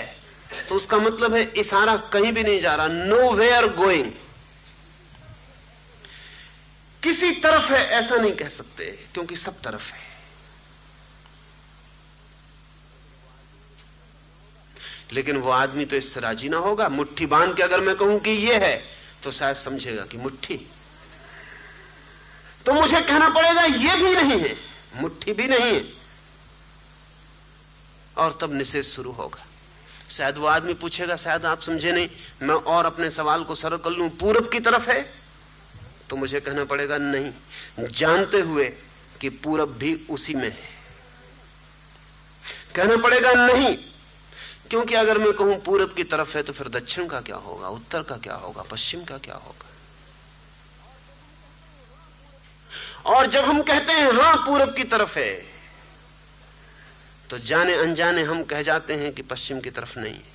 तो 0.70 0.76
उसका 0.76 0.98
मतलब 0.98 1.34
है 1.34 1.42
इशारा 1.58 1.96
कहीं 2.14 2.32
भी 2.34 2.44
नहीं 2.44 2.60
जा 2.62 2.76
रहा 2.76 2.88
नो 2.88 3.32
वेयर 3.32 3.68
गोइंग 3.74 4.12
किसी 7.06 7.32
तरफ़ 7.32 7.72
है, 7.74 7.86
ऐसा 7.90 8.16
नहीं 8.16 8.34
कह 8.34 8.50
सकते, 8.50 8.86
क्योंकि 9.14 9.36
सब 9.36 9.62
तरफ़ 9.62 9.92
है। 9.92 10.04
लेकिन 15.14 15.38
वो 15.38 15.50
आदमी 15.52 15.86
तो 15.86 15.96
इससे 15.96 16.20
राज़ी 16.20 16.50
ना 16.50 16.58
होगा। 16.58 16.88
मुट्ठी 16.90 17.26
बाँध 17.26 17.56
के 17.58 17.64
अगर 17.64 17.82
मैं 17.82 17.96
कहूँ 17.96 18.20
कि 18.20 18.32
ये 18.32 18.56
है 18.58 18.86
तो 19.24 19.32
शायद 19.32 19.56
समझेगा 19.56 20.06
कि 20.06 20.18
मुट्ठी। 20.18 20.58
तो 22.66 22.74
मुझे 22.74 23.02
कहना 23.02 23.30
पड़ेगा, 23.30 23.62
ये 23.62 23.96
भी 23.96 24.16
नहीं 24.16 24.40
है, 24.40 24.56
मुट्ठी 24.96 25.34
भी 25.34 25.48
नहीं 25.48 25.74
है। 25.74 25.94
और 28.18 28.38
तब 28.42 28.54
निषेध 28.54 28.84
शुरू 28.84 29.12
होगा। 29.12 29.46
शायद 30.10 30.38
वो 30.38 30.48
आदमी 30.48 30.74
पूछेगा, 30.74 31.16
शायद 31.16 31.46
आप 31.46 31.62
समझे 31.62 31.92
नहीं, 31.92 32.10
मैं 32.42 32.56
और 32.56 32.86
अपने 32.86 33.10
सवाल 33.10 33.44
को 33.44 33.56
सरल 33.56 33.78
कर 33.78 33.90
लू, 33.90 34.10
पूरब 34.10 34.50
की 34.50 34.60
तरफ़ 34.60 34.90
है 34.90 35.25
तो 36.10 36.16
मुझे 36.16 36.40
कहना 36.40 36.64
पड़ेगा, 36.66 36.98
नहीं, 36.98 37.32
जानते 37.80 38.40
हुए 38.40 38.66
कि 39.22 39.30
पूरब 39.30 39.78
भी 39.78 39.94
उसी 40.10 40.34
में 40.34 40.50
है। 40.50 40.74
कहना 42.76 42.98
पड़ेगा, 42.98 43.32
नहीं, 43.34 43.76
क्योंकि 44.70 44.96
अगर 44.96 45.18
मैं 45.18 45.32
कहूँ 45.34 45.56
पूरब 45.62 45.94
की 45.94 46.04
तरफ़ 46.04 46.38
है 46.38 46.44
तो 46.44 46.54
फिर 46.54 46.68
दक्षिण 46.70 47.08
का 47.08 47.22
क्या 47.22 47.36
होगा, 47.38 47.68
उत्तर 47.70 48.04
का 48.04 48.18
क्या 48.18 48.36
होगा, 48.36 48.62
पश्चिम 48.62 49.04
का 49.04 49.18
क्या 49.18 49.36
होगा? 49.36 49.70
और 53.06 53.28
जब 53.28 53.46
हम 53.46 53.62
कहते 53.62 53.94
हैं, 53.94 54.12
हाँ, 54.12 54.36
पूरब 54.36 54.76
की 54.76 54.84
तरफ़ 54.84 55.18
है 55.20 55.34
तो 57.30 57.38
जाने 57.40 57.74
अनजाने 57.74 58.24
हम 58.24 58.44
कह 58.44 58.62
जाते 58.62 58.94
हैं 58.94 59.12
कि 59.14 59.22
पश्चिम 59.22 59.60
की 59.60 59.70
तरफ़ 59.70 60.00
नहीं 60.00 60.14
है। 60.14 60.34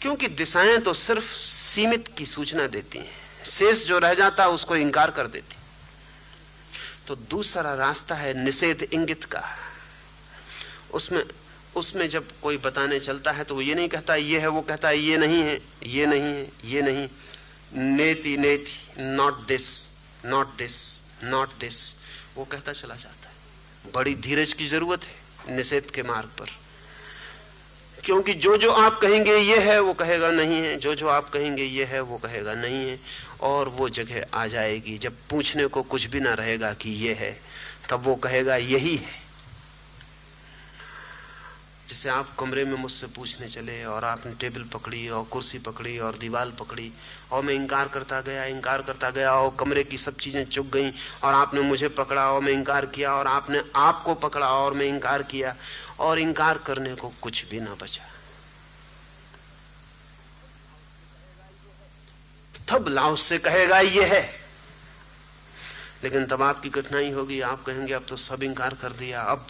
क्योंकि 0.00 0.28
दिशाएँ 0.28 0.78
तो 0.78 0.92
सिर्फ़ 0.92 1.30
सीमित 1.74 2.08
की 2.18 2.26
सूचना 2.26 2.66
देती 2.66 2.98
हैं। 2.98 3.44
शेष 3.46 3.86
जो 3.86 3.98
रह 3.98 4.14
जाता 4.14 4.42
है 4.42 4.50
उसको 4.50 4.76
इंकार 4.76 5.10
कर 5.10 5.26
देती। 5.26 5.56
तो 7.06 7.14
दूसरा 7.16 7.74
रास्ता 7.74 8.14
है 8.14 8.32
निषेध 8.44 8.82
इंगित 8.82 9.24
का। 9.24 9.42
उसमें 10.94 11.24
उसमें 11.76 12.08
जब 12.08 12.28
कोई 12.42 12.56
बताने 12.58 12.98
चलता 13.00 13.32
है 13.32 13.44
तो 13.44 13.54
वो 13.54 13.60
ये 13.60 13.74
नहीं 13.74 13.88
कहता, 13.88 14.14
ये 14.14 14.40
है, 14.40 14.46
वो 14.46 14.62
कहता 14.62 14.88
है, 14.88 14.98
ये 14.98 15.16
नहीं 15.16 15.42
है, 15.42 15.60
ये 15.86 16.06
नहीं 16.06 16.20
है, 16.22 16.50
ये 16.64 16.82
नहीं। 16.82 17.08
नेति 17.74 18.36
नेति 18.36 19.02
not 19.02 19.46
this 19.46 19.68
not 20.24 20.56
this 20.56 21.00
not 21.24 21.58
this 21.60 21.94
वो 22.36 22.44
कहता 22.44 22.72
चला 22.72 22.94
जाता 22.94 23.28
है। 23.28 23.92
बड़ी 23.92 24.14
धीरज 24.14 24.52
की 24.52 24.66
ज़रूरत 24.68 25.04
है 25.04 25.56
निषेध 25.56 25.90
के 25.90 26.02
मार्ग 26.02 26.28
पर। 26.38 26.50
क्योंकि 28.04 28.34
जो 28.34 28.56
जो 28.56 28.72
आप 28.72 28.98
कहेंगे 28.98 29.36
ये 29.36 29.58
है, 29.58 29.80
वो 29.80 29.92
कहेगा 29.92 30.30
नहीं 30.30 30.54
है। 30.54 30.76
जो 30.76 30.94
जो 30.94 31.08
आप 31.08 31.28
कहेंगे 31.28 31.64
ये 31.64 31.84
है, 31.84 32.00
वो 32.00 32.18
कहेगा 32.18 32.54
नहीं 32.54 32.90
है। 32.90 33.00
और 33.40 33.68
वो 33.68 33.88
जगह 33.88 34.24
आ 34.34 34.46
जाएगी। 34.46 34.98
जब 34.98 35.16
पूछने 35.30 35.66
को 35.66 35.82
कुछ 35.82 36.06
भी 36.06 36.20
ना 36.20 36.34
रहेगा 36.34 36.72
कि 36.72 36.90
ये 36.90 37.14
है, 37.14 37.40
तब 37.90 38.02
वो 38.02 38.14
कहेगा 38.14 38.56
यही 38.56 38.96
है। 38.96 39.22
जैसे 41.88 42.10
आप 42.10 42.36
कमरे 42.38 42.64
में 42.64 42.74
मुझसे 42.74 43.06
पूछने 43.06 43.48
चले 43.48 43.84
और 43.84 44.04
आपने 44.04 44.32
टेबल 44.34 44.62
पकड़ी 44.62 45.08
और 45.08 45.24
कुर्सी 45.24 45.58
पकड़ी 45.58 45.98
और 45.98 46.16
दीवार 46.16 46.46
पकड़ी 46.46 46.92
और 47.32 47.42
मैं 47.42 47.54
इंकार 47.54 47.88
करता 47.88 48.20
गया, 48.20 48.44
इंकार 48.44 48.82
करता 48.82 49.10
गया 49.10 49.34
और 49.34 49.56
कमरे 49.60 49.84
की 49.84 49.98
सब 49.98 50.16
चीज़ें 50.16 50.44
चुक 50.44 50.66
गई 50.66 50.90
और 51.24 51.34
आपने 51.34 51.60
मुझे 51.60 51.88
पकड़ा 51.88 52.32
और 52.32 52.40
मैं 52.40 52.52
इंकार 52.52 52.86
किया 52.86 53.14
और 53.14 53.26
आपने 53.26 53.62
आपको 53.76 54.14
पकड़ा 54.14 54.46
और 54.46 54.74
मैं 54.74 54.86
इंकार 54.86 55.22
किया। 55.22 55.56
और 55.98 56.18
इंकार 56.18 56.58
करने 56.58 56.94
को 56.94 57.12
कुछ 57.22 57.44
भी 57.44 57.60
ना 57.60 57.74
बचा। 57.74 58.08
तब 62.68 62.88
लाओ 62.88 63.16
से 63.16 63.38
कहेगा, 63.38 63.80
ये 63.80 64.04
है। 64.04 64.40
लेकिन 66.04 66.26
तब 66.26 66.42
आपकी 66.42 66.70
कठिनाई 66.70 67.10
होगी। 67.10 67.40
आप 67.40 67.64
कहेंगे, 67.64 67.92
अब 67.92 68.06
तो 68.08 68.16
सब 68.16 68.42
इंकार 68.42 68.74
कर 68.74 68.92
दिया। 68.92 69.22
अब 69.22 69.46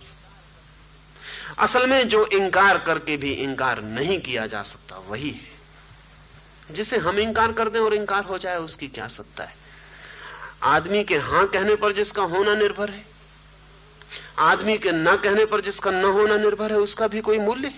असल 1.58 1.90
में 1.90 2.08
जो 2.08 2.26
इंकार 2.26 2.78
करके 2.78 3.16
भी 3.16 3.32
इंकार 3.32 3.82
नहीं 3.82 4.20
किया 4.20 4.46
जा 4.46 4.62
सकता, 4.62 4.96
वही 4.96 5.30
है। 5.30 5.52
जिसे 6.70 6.98
हम 6.98 7.18
इंकार 7.18 7.52
कर 7.52 7.68
दें 7.68 7.80
और 7.80 7.94
इंकार 7.94 8.24
हो 8.24 8.38
जाए, 8.38 8.56
उसकी 8.56 8.88
क्या 8.88 9.08
सत्ता 9.08 9.44
है? 9.44 9.56
आदमी 10.62 11.04
के 11.04 11.18
हाँ 11.18 11.46
कहने 11.46 11.74
पर 11.74 11.92
जिसका 11.92 12.22
होना 12.22 12.54
निर्भर 12.54 12.90
है 12.90 13.11
आदमी 14.38 14.78
के 14.78 14.92
न 14.92 15.16
कहने 15.16 15.44
पर 15.44 15.60
जिसका 15.60 15.90
न 15.90 16.04
होना 16.04 16.36
निर्भर 16.36 16.72
है, 16.72 16.78
उसका 16.78 17.06
भी 17.06 17.20
कोई 17.20 17.38
मूल्य 17.38 17.72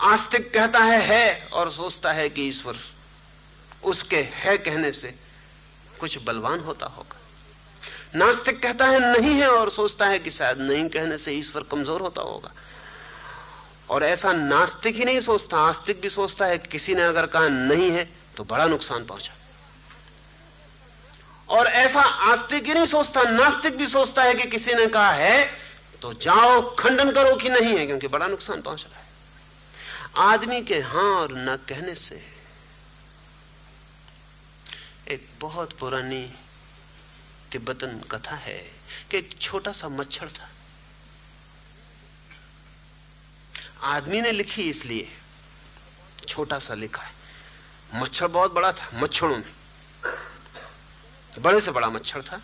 आस्तिक 0.00 0.52
कहता 0.54 0.78
है 0.78 1.00
है, 1.02 1.48
और 1.52 1.70
सोचता 1.70 2.12
है 2.12 2.28
कि 2.28 2.42
ईश्वर, 2.42 2.76
उसके 3.84 4.16
है 4.16 4.58
कहने 4.58 4.92
से 4.92 5.14
कुछ 6.00 6.18
बलवान 6.24 6.60
होता 6.60 6.86
होगा। 6.86 7.18
नास्तिक 8.14 8.62
कहता 8.62 8.86
है, 8.86 9.20
नहीं 9.20 9.34
है, 9.34 9.48
और 9.48 9.70
सोचता 9.70 10.06
है 10.06 10.18
कि 10.18 10.30
शायद 10.30 10.58
नहीं 10.58 10.88
कहने 10.88 11.18
से 11.18 11.32
ईश्वर 11.32 11.62
कमज़ोर 11.62 12.00
होता 12.00 12.22
होगा। 12.22 12.52
और 13.90 14.04
ऐसा 14.04 14.32
नास्तिक 14.32 14.96
ही 14.96 15.04
नहीं 15.04 15.20
सोचता, 15.20 15.56
आस्तिक 15.56 16.00
भी 16.00 16.08
सोचता 16.08 16.46
है, 16.46 16.58
किसी 16.58 16.94
ने 16.94 17.02
अगर 17.02 17.26
कहा 17.26 17.48
नहीं 17.48 17.90
है 17.90 18.08
तो 18.36 18.44
बड़ा 18.44 18.66
नुकसान 18.66 19.04
पहुँचा। 19.04 19.32
और 21.48 21.66
ऐसा 21.66 22.00
आस्तिक 22.00 22.66
ही 22.66 22.74
नहीं 22.74 22.86
सोचता, 22.86 23.22
नास्तिक 23.22 23.76
भी 23.76 23.86
सोचता 23.86 24.22
है 24.22 24.34
कि 24.34 24.48
किसी 24.48 24.74
ने 24.74 24.86
कहा 24.86 25.12
है 25.12 25.44
तो 26.02 26.12
जाओ, 26.14 26.74
खंडन 26.76 27.10
करो 27.12 27.36
कि 27.36 27.48
नहीं 27.48 27.76
है, 27.78 27.86
क्योंकि 27.86 28.08
बड़ा 28.08 28.26
नुकसान 28.26 28.60
पहुँच 28.62 28.84
रहा 28.84 29.00
है। 29.00 29.04
आदमी 30.32 30.60
के 30.62 30.80
हाँ 30.80 31.04
और 31.12 31.32
न 31.32 31.56
कहने 31.68 31.94
से 31.94 32.22
एक 35.08 35.28
बहुत 35.40 35.72
पुरानी 35.72 36.24
तिब्बतन 37.52 38.00
कथा 38.10 38.36
है 38.36 38.58
कि 39.10 39.18
एक 39.18 39.38
छोटा 39.40 39.72
सा 39.72 39.88
मच्छर 39.88 40.28
था। 40.28 40.48
आदमी 43.86 44.20
ने 44.20 44.32
लिखी 44.32 44.62
इसलिए, 44.62 45.08
छोटा 46.28 46.58
सा 46.58 46.74
लिखा 46.74 47.02
है। 47.02 47.14
मच्छर 47.94 48.26
बहुत 48.28 48.52
बड़ा 48.52 48.72
था, 48.72 48.90
मच्छरों 48.94 49.36
में 49.36 49.52
बड़े 51.38 51.60
से 51.60 51.70
बड़ा 51.70 51.88
मच्छर 51.88 52.22
था। 52.22 52.42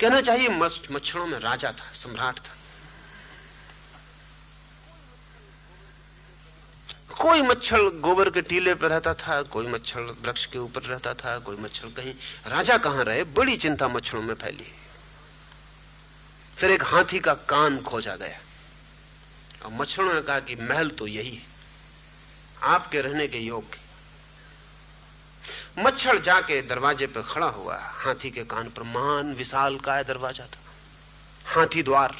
कहना 0.00 0.20
चाहिए 0.20 0.48
मच्छरों 0.90 1.26
में 1.26 1.38
राजा 1.38 1.72
था, 1.72 1.92
सम्राट 1.92 2.38
था। 2.38 2.54
कोई 7.14 7.42
मच्छर 7.42 7.78
गोबर 7.78 8.30
के 8.30 8.42
टीले 8.42 8.74
पर 8.74 8.88
रहता 8.88 9.14
था, 9.14 9.42
कोई 9.42 9.66
मच्छर 9.66 10.00
वृक्ष 10.00 10.46
के 10.46 10.58
ऊपर 10.58 10.82
रहता 10.82 11.14
था, 11.14 11.38
कोई 11.38 11.56
मच्छर 11.56 11.86
कहीं। 11.86 12.14
राजा 12.46 12.78
कहाँ 12.78 13.04
रहे? 13.04 13.24
बड़ी 13.24 13.56
चिंता 13.56 13.88
मच्छरों 13.88 14.22
में 14.22 14.34
फैली। 14.34 14.74
फिर 16.58 16.70
एक 16.70 16.84
हाथी 16.84 17.18
का 17.18 17.34
कान 17.34 17.82
खोजा 17.82 18.16
गया। 18.16 18.40
और 19.64 19.72
मच्छरों 19.72 20.14
ने 20.14 20.20
कहा 20.20 20.40
कि 20.40 20.56
महल 20.56 20.90
तो 20.90 21.06
यही 21.06 21.34
है। 21.36 21.46
आपके 22.62 23.00
रहने 23.00 23.28
के 23.28 23.38
योग्य। 23.38 23.87
मच्छर 25.78 26.18
जाके 26.20 26.60
दरवाजे 26.62 27.06
पर 27.06 27.22
खड़ा 27.24 27.46
हुआ। 27.48 27.76
हाथी 27.76 28.30
के 28.30 28.44
कान 28.44 28.68
पर 28.68 28.82
महान 28.84 29.34
विशाल 29.34 29.76
का 29.78 30.02
दरवाज़ा 30.04 30.44
था 30.46 30.60
हाथी 31.50 31.82
द्वार। 31.82 32.16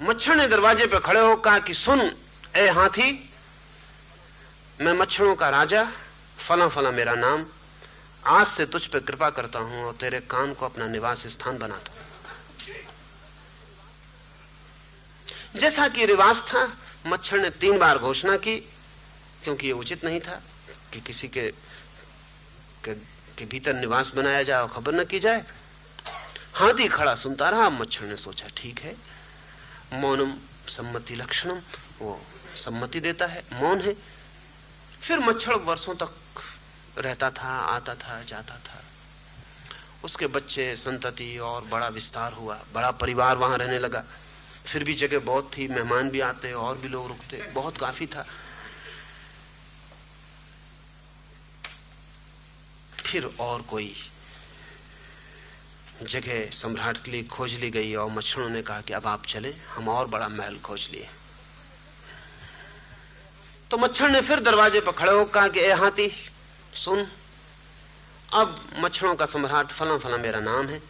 मच्छर 0.00 0.34
ने 0.36 0.46
दरवाजे 0.48 0.86
पर 0.86 0.98
खड़े 1.00 1.20
हो 1.20 1.36
कहा 1.36 1.58
कि 1.58 1.74
सुन, 1.74 2.00
ए 2.56 2.68
हाथी, 2.70 3.10
मैं 4.80 4.92
मच्छरों 4.92 5.34
का 5.34 5.48
राजा, 5.50 5.84
फला 6.38 6.68
फला 6.68 6.90
मेरा 6.90 7.14
नाम। 7.16 7.44
आज 8.28 8.46
से 8.46 8.66
तुझ 8.66 8.86
पे 8.86 9.00
कृपा 9.00 9.30
करता 9.30 9.58
हूँ 9.58 9.84
और 9.84 9.94
तेरे 9.96 10.20
कान 10.22 10.54
को 10.54 10.66
अपना 10.66 10.86
निवास 10.88 11.26
स्थान 11.26 11.58
बनाता 11.58 11.92
हूँ 11.92 12.04
जैसा 15.56 15.88
कि 15.88 16.06
रिवाज 16.06 16.40
था 16.42 16.66
मच्छर 17.06 17.38
ने 17.38 17.50
तीन 17.50 17.78
बार 17.78 17.98
घोषणा 17.98 18.36
की 18.36 18.56
क्योंकि 19.44 19.66
ये 19.66 19.72
उचित 19.72 20.04
नहीं 20.04 20.20
था 20.20 20.42
कि 20.92 21.00
किसी 21.00 21.28
के 21.28 21.50
के, 22.84 22.94
के 23.38 23.44
भीतर 23.44 23.74
निवास 23.74 24.12
बनाया 24.14 24.42
जाए 24.42 24.62
और 24.62 24.68
खबर 24.68 24.94
न 24.94 25.04
की 25.04 25.18
जाए। 25.20 25.44
हाथी 26.54 26.88
खड़ा 26.88 27.14
सुनता 27.14 27.48
रहा 27.50 27.68
मच्छर 27.70 28.04
ने 28.04 28.16
सोचा 28.16 28.46
ठीक 28.56 28.78
है। 28.80 28.96
मौनम 29.92 30.34
सम्मति 30.68 31.14
लक्षणम 31.14 31.60
वो 31.98 32.20
सम्मति 32.56 33.00
देता 33.00 33.26
है 33.26 33.44
मौन 33.52 33.80
है। 33.80 33.94
फिर 35.00 35.18
मच्छर 35.18 35.54
वर्षों 35.54 35.94
तक 35.94 36.14
रहता 36.98 37.30
था 37.30 37.48
आता 37.74 37.94
था 37.94 38.22
जाता 38.22 38.56
था। 38.58 38.82
उसके 40.04 40.26
बच्चे 40.26 40.76
संतति 40.76 41.38
और 41.38 41.64
बड़ा 41.64 41.88
विस्तार 41.88 42.32
हुआ 42.32 42.58
बड़ा 42.74 42.90
परिवार 42.90 43.36
वहाँ 43.36 43.58
रहने 43.58 43.78
लगा। 43.78 44.04
फिर 44.66 44.84
भी 44.84 44.94
जगह 44.94 45.18
बहुत 45.18 45.50
थी, 45.56 45.68
मेहमान 45.68 46.10
भी 46.10 46.20
आते, 46.20 46.52
और 46.52 46.78
भी 46.78 46.88
लोग 46.88 47.08
रुकते। 47.08 47.42
बहुत 47.42 47.78
काफ़ी 47.78 48.06
था। 48.06 48.26
फिर 53.06 53.30
और 53.40 53.62
कोई 53.62 53.96
जगह 56.02 56.50
सम्राट 56.50 57.04
के 57.04 57.10
लिए 57.10 57.22
खोज 57.22 57.54
ली 57.54 57.70
गई, 57.70 57.94
और 57.94 58.10
मच्छरों 58.10 58.48
ने 58.48 58.62
कहा 58.62 58.80
कि 58.80 58.92
अब 58.92 59.06
आप 59.06 59.26
चले, 59.26 59.54
हम 59.70 59.88
और 59.88 60.06
बड़ा 60.06 60.28
महल 60.28 60.58
खोज 60.58 60.88
लिए। 60.90 61.08
तो 63.70 63.78
मच्छर 63.78 64.10
ने 64.10 64.20
फिर 64.20 64.40
दरवाजे 64.40 64.80
पर 64.80 64.92
खड़े 64.92 65.12
होकर 65.12 65.32
कहा 65.32 65.48
कि, 65.48 65.60
ए 65.60 65.72
हाथी, 65.72 66.12
सुन, 66.74 67.06
अब 68.32 68.70
मच्छरों 68.78 69.14
का 69.14 69.26
सम्राट 69.26 69.72
फला 69.72 69.98
फला 69.98 70.16
मेरा 70.16 70.40
नाम 70.40 70.66
है। 70.68 70.82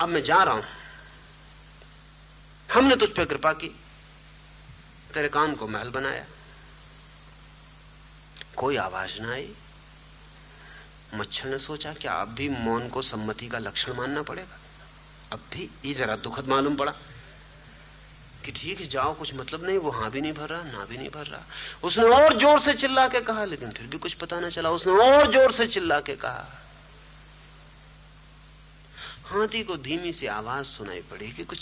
अब 0.00 0.08
मैं 0.08 0.22
जा 0.22 0.42
रहा 0.42 0.54
हूँ। 0.54 0.64
हमने 2.72 2.96
तुझ 2.96 3.10
पर 3.10 3.24
कृपा 3.24 3.52
की। 3.52 3.68
तेरे 5.14 5.28
कान 5.28 5.54
को 5.54 5.68
महल 5.68 5.90
बनाया। 5.90 6.24
कोई 8.56 8.76
आवाज़ 8.76 9.20
ना 9.20 9.32
आई। 9.32 9.54
मच्छर 11.14 11.48
ने 11.48 11.58
सोचा 11.58 11.92
कि 11.92 12.08
अब 12.08 12.28
भी 12.28 12.48
मौन 12.48 12.88
को 12.88 13.02
सम्मति 13.02 13.48
का 13.48 13.58
लक्षण 13.58 13.92
मानना 13.92 14.22
पड़ेगा। 14.22 14.58
अब 15.32 15.40
भी 15.52 15.70
ये 15.84 15.94
जरा 15.94 16.16
दुखद 16.16 16.48
मालूम 16.48 16.76
पड़ा 16.76 16.92
कि 18.44 18.52
ठीक 18.52 18.80
है, 18.80 18.86
जाओ, 18.86 19.14
कुछ 19.14 19.34
मतलब 19.34 19.64
नहीं, 19.64 19.78
वो 19.78 19.90
हाँ 19.90 20.10
भी 20.10 20.20
नहीं 20.20 20.32
भर 20.32 20.48
रहा, 20.48 20.62
ना 20.62 20.84
भी 20.84 20.96
नहीं 20.96 21.10
भर 21.10 21.26
रहा। 21.26 21.42
उसने 21.84 22.04
और 22.04 22.38
ज़ोर 22.38 22.60
से 22.60 22.74
चिल्ला 22.74 23.08
के 23.08 23.20
कहा, 23.20 23.44
लेकिन 23.44 23.70
फिर 23.70 23.86
भी 23.86 23.98
कुछ 23.98 24.14
पता 24.14 24.40
ना 24.40 24.48
चला। 24.48 24.70
उसने 24.70 24.92
और 24.92 25.32
ज़ोर 25.32 25.52
से 25.52 25.66
चिल्ला 25.66 26.00
के 26.00 26.16
कहा। 26.16 26.60
हाथी 29.24 29.62
को 29.62 29.76
धीमी 29.76 30.12
सी 30.12 30.26
आवाज़ 30.26 30.66
सुनाई 30.66 31.00
पड़ी 31.00 31.30
कि 31.32 31.44
कुछ 31.44 31.60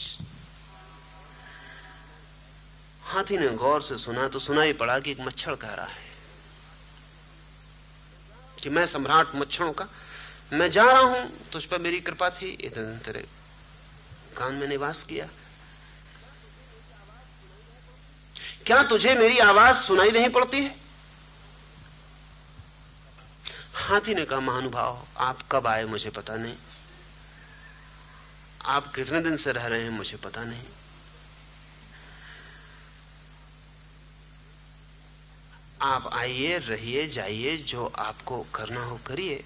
हाथी 3.12 3.38
ने 3.38 3.48
गौर 3.48 3.82
से 3.82 3.98
सुना 3.98 4.28
तो 4.28 4.38
सुनाई 4.38 4.72
पड़ा 4.72 4.98
कि 5.00 5.10
एक 5.10 5.20
मच्छर 5.20 5.54
कह 5.54 5.74
रहा 5.74 5.86
है 5.86 6.10
कि 8.62 8.70
मैं 8.70 8.86
सम्राट 8.86 9.34
मच्छरों 9.34 9.72
का, 9.72 9.88
मैं 10.52 10.70
जा 10.70 10.84
रहा 10.84 11.00
हूँ, 11.00 11.50
तुझ 11.52 11.64
पर 11.64 11.78
मेरी 11.78 12.00
कृपा 12.00 12.30
थी। 12.30 12.46
इतने 12.46 12.98
तेरे 12.98 13.26
कान 14.36 14.54
में 14.54 14.68
निवास 14.68 15.02
किया। 15.02 15.26
क्या 18.66 18.82
तुझे 18.82 19.14
मेरी 19.14 19.38
आवाज़ 19.38 19.76
सुनाई 19.76 20.10
नहीं 20.10 20.28
पड़ती 20.28 20.60
है? 20.62 20.76
हाथी 23.74 24.14
ने 24.14 24.24
कहा, 24.24 24.40
महानुभाव, 24.40 25.06
आप 25.16 25.38
कब 25.52 25.66
आए 25.66 25.84
मुझे 25.84 26.10
पता 26.10 26.36
नहीं। 26.36 26.56
आप 28.64 28.94
कितने 28.94 29.20
दिन 29.20 29.36
से 29.36 29.52
रह 29.52 29.66
रहे 29.66 29.82
हैं 29.82 29.90
मुझे 29.90 30.16
पता 30.16 30.44
नहीं। 30.44 30.64
आप 35.82 36.10
आइए, 36.12 36.58
रहिए, 36.58 37.08
जाइए, 37.08 37.56
जो 37.56 37.86
आपको 37.86 38.46
करना 38.54 38.84
हो 38.84 38.96
करिए। 38.96 39.44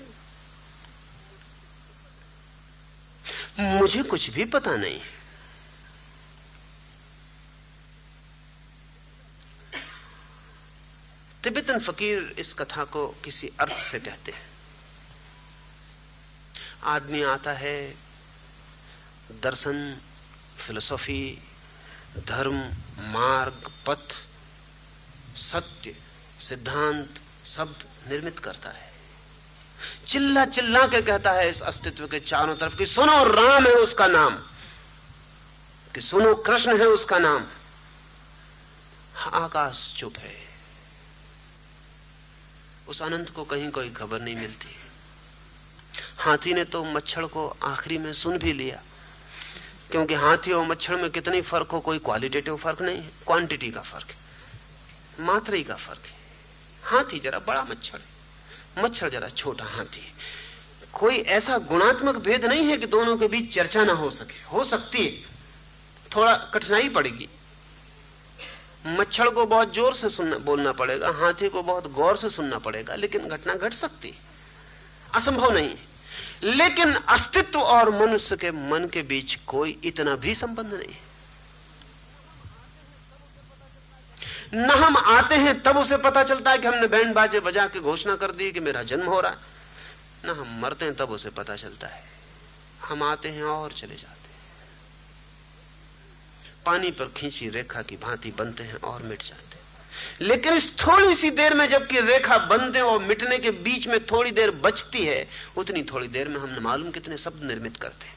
मुझे 3.61 4.03
कुछ 4.03 4.31
भी 4.31 4.45
पता 4.45 4.77
नहीं। 4.77 5.01
तिब्बतन 11.45 11.79
फकीर 11.79 12.35
इस 12.39 12.55
कथा 12.55 12.85
को 12.85 13.09
किसी 13.09 13.49
अर्थ 13.61 13.79
से 13.79 14.01
कहते 14.01 14.33
हैं। 14.33 14.47
आदमी 16.83 17.23
आता 17.23 17.53
है, 17.53 17.95
दर्शन, 19.33 20.01
फिलोसॉफी, 20.67 21.39
धर्म, 22.19 22.59
मार्ग, 22.99 23.73
पथ, 23.87 24.13
सत्य। 25.39 26.06
सिद्धांत 26.41 27.21
शब्द 27.47 28.11
निर्मित 28.11 28.39
करता 28.39 28.71
है। 28.71 28.93
चिल्ला 30.07 30.45
चिल्ला 30.45 30.87
के 30.87 31.03
कहता 31.03 31.33
है 31.33 31.51
इस 31.51 31.63
अस्तित्व 31.63 32.07
के 32.07 32.21
चारों 32.21 32.57
तरफ़ 32.57 32.77
कि 32.77 32.87
सुनो, 32.87 33.25
राम 33.25 33.67
है 33.67 33.73
उसका 33.73 34.07
नाम। 34.07 34.37
कि 35.95 36.01
सुनो, 36.01 36.35
कृष्ण 36.35 36.81
है 36.81 36.87
उसका 36.87 37.19
नाम। 37.19 37.47
आकाश 39.17 39.95
चुप 39.99 40.19
है। 40.19 40.47
उस 42.89 43.03
अनंत 43.03 43.31
को 43.31 43.45
कहीं 43.45 43.71
कोई 43.71 43.91
खबर 43.91 44.21
नहीं 44.21 44.37
मिलती। 44.37 44.77
हाथी 46.19 46.55
ने 46.55 46.65
तो 46.65 46.85
मच्छर 46.85 47.25
को 47.25 47.57
आखिरी 47.65 47.99
में 47.99 48.13
सुन 48.13 48.39
भी 48.39 48.53
लिया। 48.53 48.83
क्योंकि 49.91 50.15
हाथी 50.15 50.53
और 50.53 50.67
मच्छर 50.67 50.97
में 50.97 51.11
कितनी 51.11 51.43
फ़र्क 51.43 51.71
हो, 51.71 51.81
कोई 51.81 51.99
क्वालिटेटिव 51.99 52.57
फ़र्क 52.57 52.83
नहीं 52.83 52.97
है। 52.97 53.09
क्वांटिटी 53.27 53.71
का 53.71 53.81
फ़र्क 53.81 54.07
है। 54.09 54.17
मात्रा 55.21 55.63
का 55.63 55.75
फ़र्क 55.75 56.03
है। 56.07 56.16
हाथी 56.87 57.19
जरा 57.19 57.39
बड़ा 57.39 57.63
मच्छर 57.63 58.01
मच्छर 58.79 59.09
जरा 59.09 59.29
छोटा 59.29 59.65
हाथी 59.65 60.13
कोई 60.93 61.17
ऐसा 61.31 61.57
गुणात्मक 61.59 62.17
भेद 62.17 62.45
नहीं 62.45 62.65
है 62.65 62.77
कि 62.77 62.87
दोनों 62.87 63.17
के 63.17 63.27
बीच 63.29 63.55
चर्चा 63.55 63.85
ना 63.85 63.93
हो 63.93 64.11
सके। 64.11 64.43
हो 64.53 64.65
सकती 64.65 65.05
है। 65.05 65.11
थोड़ा 66.17 66.35
कठिनाई 66.55 66.89
पड़ेगी। 66.89 67.29
मच्छर 68.87 69.29
को 69.29 69.47
बहुत 69.47 69.75
ज़ोर 69.75 69.95
से 69.95 70.09
सुनना, 70.09 70.39
बोलना 70.39 70.73
पड़ेगा। 70.73 71.11
हाथी 71.11 71.49
को 71.49 71.63
बहुत 71.63 71.93
गौर 71.93 72.17
से 72.17 72.29
सुनना 72.29 72.59
पड़ेगा, 72.59 72.95
लेकिन 72.95 73.29
घटना 73.29 73.55
घट 73.55 73.73
सकती 73.73 74.15
असंभव 75.15 75.53
नहीं 75.53 75.69
है। 75.69 75.97
लेकिन 76.45 76.93
अस्तित्व 76.93 77.61
और 77.61 77.91
मनुष्य 77.91 78.37
के 78.37 78.51
मन 78.51 78.89
के 78.93 79.03
बीच 79.03 79.35
कोई 79.47 79.79
इतना 79.85 80.17
भी 80.17 80.35
संबंध 80.35 80.75
नहीं 80.75 80.95
न 84.55 84.71
हम 84.71 84.97
आते 84.97 85.35
हैं, 85.35 85.63
तब 85.63 85.79
उसे 85.79 85.97
पता 85.97 86.25
चलता 86.25 86.51
है 86.51 86.59
कि 86.59 86.67
हमने 86.67 86.87
बैंड 86.87 87.15
बाजे 87.15 87.41
बजा 87.41 87.67
के 87.67 87.81
घोषणा 87.81 88.17
कर 88.17 88.33
दी 88.33 88.53
कि 88.53 88.61
मेरा 88.61 88.83
जन्म 88.83 89.07
हो 89.07 89.21
रहा 89.21 89.33
है। 89.33 89.39
न 90.25 90.31
हम 90.31 90.61
मरते 90.61 90.85
हैं, 90.85 90.95
तब 90.95 91.11
उसे 91.11 91.31
पता 91.31 91.57
चलता 91.57 91.87
है। 91.87 92.05
हम 92.85 93.03
आते 93.03 93.29
हैं 93.29 93.45
और 93.45 93.73
चले 93.73 93.95
जाते 93.95 94.09
हैं। 94.09 94.27
पानी 96.67 96.91
पर 96.91 97.05
खींची 97.17 97.49
रेखा 97.49 97.83
की 97.83 97.97
भांति 97.97 98.31
बनते 98.31 98.65
हैं 98.65 98.75
और 98.75 99.03
मिट 99.03 99.23
जाते 99.23 99.57
हैं। 99.57 99.57
लेकिन 100.21 100.55
इस 100.55 100.79
थोड़ी 100.79 101.15
सी 101.15 101.31
देर 101.31 101.55
में 101.55 101.69
जबकि 101.69 102.01
रेखा 102.01 102.39
बनते 102.39 102.81
और 102.81 102.99
मिटने 102.99 103.39
के 103.39 103.51
बीच 103.51 103.87
में 103.87 104.07
थोड़ी 104.07 104.31
देर 104.31 104.51
बचती 104.51 105.05
है, 105.05 105.29
उतनी 105.57 105.83
थोड़ी 105.83 106.09
देर 106.09 106.29
में 106.29 106.37
हम 106.37 106.59
मालूम 106.61 106.91
कितने 106.91 107.19
शब्द 107.19 107.43
निर्मित 107.43 107.77
करते 107.77 108.07
हैं। 108.07 108.16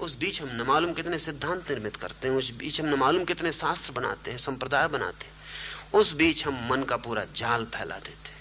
उस 0.00 0.18
बीच 0.18 0.42
हम 0.42 0.48
न 0.52 0.60
मालूम 0.60 0.92
कितने 0.92 1.18
सिद्धांत 1.18 1.70
निर्मित 1.70 1.96
करते 1.96 2.28
हैं, 2.28 2.34
उस 2.34 2.50
बीच 2.50 2.80
हम 2.80 2.86
न 2.86 2.94
मालूम 2.94 3.24
कितने 3.24 3.52
शास्त्र 3.52 3.92
बनाते 3.92 4.30
हैं, 4.30 4.38
संप्रदाय 4.38 4.88
बनाते 4.88 5.26
हैं, 5.26 5.32
उस 5.94 6.12
बीच 6.12 6.46
हम 6.46 6.68
मन 6.70 6.82
का 6.82 6.96
पूरा 6.96 7.24
जाल 7.24 7.64
फैला 7.64 7.98
देते 7.98 8.28
हैं। 8.28 8.38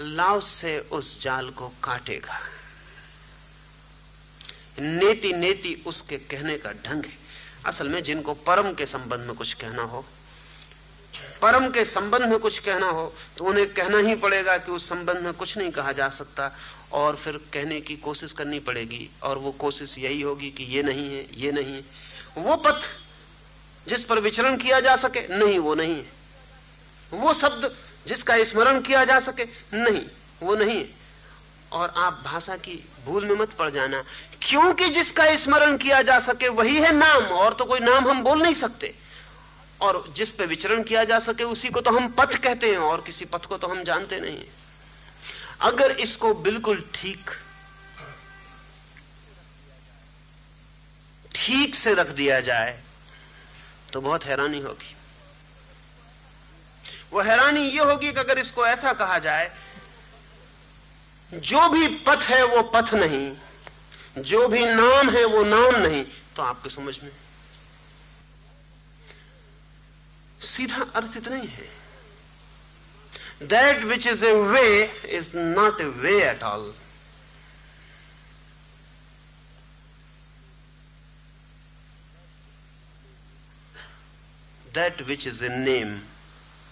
लाव 0.00 0.40
से 0.40 0.78
उस 0.78 1.22
जाल 1.22 1.50
को 1.50 1.68
काटेगा। 1.68 2.40
नेति 4.78 5.32
नेति 5.32 5.82
उसके 5.86 6.18
कहने 6.18 6.58
का 6.58 6.72
ढंग 6.72 7.04
है। 7.04 7.18
असल 7.66 7.88
में 7.88 8.02
जिनको 8.02 8.34
परम 8.34 8.74
के 8.74 8.86
संबंध 8.86 9.20
में 9.20 9.36
कुछ 9.36 9.54
कहना 9.54 9.82
हो 9.82 10.06
परम 11.42 11.68
के 11.68 11.84
संबंध 11.84 12.22
में 12.22 12.38
कुछ 12.38 12.58
कहना 12.58 12.88
हो 12.88 13.12
तो 13.38 13.44
उन्हें 13.44 13.66
कहना 13.74 13.98
ही 13.98 14.14
पड़ेगा 14.14 14.56
कि 14.56 14.72
उस 14.72 14.88
संबंध 14.88 15.18
में 15.18 15.32
कुछ 15.32 15.56
नहीं 15.58 15.70
कहा 15.70 15.92
जा 15.92 16.08
सकता, 16.08 16.50
और 16.92 17.16
फिर 17.16 17.36
कहने 17.52 17.80
की 17.80 17.96
कोशिश 17.96 18.32
करनी 18.32 18.58
पड़ेगी, 18.60 19.08
और 19.22 19.38
वो 19.38 19.50
कोशिश 19.52 19.96
यही 19.98 20.20
होगी 20.20 20.50
कि 20.50 20.64
ये 20.66 20.82
नहीं 20.82 21.08
है, 21.08 21.26
ये 21.34 21.52
नहीं 21.52 21.74
है। 21.74 21.84
वो 22.38 22.56
पथ 22.56 22.88
जिस 23.86 24.04
पर 24.04 24.18
विचरण 24.18 24.56
किया 24.56 24.80
जा 24.80 24.96
सके, 24.96 25.20
नहीं, 25.28 25.58
वो 25.58 25.74
नहीं 25.74 25.96
है। 25.96 26.06
वो 27.12 27.34
शब्द 27.34 27.70
जिसका 28.06 28.42
स्मरण 28.44 28.80
किया 28.80 29.04
जा 29.04 29.18
सके, 29.20 29.44
नहीं, 29.74 30.04
वो 30.42 30.54
नहीं 30.54 30.76
है। 30.76 30.88
और 31.72 31.92
आप 31.96 32.22
भाषा 32.24 32.56
की 32.56 32.82
भूल 33.04 33.24
में 33.24 33.34
मत 33.36 33.52
पड़ 33.52 33.70
जाना, 33.70 34.02
क्योंकि 34.42 34.88
जिसका 34.90 35.34
स्मरण 35.36 35.76
किया 35.76 36.02
जा 36.02 36.18
सके, 36.20 36.48
वही 36.48 36.76
है 36.76 36.92
नाम, 36.92 37.24
और 37.24 37.54
तो 37.54 37.64
कोई 37.64 37.80
नाम 37.80 38.08
हम 38.08 38.22
बोल 38.22 38.42
नहीं 38.42 38.54
सकते। 38.54 38.94
और 39.82 40.04
जिस 40.16 40.32
पे 40.32 40.46
विचरण 40.46 40.82
किया 40.82 41.04
जा 41.04 41.18
सके 41.20 41.44
उसी 41.44 41.68
को 41.68 41.80
तो 41.80 41.90
हम 41.90 42.08
पथ 42.12 42.36
कहते 42.36 42.70
हैं, 42.70 42.78
और 42.78 43.00
किसी 43.00 43.24
पथ 43.24 43.46
को 43.46 43.56
तो 43.58 43.68
हम 43.68 43.82
जानते 43.84 44.20
नहीं 44.20 44.44
अगर 45.62 45.90
इसको 46.00 46.32
बिल्कुल 46.42 46.84
ठीक 46.94 47.30
ठीक 51.34 51.74
से 51.74 51.94
रख 51.94 52.10
दिया 52.12 52.40
जाए 52.42 52.78
तो 53.92 54.00
बहुत 54.00 54.24
हैरानी 54.24 54.60
होगी। 54.60 54.94
वो 57.12 57.20
हैरानी 57.22 57.60
ये 57.60 57.82
होगी 57.82 58.12
कि 58.12 58.20
अगर 58.20 58.38
इसको 58.38 58.66
ऐसा 58.66 58.92
कहा 58.94 59.18
जाए, 59.18 59.50
जो 61.30 61.68
भी 61.68 61.88
पथ 62.06 62.22
है 62.24 62.42
वो 62.46 62.62
पथ 62.74 62.94
नहीं, 62.94 63.32
जो 64.20 64.46
भी 64.48 64.64
नाम 64.66 65.10
है 65.10 65.24
वो 65.26 65.42
नाम 65.44 65.76
नहीं 65.78 66.04
तो 66.36 66.42
आपके 66.42 66.70
समझ 66.70 66.98
में 67.02 67.10
सीधा 70.46 70.82
अर्थ 70.94 71.16
इतना 71.16 71.36
ही 71.36 71.48
है। 71.48 71.68
That 73.48 73.84
which 73.84 74.06
is 74.06 74.24
a 74.24 74.32
way 74.34 74.84
is 75.18 75.36
not 75.36 75.80
a 75.80 75.84
way 75.84 76.22
at 76.22 76.42
all 76.42 76.72
that 84.74 85.02
which 85.02 85.26
is 85.26 85.44
a 85.44 85.48
name 85.48 86.00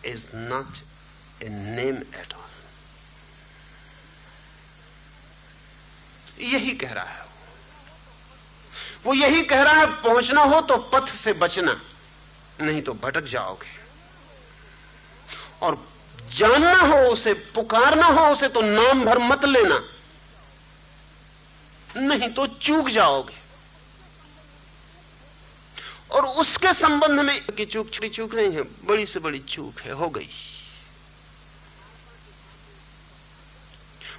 is 0.05 0.27
not 0.35 0.77
a 1.45 1.49
name 1.49 1.97
at 2.21 2.35
all 2.35 2.49
यही 6.45 6.75
कह 6.75 6.93
रहा 6.93 7.05
है 7.05 7.29
वो 9.05 9.15
यही 9.15 9.43
कह 9.43 9.63
रहा 9.63 9.75
है, 9.75 9.87
पहुँचना 10.03 10.43
हो 10.43 10.61
तो 10.61 10.77
पथ 10.93 11.09
से 11.15 11.33
बचना। 11.33 11.73
नहीं 12.61 12.83
तो 12.83 12.95
भटक 12.95 13.25
जाओगे। 13.25 13.81
और 15.63 15.89
जानना 16.35 16.81
हो 16.81 16.97
उसे, 16.97 17.35
पुकारना 17.35 18.07
हो 18.07 18.33
उसे 18.33 18.49
तो 18.49 18.61
नाम 18.61 19.05
भर 19.05 19.19
मत 19.19 19.45
लेना। 19.45 19.89
नहीं 21.97 22.29
तो 22.29 22.47
चूक 22.47 22.89
जाओगे। 22.89 23.41
और 26.11 26.27
उसके 26.27 26.75
संबंध 26.75 27.21
में 27.21 27.45
कि 27.45 27.65
चूक, 27.65 27.91
छोटी 27.91 28.09
चूक 28.09 28.35
नहीं 28.35 28.53
है, 28.53 28.63
बड़ी 28.63 29.07
से 29.07 29.19
बड़ी 29.19 29.39
चूक 29.39 29.81
है, 29.81 29.93
हो 29.93 30.11
गई। 30.11 30.29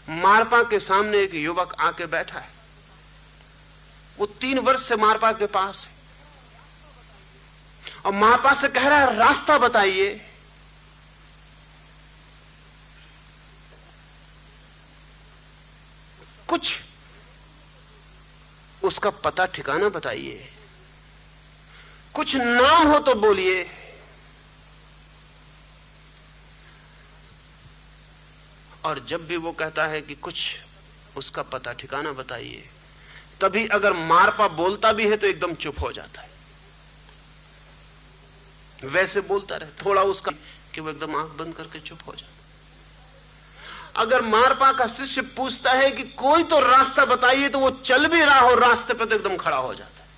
मारपा 0.09 0.63
के 0.63 0.80
सामने 0.80 1.18
एक 1.18 1.34
युवक 1.34 1.76
आके 1.80 2.05
बैठा 2.05 2.39
है। 2.39 2.49
वो 4.18 4.26
तीन 4.26 4.59
वर्ष 4.59 4.88
से 4.88 4.95
मारपा 4.95 5.31
के 5.31 5.45
पास 5.45 5.85
है। 5.85 6.00
और 8.05 8.11
मारपा 8.11 8.53
से 8.53 8.67
कह 8.67 8.87
रहा 8.87 8.99
है, 8.99 9.17
रास्ता 9.17 9.57
बताइए। 9.57 10.25
कुछ 16.47 16.73
उसका 18.83 19.09
पता 19.09 19.45
ठिकाना 19.45 19.89
बताइए। 19.89 20.49
कुछ 22.13 22.35
नाम 22.35 22.87
हो 22.87 22.99
तो 22.99 23.13
बोलिए। 23.15 23.69
और 28.85 28.99
जब 28.99 29.27
भी 29.27 29.37
वो 29.37 29.51
कहता 29.51 29.85
है 29.85 30.01
कि 30.01 30.15
कुछ 30.15 30.35
उसका 31.17 31.41
पता 31.41 31.73
ठिकाना 31.73 32.11
बताइए, 32.11 32.69
तभी 33.41 33.67
अगर 33.67 33.93
मारपा 33.93 34.47
बोलता 34.47 34.91
भी 34.93 35.07
है 35.09 35.17
तो 35.17 35.27
एकदम 35.27 35.53
चुप 35.55 35.79
हो 35.81 35.91
जाता 35.91 36.21
है। 36.21 36.30
वैसे 38.83 39.21
बोलता 39.21 39.55
रहे, 39.55 39.69
थोड़ा 39.85 40.01
उसका 40.03 40.31
कि 40.73 40.81
वो 40.81 40.89
एकदम 40.89 41.15
आँख 41.15 41.31
बंद 41.37 41.55
करके 41.55 41.79
चुप 41.79 41.99
हो 42.07 42.13
जाता 42.13 42.29
अगर 43.95 44.21
मारपा 44.23 44.71
का 44.71 44.85
शिष्य 44.87 45.21
पूछता 45.35 45.71
है 45.71 45.89
कि 45.91 46.03
कोई 46.17 46.43
तो 46.43 46.59
रास्ता 46.61 47.05
बताइए 47.05 47.49
तो 47.49 47.59
वो 47.59 47.69
चल 47.85 48.07
भी 48.07 48.21
रहा 48.21 48.39
हो, 48.39 48.53
रास्ते 48.55 48.93
पर 48.93 49.05
तो 49.05 49.15
एकदम 49.15 49.35
खड़ा 49.37 49.57
हो 49.57 49.73
जाता 49.73 49.91
है। 49.93 50.09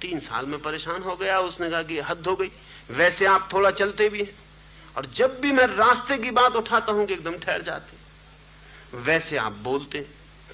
तीन 0.00 0.20
साल 0.20 0.46
में 0.46 0.60
परेशान 0.62 1.02
हो 1.02 1.16
गया, 1.16 1.38
उसने 1.40 1.70
कहा 1.70 1.82
कि 1.82 2.00
हद 2.00 2.26
हो 2.26 2.34
गई। 2.36 2.50
वैसे 2.90 3.26
आप 3.26 3.48
थोड़ा 3.52 3.70
चलते 3.72 4.08
भी 4.08 4.18
हैं, 4.18 4.34
और 4.96 5.06
जब 5.06 5.40
भी 5.40 5.52
मैं 5.52 5.66
रास्ते 5.66 6.18
की 6.18 6.30
बात 6.30 6.56
उठाता 6.56 6.92
हूँ 6.92 7.06
कि 7.06 7.14
एकदम 7.14 7.38
ठहर 7.38 7.62
जाते 7.62 7.96
वैसे 8.96 9.36
आप 9.36 9.52
बोलते 9.62 10.06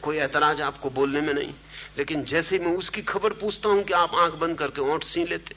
कोई 0.02 0.16
ऐतराज 0.18 0.60
आपको 0.60 0.90
बोलने 0.90 1.20
में 1.20 1.32
नहीं, 1.34 1.52
लेकिन 1.98 2.24
जैसे 2.24 2.58
मैं 2.58 2.76
उसकी 2.76 3.02
खबर 3.04 3.32
पूछता 3.32 3.68
हूँ 3.68 3.82
कि 3.84 3.92
आप 3.94 4.14
आँख 4.14 4.32
बंद 4.34 4.58
करके 4.58 4.80
ओंठ 4.82 5.04
सी 5.04 5.24
लेते 5.24 5.54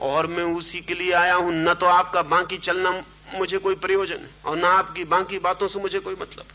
और 0.00 0.26
मैं 0.26 0.44
उसी 0.54 0.80
के 0.80 0.94
लिए 0.94 1.12
आया 1.12 1.34
हूँ। 1.34 1.52
न 1.54 1.74
तो 1.74 1.86
आपका 1.86 2.22
बाकी 2.24 2.58
चलना 2.58 2.90
मुझे 3.34 3.58
कोई 3.58 3.74
प्रयोजन 3.74 4.18
है, 4.18 4.30
और 4.44 4.56
न 4.56 4.64
आपकी 4.64 5.04
बाकी 5.04 5.38
बातों 5.38 5.68
से 5.68 5.78
मुझे 5.78 5.98
कोई 5.98 6.14
मतलब। 6.14 6.46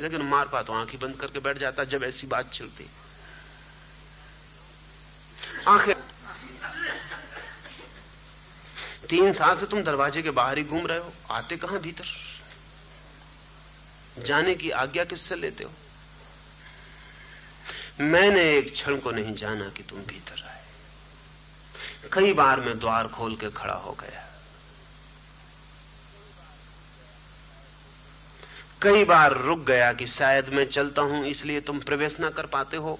लेकिन 0.00 0.22
मार 0.22 0.48
पा 0.48 0.62
तो 0.62 0.72
आँखें 0.72 0.98
बंद 1.00 1.16
करके 1.16 1.40
बैठ 1.40 1.58
जाता 1.58 1.84
जब 1.84 2.04
ऐसी 2.04 2.26
बात 2.26 2.50
चलती। 2.52 2.86
आँखें 5.68 5.94
तीन 9.08 9.32
साल 9.32 9.56
से 9.56 9.66
तुम 9.66 9.82
दरवाजे 9.82 10.22
के 10.22 10.30
बाहर 10.30 10.58
ही 10.58 10.64
घूम 10.64 10.86
रहे 10.86 10.98
हो, 10.98 11.12
आते 11.30 11.56
कहाँ 11.56 11.78
भीतर? 11.80 12.04
जाने 14.18 14.54
की 14.54 14.70
आज्ञा 14.72 15.04
किससे 15.04 15.36
लेते 15.36 15.64
हो? 15.64 15.70
मैंने 18.00 18.42
एक 18.52 18.72
क्षण 18.72 18.96
को 18.96 19.10
नहीं 19.10 19.34
जाना 19.34 19.68
कि 19.68 19.82
तुम 19.82 20.00
भीतर 20.00 20.42
आए। 20.42 20.53
कई 22.12 22.32
बार 22.32 22.60
मैं 22.60 22.78
द्वार 22.78 23.08
खोल 23.08 23.36
के 23.36 23.50
खड़ा 23.50 23.74
हो 23.74 23.92
गया। 23.92 24.22
कई 28.82 29.04
बार 29.04 29.32
रुक 29.36 29.58
गया 29.58 29.92
कि 29.92 30.06
शायद 30.06 30.48
मैं 30.48 30.64
चलता 30.66 31.02
हूँ, 31.02 31.24
इसलिए 31.26 31.60
तुम 31.60 31.78
प्रवेश 31.80 32.18
ना 32.20 32.30
कर 32.30 32.46
पाते 32.46 32.76
हो 32.76 32.98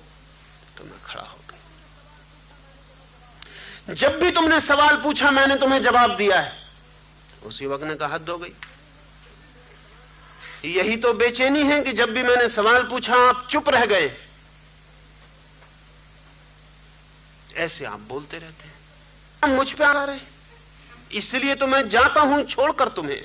तो 0.78 0.84
मैं 0.84 1.02
खड़ा 1.04 1.22
हो 1.22 1.38
गया। 1.40 1.54
जब 3.94 4.18
भी 4.20 4.30
तुमने 4.30 4.60
सवाल 4.60 4.96
पूछा, 4.96 5.30
मैंने 5.30 5.56
तुम्हें 5.56 5.82
जवाब 5.82 6.16
दिया 6.16 6.40
है। 6.40 6.52
उसी 7.44 7.66
वक्त 7.66 7.84
ने 7.84 7.94
कहा, 7.94 8.14
हद 8.14 8.28
हो 8.30 8.38
गई। 8.38 8.52
यही 10.66 10.96
तो 10.96 11.12
बेचैनी 11.12 11.62
है 11.62 11.80
कि 11.80 11.92
जब 11.92 12.10
भी 12.10 12.22
मैंने 12.22 12.48
सवाल 12.48 12.82
पूछा, 12.82 13.14
आप 13.28 13.46
चुप 13.50 13.68
रह 13.68 13.84
गए। 13.86 14.16
ऐसे 17.56 17.84
आप 17.84 18.00
बोलते 18.00 18.38
रहते 18.38 18.64
हैं। 18.64 18.73
मुझ 19.46 19.72
पे 19.72 19.84
आ 19.84 20.04
रहे 20.04 20.20
इसलिए 21.12 21.54
तो 21.54 21.66
मैं 21.66 21.88
जाता 21.88 22.20
हूँ 22.20 22.44
छोड़कर 22.44 22.88
तुम्हें 22.88 23.24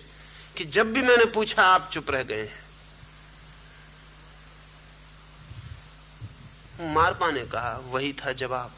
कि 0.57 0.65
जब 0.65 0.93
भी 0.93 1.01
मैंने 1.01 1.25
पूछा, 1.25 1.63
आप 1.63 1.89
चुप 1.93 2.11
रह 2.11 2.23
गए 2.23 2.45
हैं। 2.45 2.69
मारपा 6.93 7.31
ने 7.31 7.45
कहा, 7.45 7.81
वही 7.85 8.13
था 8.13 8.31
जवाब। 8.31 8.71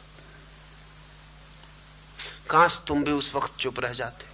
काश 2.50 2.80
तुम 2.86 3.04
भी 3.04 3.12
उस 3.12 3.34
वक्त 3.34 3.56
चुप 3.58 3.80
रह 3.80 3.92
जाते। 3.92 4.24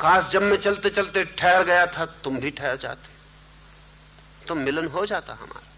काश 0.00 0.28
जब 0.30 0.42
मैं 0.42 0.56
चलते 0.56 0.90
चलते 0.90 1.24
ठहर 1.24 1.64
गया 1.64 1.86
था, 1.86 2.06
तुम 2.06 2.38
भी 2.38 2.50
ठहर 2.50 2.76
जाते। 2.76 3.08
तो 4.46 4.54
मिलन 4.54 4.86
हो 4.86 5.06
जाता 5.06 5.32
हमारा। 5.32 5.75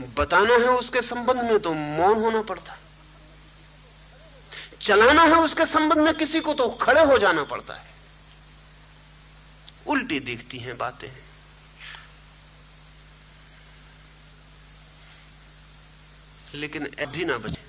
बताना 0.00 0.54
है 0.54 0.68
उसके 0.68 1.02
संबंध 1.02 1.40
में 1.40 1.58
तो 1.60 1.72
मौन 1.72 2.22
होना 2.22 2.42
पड़ता 2.42 2.78
चलाना 4.80 5.22
है 5.22 5.34
उसके 5.34 5.66
संबंध 5.66 5.98
में 5.98 6.14
किसी 6.14 6.40
को 6.40 6.54
तो 6.54 6.68
खड़े 6.68 7.04
हो 7.04 7.18
जाना 7.18 7.44
पड़ता 7.44 7.74
है। 7.74 7.90
उल्टी 9.86 10.20
दिखती 10.20 10.58
हैं 10.58 10.76
बातें। 10.76 11.08
लेकिन 16.54 16.86
अभी 16.86 17.24
ना 17.24 17.38
बचे। 17.38 17.66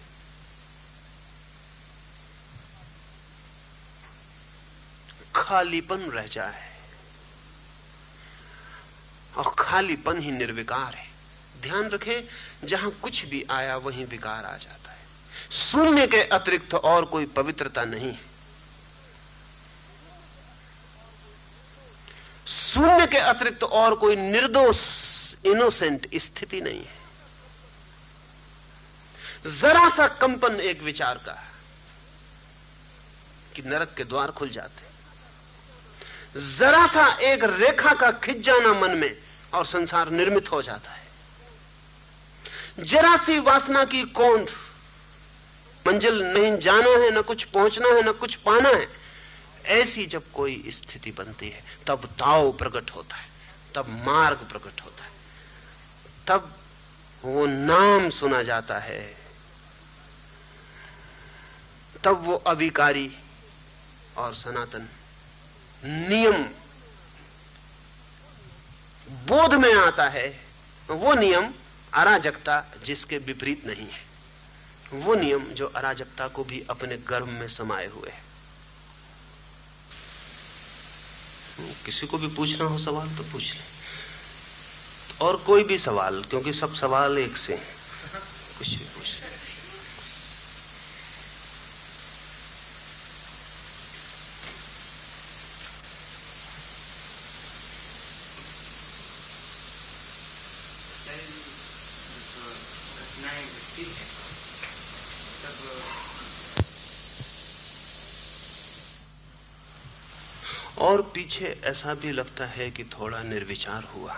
खालीपन 5.35 5.97
रह 5.97 6.27
जाए। 6.27 6.77
और 9.35 9.55
खालीपन 9.59 10.21
ही 10.21 10.31
निर्विकार 10.31 10.93
है। 10.93 11.16
ध्यान 11.61 11.89
रखें, 11.89 12.23
जहाँ 12.63 12.91
कुछ 13.01 13.25
भी 13.25 13.45
आया, 13.51 13.75
वहीं 13.77 14.05
विकार 14.05 14.45
आ 14.45 14.55
जाता 14.57 14.91
है। 14.91 15.05
शून्य 15.51 16.07
के 16.07 16.21
अतिरिक्त 16.23 16.73
और 16.73 17.05
कोई 17.05 17.25
पवित्रता 17.25 17.83
नहीं 17.85 18.11
है। 18.11 18.25
शून्य 22.47 23.07
के 23.07 23.17
अतिरिक्त 23.17 23.63
और 23.63 23.95
कोई 23.95 24.15
निर्दोष 24.15 24.79
इनोसेंट 25.45 26.07
स्थिति 26.15 26.61
नहीं 26.61 26.81
है। 26.81 26.95
जरा 29.51 29.89
सा 29.89 30.07
कंपन 30.07 30.59
एक 30.61 30.81
विचार 30.81 31.17
का 31.17 31.43
कि 33.55 33.61
नरक 33.61 33.93
के 33.97 34.03
द्वार 34.03 34.31
खुल 34.31 34.49
जाते 34.49 34.85
जरा 36.39 36.85
सा 36.87 37.05
एक 37.23 37.43
रेखा 37.43 37.93
का 37.93 38.11
खिंच 38.11 38.37
जाना 38.37 38.73
मन 38.73 38.97
में, 38.97 39.17
और 39.53 39.65
संसार 39.65 40.09
निर्मित 40.09 40.51
हो 40.51 40.61
जाता 40.61 40.91
है। 40.91 41.06
जरा 42.79 43.17
सी 43.17 43.39
वासना 43.39 43.85
की 43.85 44.03
कौंध 44.03 44.49
मंजिल 45.87 46.23
नहीं 46.23 46.57
जाना 46.57 46.89
है, 46.89 47.11
न 47.11 47.21
कुछ 47.21 47.43
पहुँचना 47.43 47.87
है, 47.87 48.09
न 48.09 48.11
कुछ 48.11 48.35
पाना 48.35 48.69
है। 48.69 48.87
ऐसी 49.65 50.05
जब 50.05 50.31
कोई 50.31 50.65
स्थिति 50.67 51.11
बनती 51.11 51.49
है, 51.49 51.63
तब 51.87 52.05
ताव 52.05 52.51
प्रकट 52.51 52.91
होता 52.91 53.15
है, 53.15 53.27
तब 53.75 53.87
मार्ग 53.89 54.37
प्रकट 54.37 54.81
होता 54.81 55.03
है। 55.03 55.11
तब 56.27 56.57
वो 57.23 57.45
नाम 57.45 58.09
सुना 58.09 58.43
जाता 58.43 58.79
है। 58.79 59.17
तब 62.03 62.25
वो 62.25 62.35
अविकारी 62.35 63.17
और 64.17 64.33
सनातन 64.33 64.87
नियम 65.85 66.43
बोध 69.27 69.53
में 69.53 69.73
आता 69.73 70.09
है। 70.09 70.45
वो 70.89 71.13
नियम 71.13 71.53
अराजकता 71.93 72.65
जिसके 72.83 73.17
विपरीत 73.17 73.65
नहीं 73.65 73.87
है। 73.87 74.07
वो 74.93 75.15
नियम 75.15 75.43
जो 75.43 75.67
अराजकता 75.67 76.27
को 76.27 76.43
भी 76.43 76.65
अपने 76.69 76.97
गर्भ 76.97 77.27
में 77.27 77.47
समाये 77.47 77.87
हुए 77.87 78.09
है। 78.09 78.27
किसी 81.85 82.07
को 82.07 82.17
भी 82.17 82.27
पूछना 82.27 82.65
हो 82.65 82.77
सवाल 82.77 83.07
तो 83.07 83.23
पूछ 83.23 83.53
ले। 83.53 83.77
और 85.25 85.37
कोई 85.37 85.63
भी 85.63 85.77
सवाल, 85.77 86.23
क्योंकि 86.23 86.53
सब 86.53 86.73
सवाल 86.73 87.17
एक 87.17 87.37
से 87.37 87.53
हैं। 87.53 87.77
कुछ 88.59 88.69
भी 88.69 88.85
पूछ 88.85 89.07
ले। 89.07 89.26
पीछे 111.17 111.61
ऐसा 111.63 111.93
भी 111.93 112.11
लगता 112.11 112.45
है 112.45 112.71
कि 112.71 112.83
थोड़ा 112.83 113.23
निर्विचार 113.23 113.83
हुआ। 113.83 114.17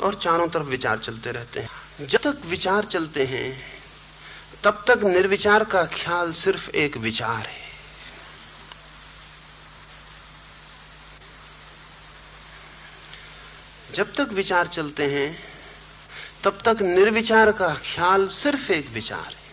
और 0.00 0.14
चारों 0.14 0.48
तरफ़ 0.48 0.62
विचार 0.62 0.98
चलते 0.98 1.32
रहते 1.32 1.60
हैं। 1.60 2.06
जब 2.06 2.18
तक 2.18 2.38
विचार 2.44 2.84
चलते 2.84 3.24
हैं, 3.24 3.62
तब 4.64 4.84
तक 4.86 4.98
निर्विचार 4.98 5.64
का 5.64 5.84
ख्याल 5.84 6.32
सिर्फ़ 6.32 6.70
एक 6.70 6.96
विचार 6.96 7.46
है। 7.46 7.68
जब 13.94 14.14
तक 14.14 14.28
विचार 14.32 14.66
चलते 14.66 15.04
हैं, 15.04 15.38
तब 16.44 16.58
तक 16.64 16.82
निर्विचार 16.82 17.52
का 17.52 17.74
ख्याल 17.74 18.28
सिर्फ़ 18.28 18.72
एक 18.72 18.88
विचार 18.88 19.36
है। 19.36 19.46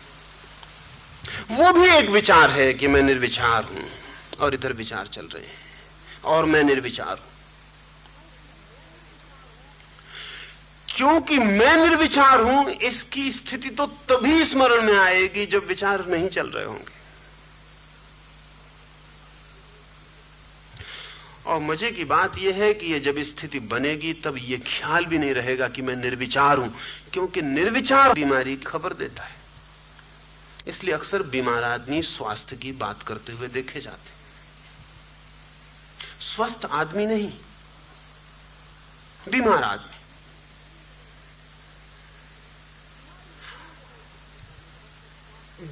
वो 1.57 1.73
भी 1.73 1.89
एक 1.89 2.09
विचार 2.09 2.51
है 2.51 2.73
कि 2.73 2.87
मैं 2.87 3.01
निर्विचार 3.01 3.63
हूँ 3.63 3.91
और 4.39 4.53
इधर 4.53 4.73
विचार 4.73 5.07
चल 5.07 5.25
रहे 5.25 5.47
हैं। 5.47 5.62
और 6.25 6.45
मैं 6.45 6.63
निर्विचार 6.63 7.17
हूँ। 7.17 7.31
क्योंकि 10.95 11.37
मैं 11.37 11.75
निर्विचार 11.77 12.41
हूँ, 12.41 12.69
इसकी 12.69 13.31
स्थिति 13.31 13.69
तो 13.69 13.85
तभी 13.85 14.45
स्मरण 14.45 14.81
में 14.81 14.97
आएगी 14.97 15.45
जब 15.45 15.67
विचार 15.67 16.05
नहीं 16.05 16.29
चल 16.29 16.47
रहे 16.47 16.65
होंगे। 16.65 17.01
और 21.45 21.59
मज़े 21.59 21.91
की 21.91 22.03
बात 22.05 22.37
यह 22.37 22.55
है 22.55 22.73
कि 22.73 22.85
ये 22.85 22.99
जब 22.99 23.23
स्थिति 23.23 23.59
बनेगी, 23.59 24.13
तब 24.13 24.35
यह 24.37 24.57
ख्याल 24.57 25.05
भी 25.05 25.17
नहीं 25.17 25.33
रहेगा 25.33 25.67
कि 25.67 25.81
मैं 25.81 25.95
निर्विचार 25.95 26.57
हूँ, 26.57 26.73
क्योंकि 27.13 27.41
निर्विचार 27.41 28.13
बीमारी 28.13 28.55
खबर 28.55 28.93
देता 28.93 29.23
है। 29.23 29.35
इसलिए 30.67 30.93
अक्सर 30.93 31.23
बीमार 31.23 31.63
आदमी 31.63 32.01
स्वास्थ्य 32.01 32.55
की 32.55 32.71
बात 32.71 33.03
करते 33.03 33.33
हुए 33.33 33.47
देखे 33.47 33.81
जाते 33.81 34.22
स्वस्थ 36.25 36.65
आदमी 36.73 37.05
नहीं, 37.05 37.31
बीमार 39.27 39.63
आदमी। 39.63 39.91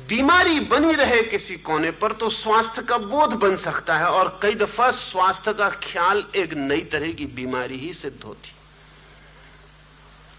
बीमारी 0.07 0.59
बनी 0.61 0.93
रहे 0.93 1.21
किसी 1.23 1.55
कोने 1.59 1.91
पर 1.93 2.11
तो 2.13 2.29
स्वास्थ्य 2.29 2.81
का 2.81 2.97
बोध 2.99 3.33
बन 3.39 3.55
सकता 3.57 3.97
है, 3.97 4.05
और 4.05 4.39
कई 4.41 4.55
दफ़ा 4.55 4.89
स्वास्थ्य 4.93 5.53
का 5.53 5.69
ख्याल 5.83 6.23
एक 6.35 6.53
नई 6.53 6.81
तरह 6.91 7.11
की 7.13 7.25
बीमारी 7.35 7.77
ही 7.77 7.93
सिद्ध 7.93 8.23
होती। 8.23 8.51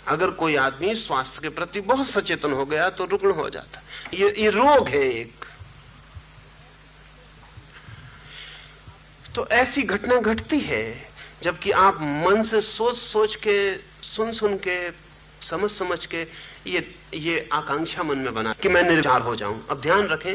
अगर 0.06 0.30
कोई 0.32 0.56
आदमी 0.56 0.94
स्वास्थ्य 0.96 1.40
के 1.42 1.48
प्रति 1.50 1.80
बहुत 1.82 2.06
सचेतन 2.08 2.52
हो 2.52 2.64
गया 2.66 2.88
तो 2.90 3.04
रुग्ण 3.06 3.32
हो 3.32 3.48
जाता। 3.50 3.82
ये 4.14 4.32
ये 4.38 4.50
रोग 4.50 4.88
है 4.88 5.02
एक। 5.10 5.44
तो 9.34 9.46
ऐसी 9.46 9.82
घटना 9.82 10.16
घटती 10.16 10.58
है, 10.60 11.10
जबकि 11.42 11.70
आप 11.70 11.98
मन 12.02 12.42
से 12.42 12.60
सोच 12.60 12.96
सोच 12.96 13.36
के 13.36 13.76
सुन 14.02 14.32
सुन 14.32 14.56
के 14.56 14.90
समझ 15.42 15.70
समझ 15.70 16.06
के, 16.06 16.26
ये 16.66 16.94
ये 17.14 17.48
आकांक्षा 17.52 18.02
मन 18.02 18.18
में 18.18 18.34
बना 18.34 18.52
कि 18.52 18.68
मैं 18.68 18.82
निर्विचार 18.82 19.20
हो 19.20 19.36
जाऊँ। 19.36 19.66
अब 19.70 19.80
ध्यान 19.80 20.06
रखें, 20.06 20.34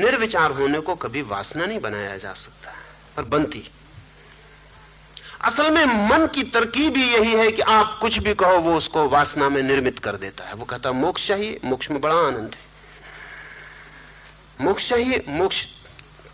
निर्विचार 0.00 0.50
होने 0.50 0.80
को 0.80 0.94
कभी 0.94 1.22
वासना 1.22 1.66
नहीं 1.66 1.80
बनाया 1.80 2.16
जा 2.16 2.32
सकता, 2.32 2.72
पर 3.16 3.22
बनती। 3.22 3.70
असल 5.40 5.70
में 5.70 5.84
मन 5.84 6.26
की 6.26 6.42
तरकीब 6.42 6.96
ही 6.96 7.12
यही 7.14 7.32
है 7.32 7.50
कि 7.52 7.62
आप 7.62 7.98
कुछ 8.02 8.18
भी 8.18 8.34
कहो, 8.34 8.58
वो 8.58 8.76
उसको 8.76 9.08
वासना 9.08 9.48
में 9.48 9.62
निर्मित 9.62 9.98
कर 9.98 10.16
देता 10.16 10.44
है। 10.44 10.54
वो 10.54 10.64
कहता 10.64 10.92
मोक्ष 10.92 11.26
चाहिए, 11.26 11.60
मोक्ष 11.64 11.90
में 11.90 12.00
बड़ा 12.00 12.14
आनंद 12.14 12.54
है। 12.54 12.68
मोक्ष 14.64 14.88
चाहिए, 14.88 15.24
मोक्ष 15.28 15.66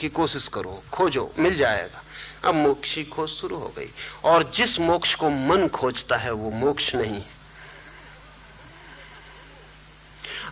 की 0.05 0.09
कोशिश 0.09 0.49
करो, 0.49 0.83
खोजो, 0.93 1.35
मिल 1.39 1.57
जाएगा। 1.57 2.03
अब 2.49 2.55
मोक्ष 2.55 2.95
की 2.95 3.05
खोज 3.05 3.31
शुरू 3.31 3.57
हो 3.57 3.73
गई। 3.79 3.91
और 4.25 4.51
जिस 4.55 4.79
मोक्ष 4.81 5.15
को 5.15 5.31
मन 5.31 5.69
खोजता 5.69 6.17
है, 6.17 6.33
वो 6.33 6.51
मोक्ष 6.51 6.95
नहीं 6.95 7.15
है। 7.15 7.45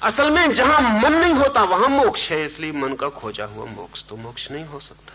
असल 0.03 0.31
में 0.31 0.55
जहाँ 0.55 1.03
मन 1.03 1.13
नहीं 1.13 1.35
होता, 1.35 1.63
वहाँ 1.63 1.89
मोक्ष 1.89 2.31
है, 2.31 2.47
इसलिए 2.47 2.73
मन 2.73 2.95
का 2.95 3.09
खोजा 3.09 3.45
हुआ 3.45 3.67
मोक्ष 3.67 4.05
तो 4.05 4.17
मोक्ष 4.17 4.51
नहीं 4.51 4.65
हो 4.65 4.81
सकता। 4.81 5.13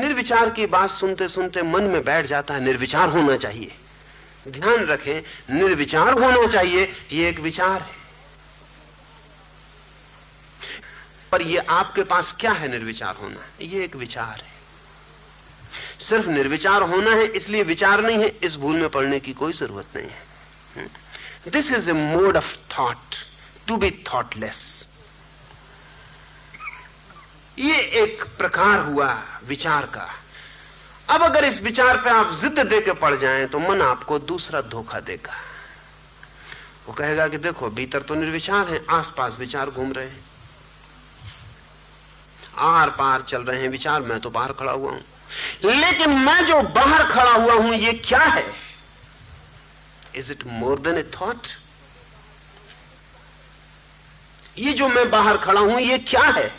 निर्विचार 0.00 0.50
की 0.50 0.66
बात 0.66 0.90
सुनते 0.90 1.28
सुनते 1.28 1.62
मन 1.62 1.82
में 1.82 2.04
बैठ 2.04 2.26
जाता 2.26 2.54
है, 2.54 2.60
निर्विचार 2.60 3.08
होना 3.08 3.36
चाहिए। 3.36 3.74
ध्यान 4.48 4.86
रखें, 4.86 5.22
निर्विचार 5.54 6.12
होना 6.12 6.46
चाहिए, 6.46 6.92
ये 7.12 7.28
एक 7.28 7.40
विचार 7.40 7.82
है। 7.82 8.01
पर 11.32 11.42
ये 11.42 11.58
आपके 11.58 12.02
पास 12.04 12.34
क्या 12.40 12.52
है 12.52 12.68
निर्विचार 12.68 13.16
होना? 13.16 13.44
ये 13.60 13.84
एक 13.84 13.96
विचार 13.96 14.40
है। 14.40 14.60
सिर्फ़ 15.98 16.28
निर्विचार 16.28 16.82
होना 16.82 17.10
है, 17.10 17.26
इसलिए 17.26 17.62
विचार 17.62 18.00
नहीं 18.00 18.18
है, 18.18 18.28
इस 18.42 18.56
भूल 18.56 18.76
में 18.76 18.88
पड़ने 18.88 19.20
की 19.20 19.32
कोई 19.32 19.52
ज़रूरत 19.52 19.96
नहीं 19.96 20.08
है। 20.08 21.50
This 21.50 21.70
is 21.72 21.90
a 21.90 21.92
mode 21.92 22.36
of 22.36 22.56
thought 22.78 23.14
to 23.68 23.76
be 23.76 23.90
thoughtless 24.12 24.88
ये 27.58 27.78
एक 28.02 28.22
प्रकार 28.38 28.80
हुआ 28.80 29.12
विचार 29.44 29.86
का। 29.86 30.08
अब 31.08 31.22
अगर 31.22 31.44
इस 31.44 31.60
विचार 31.60 31.96
पे 31.96 32.10
आप 32.10 32.32
जिद 32.32 32.58
दे 32.58 32.80
के 32.80 32.92
पड़ 32.92 33.14
जाएँ 33.16 33.46
तो 33.46 33.58
मन 33.58 33.82
आपको 33.82 34.18
दूसरा 34.18 34.60
धोखा 34.60 35.00
देगा। 35.00 35.34
वो 36.86 36.92
कहेगा 36.92 37.26
कि 37.28 37.38
देखो, 37.38 37.70
भीतर 37.70 38.02
तो 38.02 38.14
निर्विचार 38.14 38.68
है, 38.68 38.84
आसपास 38.90 39.36
विचार 39.38 39.70
घूम 39.70 39.92
रहे 39.92 40.06
हैं। 40.06 40.31
आर 42.58 42.90
पार 42.90 43.22
चल 43.22 43.42
रहे 43.42 43.60
हैं, 43.60 43.68
विचार, 43.68 44.02
मैं 44.02 44.20
तो 44.20 44.30
बाहर 44.30 44.52
खड़ा 44.52 44.72
हुआ 44.72 44.90
हूँ। 44.90 45.00
लेकिन 45.64 46.10
मैं 46.10 46.46
जो 46.46 46.62
बाहर 46.62 47.02
खड़ा 47.12 47.32
हुआ 47.32 47.54
हूँ, 47.54 47.74
ये 47.74 47.92
क्या 47.92 48.20
है? 48.20 48.54
Is 50.14 50.32
it 50.32 50.44
more 50.46 50.78
than 50.78 50.98
a 50.98 51.02
thought 51.02 51.46
ये 54.58 54.72
जो 54.72 54.88
मैं 54.88 55.10
बाहर 55.10 55.36
खड़ा 55.36 55.60
हूँ, 55.60 55.80
ये 55.80 55.98
क्या 55.98 56.22
है? 56.22 56.54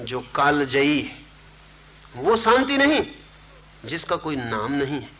जो 0.00 0.20
काल 0.20 0.66
जयी 0.66 1.00
है, 1.00 1.16
वो 2.16 2.36
शांति 2.36 2.76
नहीं, 2.76 3.02
जिसका 3.84 4.16
कोई 4.16 4.36
नाम 4.36 4.72
नहीं 4.72 5.00
है। 5.00 5.10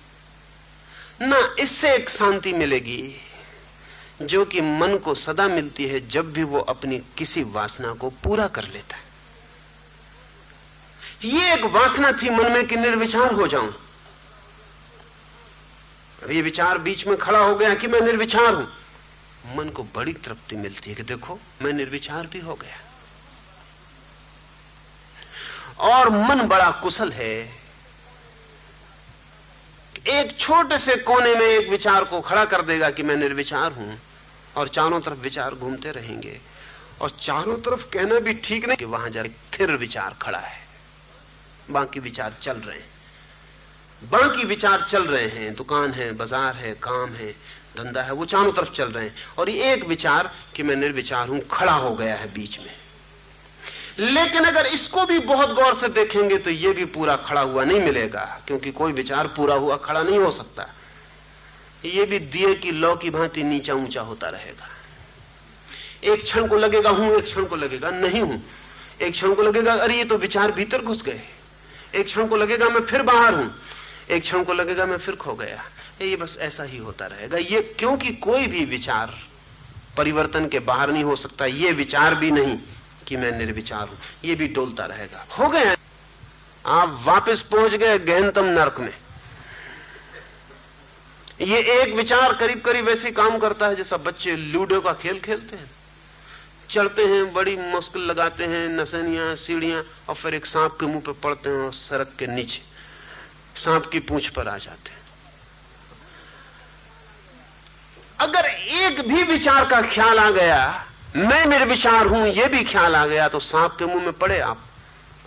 ना 1.23 1.55
इससे 1.59 1.95
एक 1.95 2.11
शांति 2.11 2.53
मिलेगी 2.53 3.17
जो 4.23 4.45
कि 4.45 4.61
मन 4.61 4.99
को 4.99 5.15
सदा 5.15 5.49
मिलती 5.49 5.87
है 5.87 6.09
जब 6.09 6.33
भी 6.33 6.43
वो 6.43 6.59
अपनी 6.59 6.99
किसी 6.99 7.43
वासना 7.43 7.93
को 7.93 8.11
पूरा 8.11 8.47
कर 8.47 8.65
लेता 8.65 8.97
है। 8.97 9.03
ये 11.25 11.55
एक 11.55 11.65
वासना 11.65 12.13
थी 12.13 12.31
मन 12.31 12.53
में 12.53 12.67
कि 12.67 12.77
निर्विचार 12.77 13.33
हो 13.33 13.47
जाऊँ। 13.47 13.75
अब 16.23 16.31
ये 16.31 16.43
विचार 16.43 16.79
बीच 16.79 17.07
में 17.07 17.17
खड़ा 17.17 17.39
हो 17.39 17.57
गया 17.57 17.75
कि 17.75 17.87
मैं 17.87 18.01
निर्विचार 18.01 18.55
हूँ। 18.55 18.69
मन 19.57 19.69
को 19.69 19.83
बड़ी 19.83 20.13
तृप्ति 20.13 20.57
मिलती 20.57 20.91
है 20.91 20.97
कि 20.97 21.03
देखो, 21.03 21.39
मैं 21.63 21.73
निर्विचार 21.73 22.27
भी 22.27 22.41
हो 22.41 22.55
गया। 22.55 22.81
और 25.79 26.09
मन 26.09 26.43
बड़ा 26.43 26.71
कुशल 26.71 27.13
है 27.13 27.64
एक 30.09 30.39
छोटे 30.39 30.79
से 30.79 30.97
कोने 30.97 31.35
में 31.35 31.47
एक 31.47 31.69
विचार 31.71 32.05
को 32.05 32.21
खड़ा 32.21 32.45
कर 32.45 32.63
देगा 32.63 32.91
कि 32.91 33.03
मैं 33.03 33.17
निर्विचार 33.17 33.73
हूँ 33.73 33.99
और 34.57 34.69
चारों 34.69 35.01
तरफ़ 35.01 35.19
विचार 35.19 35.55
घूमते 35.55 35.91
रहेंगे 35.91 36.41
और 37.01 37.11
चारों 37.11 37.57
तरफ़ 37.59 37.91
कहना 37.91 38.19
भी 38.19 38.35
ठीक 38.35 38.67
नहीं 38.67 38.77
कि 38.77 38.85
वहाँ 38.85 39.11
जाके 39.11 39.29
फिर 39.29 39.71
विचार 39.71 40.17
खड़ा 40.23 40.39
है। 40.39 40.59
बाकी 41.71 42.01
विचार 42.01 42.37
चल 42.43 42.53
रहे 42.53 42.77
हैं। 42.77 44.11
बाकी 44.11 44.45
विचार 44.45 44.87
चल 44.89 45.05
रहे 45.05 45.29
हैं। 45.29 45.55
दुकान 45.55 45.93
है, 45.93 46.13
बाज़ार 46.13 46.55
है, 46.55 46.75
काम 46.75 47.11
है, 47.11 47.33
धंधा 47.77 48.03
है, 48.03 48.13
वो 48.13 48.25
चारों 48.25 48.53
तरफ़ 48.53 48.71
चल 48.71 48.93
रहे 48.93 49.05
हैं। 49.05 49.15
और 49.39 49.51
ये 49.51 49.73
एक 49.73 49.85
विचार 49.85 50.35
कि 50.57 50.63
मैं 50.63 50.77
निर्विचार 50.77 51.29
हूँ, 51.29 51.41
खड़ा 51.51 51.73
हो 51.73 51.95
गया 51.95 52.17
है 52.17 52.33
बीच 52.33 52.59
में। 52.59 52.84
लेकिन 54.01 54.45
अगर 54.45 54.67
इसको 54.67 55.05
भी 55.05 55.19
बहुत 55.19 55.51
गौर 55.51 55.75
से 55.75 55.89
देखेंगे 55.89 56.39
तो 56.39 56.51
ये 56.51 56.73
भी 56.73 56.85
पूरा 56.85 57.17
खड़ा 57.17 57.41
हुआ 57.41 57.65
नहीं 57.65 57.81
मिलेगा, 57.81 58.41
क्योंकि 58.47 58.71
कोई 58.71 58.93
विचार 58.93 59.27
पूरा 59.27 59.55
हुआ 59.55 59.77
खड़ा 59.77 60.03
नहीं 60.03 60.19
हो 60.19 60.31
सकता। 60.31 60.67
ये 61.85 62.05
भी 62.05 62.19
दिए 62.19 62.55
की 62.55 62.71
लौ 62.71 62.97
की 62.97 63.11
भांति 63.11 63.43
नीचा 63.43 63.75
ऊँचा 63.75 64.01
होता 64.01 64.29
रहेगा। 64.29 64.69
एक 66.13 66.23
क्षण 66.23 66.47
को 66.47 66.57
लगेगा, 66.57 66.91
हूँ, 66.91 67.17
एक 67.17 67.25
क्षण 67.25 67.45
को 67.45 67.57
लगेगा, 67.57 67.91
नहीं 67.91 68.21
हूँ। 68.21 68.43
एक 69.03 69.13
क्षण 69.13 69.35
को 69.35 69.43
लगेगा, 69.43 69.75
अरे, 69.75 69.97
ये 69.97 70.05
तो 70.05 70.17
विचार 70.17 70.53
भीतर 70.53 70.83
घुस 70.83 71.03
गए। 71.03 71.21
एक 71.95 72.07
क्षण 72.07 72.27
को 72.27 72.37
लगेगा, 72.37 72.69
मैं 72.69 72.81
फिर 72.81 73.03
बाहर 73.03 73.35
हूँ। 73.35 73.55
एक 74.11 74.23
क्षण 74.23 74.45
को 74.45 74.53
लगेगा, 74.53 74.87
मैं 74.87 74.99
फिर 74.99 75.15
खो 75.15 75.35
गया। 75.35 75.65
ये 76.03 76.17
बस 76.17 76.37
ऐसा 76.41 76.63
ही 76.63 76.79
होता 76.79 77.07
रहेगा। 77.07 77.39
ये 77.39 77.77
क्योंकि 77.79 78.11
कोई 78.13 78.47
भी 78.47 78.65
विचार 78.65 79.15
परिवर्तन 79.97 80.49
के 80.49 80.59
बाहर 80.59 80.91
नहीं 80.91 81.05
हो 81.05 81.17
सकता, 81.17 81.47
ये 81.47 81.73
विचार 81.73 82.15
भी 82.15 82.31
नहीं। 82.31 82.59
कि 83.09 83.17
मैं 83.17 83.33
निर्विचार 83.33 83.89
हूँ। 83.89 83.99
ये 84.25 84.35
भी 84.35 84.49
डोलता 84.49 84.87
रहेगा। 84.87 85.27
हो 85.39 85.49
गए 85.49 85.77
आप 86.67 87.01
वापस 87.05 87.41
पहुँच 87.41 87.73
गए 87.73 87.99
गहनतम 87.99 88.45
नरक 88.45 88.81
में। 88.81 88.95
ये 91.41 91.59
एक 91.83 91.95
विचार 91.95 92.33
करीब 92.33 92.61
करीब 92.61 92.89
ऐसे 92.89 93.11
काम 93.11 93.39
करता 93.39 93.67
है, 93.67 93.75
जैसा 93.75 93.97
बच्चे 93.97 94.37
लूडो 94.37 94.81
का 94.81 94.93
खेल 94.93 95.21
खेलते 95.21 95.57
हैं। 95.57 95.71
चढ़ते 96.71 97.05
हैं, 97.05 97.33
बड़ी 97.33 97.57
मुश्किल 97.57 98.03
लगाते 98.03 98.45
हैं, 98.45 98.69
नसनियाँ, 98.69 99.35
सीढ़ियाँ, 99.37 99.85
और 100.09 100.15
फिर 100.15 100.35
एक 100.35 100.47
सांप 100.47 100.77
के 100.81 100.87
मुँह 100.87 101.01
पे 101.01 101.13
पड़ते 101.13 101.51
हैं 101.51 101.57
और 101.57 101.73
सड़क 101.73 102.13
के 102.19 102.27
नीचे। 102.27 102.63
सांप 103.61 103.87
की 103.87 103.99
पूंछ 103.99 104.29
पर 104.29 104.49
आ 104.49 104.57
जाते 104.59 104.91
हैं। 104.91 105.03
अगर 108.21 108.45
एक 108.47 109.09
भी 109.09 109.23
विचार 109.23 109.65
का 109.65 109.81
ख्याल 109.83 110.19
आ 110.19 110.31
गया 110.31 110.87
मैं 111.17 111.45
निर्विचार 111.47 112.07
हूँ 112.07 112.27
यह 112.27 112.49
भी 112.49 112.65
ख्याल 112.65 112.97
आ 112.97 113.07
गया 113.07 113.29
तो 113.29 113.39
सांप 113.39 113.77
के 113.79 113.87
मुँह 113.87 114.05
में 114.05 114.13
पड़े 114.13 114.39
आप। 114.41 114.65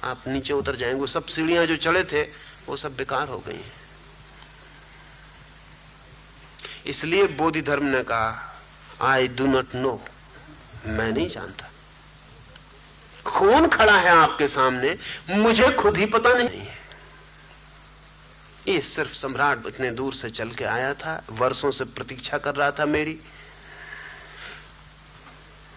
आप 0.04 0.24
नीचे 0.28 0.54
उतर 0.54 0.76
जाएँगे 0.76 1.08
सब 1.08 1.26
सीढ़ियाँ 1.26 1.66
जो 1.66 1.76
चढ़े 1.76 2.04
थे, 2.04 2.22
वो 2.68 2.78
सब 2.78 2.96
बेकार 2.96 3.28
हो 3.28 3.38
गई 3.38 3.54
हैं। 3.54 3.72
इसलिए 6.86 7.28
बोधि 7.28 7.62
धर्म 7.62 7.86
ने 7.86 8.04
कहा 8.04 8.60
आई 9.02 9.28
डू 9.28 9.46
नॉट 9.48 9.76
नो 9.76 10.02
मैं 10.86 11.12
नहीं 11.12 11.30
जानता। 11.30 11.70
कौन 13.32 13.68
खड़ा 13.68 13.98
है 13.98 14.10
आपके 14.10 14.48
सामने, 14.48 14.98
मुझे 15.30 15.70
खुद 15.70 15.98
ही 15.98 16.06
पता 16.06 16.34
नहीं 16.34 16.60
है। 16.60 16.76
ये 18.68 18.80
सिर्फ़ 18.82 19.14
सम्राट 19.14 19.66
इतने 19.68 19.92
दूर 19.92 20.14
से 20.14 20.30
चल 20.30 20.50
के 20.50 20.66
आया 20.66 20.94
था, 20.94 21.24
वर्षों 21.32 21.72
से 21.72 21.84
प्रतीक्षा 21.86 22.38
कर 22.38 22.56
रहा 22.56 22.72
था 22.72 22.86
मेरी। 22.86 23.20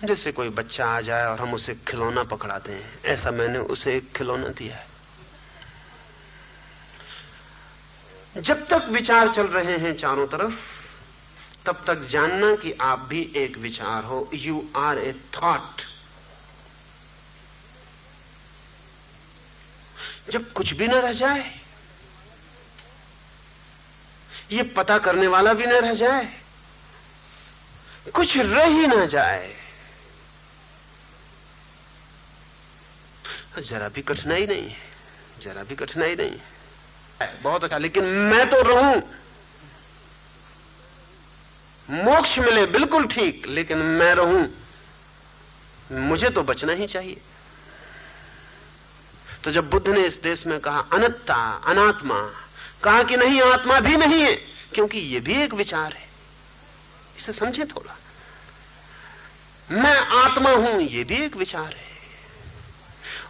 जैसे 0.05 0.33
कोई 0.33 0.49
बच्चा 0.49 0.87
आ 0.87 1.01
जाए 1.01 1.25
और 1.25 1.41
हम 1.41 1.55
उसे 1.55 1.75
खिलौना 1.89 2.23
पकड़ाते 2.25 2.73
हैं। 2.73 3.03
ऐसा 3.05 3.31
मैंने 3.31 3.59
उसे 3.69 3.97
एक 3.97 4.13
खिलौना 4.17 4.49
दिया 4.49 4.77
है। 4.77 4.89
जब 8.37 8.67
तक 8.69 8.87
विचार 8.91 9.33
चल 9.33 9.47
रहे 9.47 9.77
हैं 9.79 9.97
चारों 9.97 10.27
तरफ़, 10.27 10.55
तब 11.67 11.85
तक 11.87 12.07
जानना 12.07 12.55
कि 12.57 12.73
आप 12.81 12.99
भी 12.99 13.21
एक 13.37 13.59
विचार 13.59 14.05
हो। 14.05 14.31
यू 14.35 14.65
आर 14.77 14.99
ए 14.99 15.13
थॉट 15.37 15.83
जब 20.31 20.53
कुछ 20.53 20.73
भी 20.73 20.87
न 20.89 20.95
रह 20.95 21.13
जाए, 21.13 21.45
ये 24.53 24.63
पता 24.63 24.99
करने 24.99 25.27
वाला 25.27 25.53
भी 25.53 25.67
न 25.67 25.73
रह 25.73 25.95
जाए, 25.95 26.29
कुछ 28.15 28.37
रह 28.37 28.65
ही 28.65 28.87
ना 28.87 29.05
जाए 29.07 29.60
जरा 33.59 33.89
भी 33.89 34.03
कठिनाई 34.03 34.47
नहीं 34.47 34.69
है 34.69 34.77
जरा 35.41 35.63
भी 35.63 35.75
कठिनाई 35.75 36.15
नहीं। 36.15 36.39
है 37.23 37.43
बहुत 37.43 37.65
अच्छा 37.65 37.79
लेकिन 37.79 38.05
मैं 38.05 38.51
तो 38.51 38.63
रहूँ। 38.63 39.03
मोक्ष 41.91 42.39
मिले, 42.39 42.67
बिल्कुल 42.67 43.07
ठीक, 43.07 43.47
लेकिन 43.47 43.79
मैं 43.79 44.15
रहूँ। 44.15 44.55
मुझे 45.93 46.31
तो 46.31 46.43
बचना 46.43 46.73
ही 46.73 46.87
चाहिए। 46.87 47.21
तो 49.45 49.51
जब 49.51 49.71
बुद्ध 49.71 49.89
ने 49.89 50.01
इस 50.01 50.23
देश 50.23 50.47
में 50.47 50.61
कहा, 50.61 50.79
अनत्ता, 50.79 51.63
अनात्मा, 51.67 52.35
कहा 52.85 53.03
कि 53.03 53.17
नहीं, 53.17 53.43
आत्मा 53.43 53.81
भी 53.81 53.97
नहीं 53.97 54.21
है, 54.21 54.35
क्योंकि 54.75 54.99
यह 54.99 55.21
भी 55.21 55.43
एक 55.43 55.55
विचार 55.55 55.93
है। 55.93 56.09
इसे 57.17 57.33
समझे 57.33 57.65
थोड़ा। 57.65 57.97
मैं 59.71 59.99
आत्मा 59.99 60.51
हूँ 60.51 60.81
यह 60.81 61.05
भी 61.05 61.15
एक 61.15 61.37
विचार 61.37 61.75
है। 61.75 62.00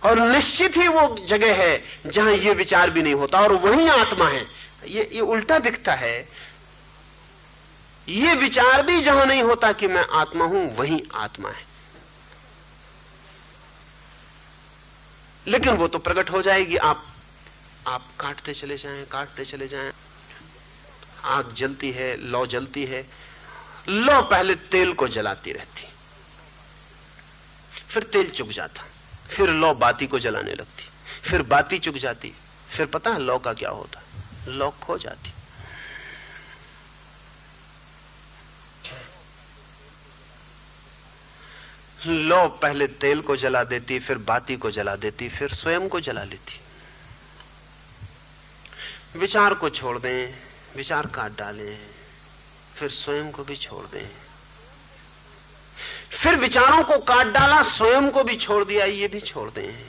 और 0.05 0.18
निश्चित 0.18 0.77
ही 0.77 0.89
वो 0.89 1.27
जगह 1.27 1.55
है 1.55 1.85
जहाँ 2.06 2.32
ये 2.32 2.55
विचार 2.55 2.90
भी 2.90 3.02
नहीं 3.02 3.14
होता, 3.14 3.40
और 3.40 3.52
वही 3.52 3.89
आत्मा 3.89 4.28
है। 4.28 4.47
ये 4.86 5.10
ये 5.12 5.20
उल्टा 5.20 5.59
दिखता 5.59 5.94
है। 5.94 6.28
ये 8.09 8.35
विचार 8.35 8.82
भी 8.82 9.01
जहाँ 9.02 9.27
नहीं 9.27 9.43
होता 9.43 9.72
कि 9.72 9.86
मैं 9.86 10.06
आत्मा 10.06 10.44
हूँ, 10.44 10.77
वही 10.77 11.02
आत्मा 11.14 11.51
है। 11.51 11.64
लेकिन 15.47 15.72
वो 15.72 15.89
तो 15.89 15.98
प्रकट 15.98 16.31
हो 16.31 16.43
जाएगी। 16.43 16.77
आप 16.77 17.05
आप 17.86 18.05
काटते 18.20 18.55
चले 18.55 18.77
जाएँ, 18.77 19.05
काटते 19.05 19.44
चले 19.44 19.68
जाएँ। 19.68 19.93
आग 21.24 21.52
जलती 21.52 21.90
है, 21.90 22.16
लौ 22.16 22.47
जलती 22.47 22.85
है। 22.85 23.06
लौ 23.89 24.22
पहले 24.22 24.55
तेल 24.55 24.93
को 24.93 25.09
जलाती 25.09 25.52
रहती। 25.52 25.89
फिर 27.89 28.02
तेल 28.02 28.31
चुक 28.31 28.48
जाता। 28.48 28.82
फिर 29.31 29.51
लौ 29.51 29.74
बाती 29.74 30.07
को 30.07 30.19
जलाने 30.19 30.52
लगती। 30.55 30.85
फिर 31.31 31.43
बाती 31.43 31.78
चुक 31.78 31.94
जाती। 31.94 32.35
फिर 32.77 32.86
पता 32.86 33.11
है 33.11 33.19
लौ 33.19 33.39
का 33.39 33.52
क्या 33.52 33.70
होता? 33.70 34.02
लौ 34.48 34.70
खो 34.70 34.98
जाती। 34.98 35.32
लौ 42.07 42.48
पहले 42.48 42.86
तेल 42.86 43.20
को 43.20 43.36
जला 43.36 43.65
देती, 43.65 43.98
फिर 43.98 44.19
बाती 44.19 44.57
को 44.57 44.70
जला 44.70 44.97
देती, 44.97 45.28
फिर 45.28 45.55
स्वयं 45.55 45.89
को 45.89 46.01
जला 46.01 46.23
लेती। 46.23 46.61
विचार 49.19 49.55
को 49.55 49.70
छोड़ 49.70 49.98
दें, 49.98 50.35
विचार 50.77 51.07
काट 51.07 51.36
डालें, 51.39 51.86
फिर 52.74 52.89
स्वयं 52.89 53.31
को 53.31 53.44
भी 53.44 53.57
छोड़ 53.57 53.86
दें। 53.86 54.30
फिर 56.20 56.36
विचारों 56.36 56.82
को 56.84 56.98
काट 56.98 57.26
डाला, 57.26 57.62
स्वयं 57.62 58.10
को 58.10 58.24
भी 58.24 58.36
छोड़ 58.36 58.64
दिया, 58.64 58.84
ये 58.84 59.09
भी 59.09 59.20
छोड़ 59.20 59.51
दें। 59.51 59.86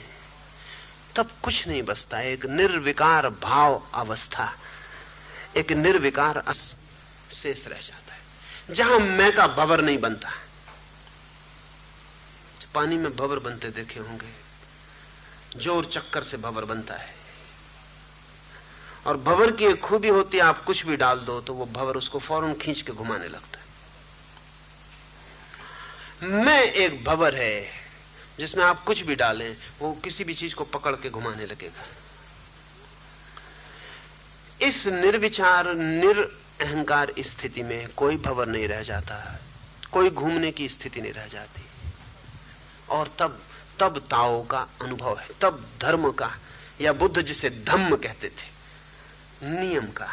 तब 1.16 1.30
कुछ 1.42 1.66
नहीं 1.68 1.82
बचता। 1.82 2.20
एक 2.20 2.46
निर्विकार 2.46 3.28
भाव 3.28 3.82
अवस्था, 3.94 4.52
एक 5.56 5.72
निर्विकार 5.72 6.42
शेष 7.30 7.66
रह 7.66 7.78
जाता 7.78 8.14
है। 8.14 8.74
जहाँ 8.74 8.98
मैं 8.98 9.32
का 9.32 9.46
भवर 9.46 9.80
नहीं 9.80 9.98
बनता। 9.98 10.30
पानी 12.74 12.96
में 12.96 13.16
भवर 13.16 13.38
बनते 13.38 13.68
देखे 13.68 14.00
होंगे। 14.00 14.32
ज़ोर 15.56 15.84
चक्कर 15.84 16.22
से 16.22 16.36
भवर 16.36 16.64
बनता 16.64 16.94
है। 16.94 17.14
और 19.06 19.16
भवर 19.16 19.50
की 19.50 19.64
एक 19.64 19.80
खूबी 19.80 20.08
होती 20.08 20.36
है, 20.36 20.42
आप 20.42 20.64
कुछ 20.64 20.86
भी 20.86 20.96
डाल 20.96 21.18
दो 21.18 21.40
तो 21.40 21.54
वो 21.54 21.66
भवर 21.66 21.96
उसको 21.96 22.18
फ़ौरन 22.18 22.54
खींच 22.54 22.82
के 22.82 22.92
घुमाने 22.92 23.28
लगता 23.28 23.51
मैं 26.22 26.62
एक 26.62 27.04
भवर 27.04 27.34
है, 27.34 27.66
जिसमें 28.38 28.64
आप 28.64 28.84
कुछ 28.84 29.00
भी 29.00 29.14
डालें, 29.14 29.56
वो 29.80 29.92
किसी 29.92 30.24
भी 30.24 30.34
चीज़ 30.34 30.54
को 30.54 30.64
पकड़ 30.64 30.96
के 30.96 31.10
घुमाने 31.10 31.46
लगेगा। 31.46 31.84
इस 34.66 34.86
निर्विचार 34.86 35.74
निर 35.74 36.20
अहंकार 36.60 37.12
स्थिति 37.18 37.62
में 37.62 37.88
कोई 37.88 38.16
भवर 38.16 38.46
नहीं 38.46 38.68
रह 38.68 38.82
जाता, 38.82 39.40
कोई 39.92 40.10
घूमने 40.10 40.52
की 40.52 40.68
स्थिति 40.68 41.00
नहीं 41.00 41.12
रह 41.12 41.26
जाती। 41.26 41.62
और 42.90 43.16
तब 43.18 43.42
तब 43.80 43.98
ताओ 43.98 44.46
का 44.46 44.68
अनुभव 44.82 45.18
है, 45.18 45.28
तब 45.40 45.70
धर्म 45.80 46.12
का, 46.12 46.38
या 46.80 46.92
बुद्ध 46.92 47.22
जिसे 47.22 47.50
धम्म 47.50 47.96
कहते 47.96 48.28
थे, 48.28 48.62
नियम 49.48 49.86
का, 49.86 50.08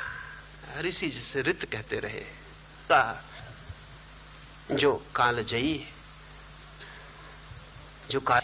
ऋषि 0.80 1.10
जिसे 1.10 1.42
रित 1.42 1.66
कहते 1.72 2.00
रहे, 2.00 2.26
का, 2.90 3.26
जो 4.72 5.06
कालजयी 5.16 5.78
है 5.78 5.99
जो 8.10 8.20
काल 8.20 8.42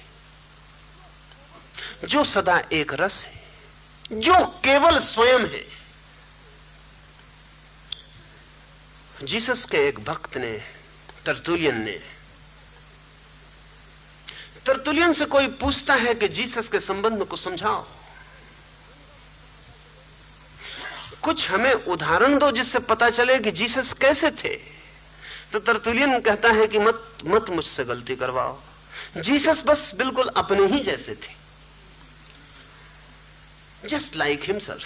जो 2.07 2.23
सदा 2.23 2.61
एक 2.73 2.93
रस 2.93 3.23
है, 3.23 3.43
जो 4.11 4.45
केवल 4.45 4.99
स्वयं 4.99 5.47
है। 5.47 5.65
जीसस 9.23 9.65
के 9.65 9.77
एक 9.77 9.99
भक्त 9.99 10.37
ने, 10.37 10.63
तरतुलियन 11.25 11.81
ने, 11.81 12.01
तरतुलियन 14.65 15.13
से 15.13 15.25
कोई 15.25 15.47
पूछता 15.47 15.93
है 15.93 16.13
कि 16.13 16.27
जीसस 16.27 16.67
के 16.67 16.79
संबंध 16.79 17.25
को 17.25 17.35
समझाओ। 17.35 17.85
कुछ 21.23 21.49
हमें 21.49 21.73
उदाहरण 21.73 22.37
दो 22.37 22.51
जिससे 22.51 22.79
पता 22.79 23.09
चले 23.09 23.39
कि 23.39 23.51
जीसस 23.51 23.93
कैसे 23.93 24.31
थे। 24.31 24.55
तो 25.51 25.59
तरतुलियन 25.59 26.21
कहता 26.21 26.49
है 26.49 26.67
कि 26.67 26.79
मत 26.79 27.17
मत 27.25 27.49
मुझसे 27.49 27.83
गलती 27.83 28.15
करवाओ। 28.15 28.59
जीसस 29.17 29.63
बस 29.65 29.91
बिल्कुल 29.95 30.27
अपने 30.27 30.65
ही 30.65 30.79
जैसे 30.79 31.15
थे। 31.15 31.33
जस्ट 33.87 34.15
लाइक 34.15 34.43
हिमसेल्फ 34.43 34.85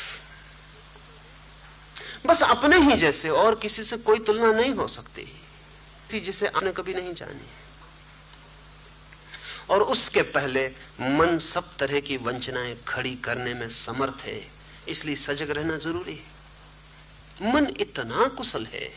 बस 2.25 2.41
अपने 2.43 2.77
ही 2.79 2.97
जैसे, 2.97 3.29
और 3.29 3.55
किसी 3.55 3.83
से 3.83 3.97
कोई 3.97 4.19
तुलना 4.19 4.51
नहीं 4.51 4.73
हो 4.73 4.87
सकती। 4.87 5.25
थी 6.13 6.19
जिसे 6.19 6.47
आपने 6.47 6.71
कभी 6.71 6.93
नहीं 6.93 7.13
जानी। 7.13 7.47
और 9.69 9.81
उसके 9.81 10.21
पहले 10.21 10.67
मन 11.01 11.37
सब 11.37 11.77
तरह 11.77 11.99
की 11.99 12.17
वंचनाएँ 12.17 12.75
खड़ी 12.87 13.15
करने 13.15 13.53
में 13.53 13.69
समर्थ 13.69 14.21
है, 14.21 14.51
इसलिए 14.87 15.15
सजग 15.15 15.51
रहना 15.51 15.77
ज़रूरी 15.77 16.15
है। 16.15 17.53
मन 17.53 17.67
इतना 17.79 18.27
कुशल 18.27 18.65
है, 18.65 18.91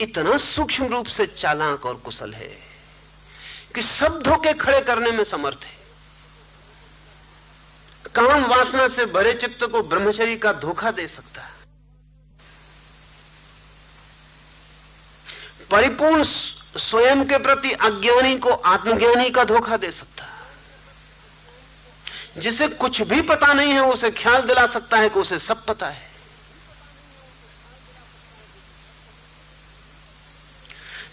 इतना 0.00 0.36
सूक्ष्म 0.38 0.86
रूप 0.86 1.06
से 1.06 1.26
चालाक 1.26 1.86
और 1.86 1.94
कुशल 1.94 2.34
है 2.34 2.75
कि 3.76 3.82
सब 3.82 4.22
धोखे 4.22 4.52
खड़े 4.52 4.80
करने 4.80 5.10
में 5.10 5.24
समर्थ 5.24 5.58
है। 5.64 5.76
काम 8.14 8.46
वासना 8.46 8.88
से 8.88 9.06
भरे 9.06 9.32
चित्त 9.32 9.64
को 9.64 9.82
ब्रह्मचरी 9.82 10.36
का 10.36 10.52
धोखा 10.52 10.90
दे 10.90 11.08
सकता 11.08 11.42
है। 11.42 11.52
परिपूर्ण 15.70 16.22
स्वयं 16.76 17.24
के 17.24 17.38
प्रति 17.38 17.72
अज्ञानी 17.72 18.38
को 18.38 18.50
आत्मज्ञानी 18.50 19.30
का 19.30 19.44
धोखा 19.44 19.76
दे 19.76 19.92
सकता 19.92 20.24
है। 20.24 20.40
जिसे 22.38 22.68
कुछ 22.68 23.02
भी 23.02 23.22
पता 23.22 23.52
नहीं 23.52 23.72
है, 23.72 23.80
उसे 23.80 24.10
ख्याल 24.10 24.42
दिला 24.42 24.66
सकता 24.66 24.96
है 24.96 25.08
कि 25.08 25.20
उसे 25.20 25.38
सब 25.38 25.64
पता 25.64 25.86
है। 25.86 26.05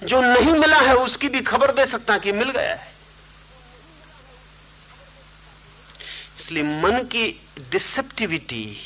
जो 0.04 0.22
नहीं 0.22 0.54
मिला 0.54 0.78
है 0.78 0.96
उसकी 0.96 1.30
भी 1.30 1.42
खबर 1.42 1.72
दे 1.72 1.86
सकता 1.86 2.18
कि 2.18 2.32
मिल 2.32 2.50
गया 2.50 2.76
है। 2.76 2.92
इसलिए 6.40 6.64
मन 6.64 7.04
की 7.04 7.28
डिसेप्टिविटी 7.70 8.78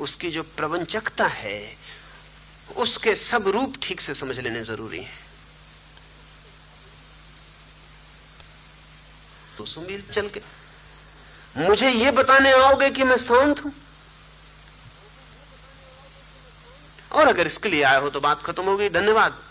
उसकी 0.00 0.30
जो 0.30 0.42
प्रवंचकता 0.42 1.26
है, 1.26 1.76
उसके 2.76 3.16
सब 3.16 3.48
रूप 3.48 3.74
ठीक 3.82 4.00
से 4.00 4.14
समझ 4.14 4.38
लेने 4.40 4.62
ज़रूरी 4.64 4.98
है। 4.98 5.24
तो 9.58 9.64
सुमील 9.64 10.02
चल 10.12 10.28
के। 10.28 10.40
मुझे 11.56 11.90
यह 11.90 12.10
बताने 12.10 12.52
आओगे 12.52 12.90
कि 12.90 13.04
मैं 13.04 13.16
शांत 13.18 13.64
हूँ? 13.64 13.72
और 17.12 17.28
अगर 17.28 17.46
इसके 17.46 17.68
लिए 17.68 17.82
आए 17.82 18.00
हो 18.00 18.10
तो 18.10 18.20
बात 18.20 18.42
खत्म 18.42 18.64
हो 18.64 18.76
गई 18.76 18.88
धन्यवाद। 18.88 19.42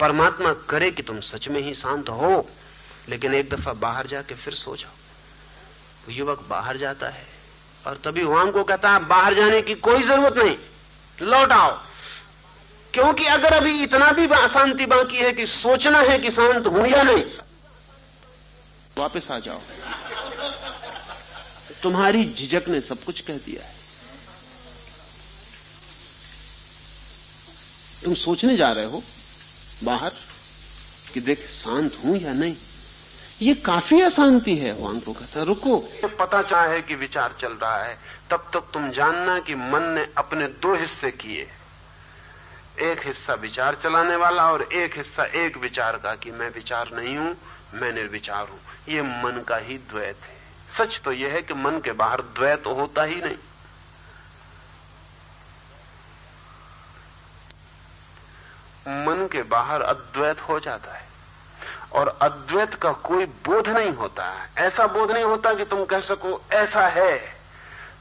परमात्मा 0.00 0.52
करे 0.68 0.90
कि 0.90 1.02
तुम 1.02 1.20
सच 1.22 1.48
में 1.48 1.60
ही 1.62 1.74
शांत 1.74 2.08
हो, 2.10 2.48
लेकिन 3.08 3.34
एक 3.34 3.48
दफ़ा 3.50 3.72
बाहर 3.80 4.06
जाके 4.06 4.34
फिर 4.36 4.54
सो 4.54 4.76
जाओ। 4.76 6.12
युवक 6.12 6.44
बाहर 6.48 6.76
जाता 6.76 7.08
है, 7.08 7.26
और 7.86 8.00
तभी 8.04 8.22
वहाँ 8.24 8.50
को 8.52 8.64
कहता 8.64 8.92
है 8.92 9.04
बाहर 9.06 9.34
जाने 9.34 9.60
की 9.62 9.74
कोई 9.80 10.02
ज़रूरत 10.02 10.36
नहीं, 10.36 10.56
लौट 11.18 11.52
आओ। 11.52 11.78
क्योंकि 12.94 13.26
अगर 13.28 13.52
अभी 13.52 13.82
इतना 13.82 14.10
भी 14.12 14.26
अशांति 14.36 14.86
बाकी 14.86 15.16
है 15.16 15.32
कि 15.32 15.46
सोचना 15.48 15.98
है 16.00 16.18
कि 16.18 16.30
शांत 16.30 16.66
हूँ 16.66 16.86
या 16.88 17.02
नहीं, 17.02 17.24
वापस 18.98 19.30
आ 19.30 19.38
जाओ। 19.38 19.60
तुम्हारी 21.82 22.24
झिझक 22.26 22.68
ने 22.68 22.80
सब 22.80 23.04
कुछ 23.04 23.20
कह 23.20 23.36
दिया 23.38 23.62
है। 23.62 23.78
तुम 28.04 28.14
सोचने 28.16 28.56
जा 28.56 28.70
रहे 28.72 28.84
हो 28.84 29.02
बाहर 29.84 30.12
कि 31.14 31.20
देख, 31.20 31.38
शांत 31.38 31.98
हूँ 32.04 32.16
या 32.16 32.32
नहीं? 32.32 32.56
ये 33.42 33.54
काफ़ी 33.54 34.00
अशांति 34.00 34.56
है। 34.56 34.72
वांग 34.72 35.00
को 35.00 35.12
कहता, 35.12 35.42
रुको। 35.42 35.78
पता 36.04 36.42
चाहे 36.42 36.82
कि 36.82 36.94
विचार 36.94 37.34
चल 37.40 37.52
रहा 37.52 37.84
है, 37.84 37.98
तब 38.30 38.50
तक 38.54 38.60
तुम 38.60 38.90
जानना 38.90 39.38
कि 39.38 39.54
मन 39.54 39.82
ने 39.82 40.08
अपने 40.18 40.46
दो 40.46 40.76
हिस्से 40.76 41.10
किए। 41.10 41.48
एक 42.80 43.06
हिस्सा 43.06 43.34
विचार 43.34 43.78
चलाने 43.82 44.16
वाला 44.16 44.52
और 44.52 44.62
एक 44.62 44.96
हिस्सा 44.96 45.24
एक 45.24 45.56
विचार 45.56 45.96
का 45.96 46.14
कि 46.14 46.30
मैं 46.30 46.54
विचार 46.54 46.90
नहीं 46.94 47.16
हूँ, 47.16 47.36
मैं 47.74 47.92
निर्विचार 47.92 48.46
हूँ। 48.48 48.58
ये 48.88 49.02
मन 49.02 49.44
का 49.48 49.56
ही 49.56 49.78
द्वैत 49.78 50.16
है। 50.22 50.40
सच 50.78 51.00
तो 51.04 51.12
यह 51.12 51.32
है 51.32 51.42
कि 51.42 51.54
मन 51.54 51.80
के 51.80 51.92
बाहर 51.92 52.20
द्वैत 52.20 52.66
होता 52.66 53.02
ही 53.02 53.16
नहीं। 53.16 53.36
मन 59.06 59.28
के 59.32 59.42
बाहर 59.42 59.82
अद्वैत 59.82 60.40
हो 60.40 60.58
जाता 60.60 60.92
है। 60.92 61.08
और 61.92 62.08
अद्वैत 62.22 62.74
का 62.74 62.92
कोई 62.92 63.26
बोध 63.26 63.68
नहीं 63.68 63.92
होता। 63.92 64.24
है 64.24 64.66
ऐसा 64.66 64.86
बोध 64.86 65.10
नहीं 65.10 65.24
होता 65.24 65.54
कि 65.54 65.64
तुम 65.64 65.84
कह 65.84 66.00
सको, 66.00 66.40
ऐसा 66.52 66.86
है। 66.88 67.40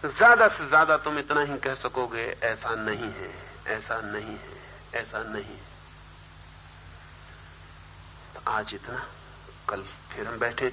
ज़्यादा 0.06 0.48
से 0.48 0.68
ज़्यादा 0.68 0.98
तुम 0.98 1.18
इतना 1.20 1.41
ही 1.41 1.57
कह 1.57 1.76
सकोगे, 1.76 2.26
ऐसा 2.44 2.76
नहीं 2.76 3.11
है, 3.14 3.32
ऐसा 3.68 3.99
नहीं 4.02 4.38
है, 4.38 4.57
ऐसा 4.94 5.24
नहीं 5.24 5.44
है। 5.44 5.68
तो 8.36 8.52
आज 8.52 8.74
इतना, 8.74 9.03
कल 9.70 9.84
फिर 10.11 10.28
हम 10.28 10.40
बैठे। 10.40 10.72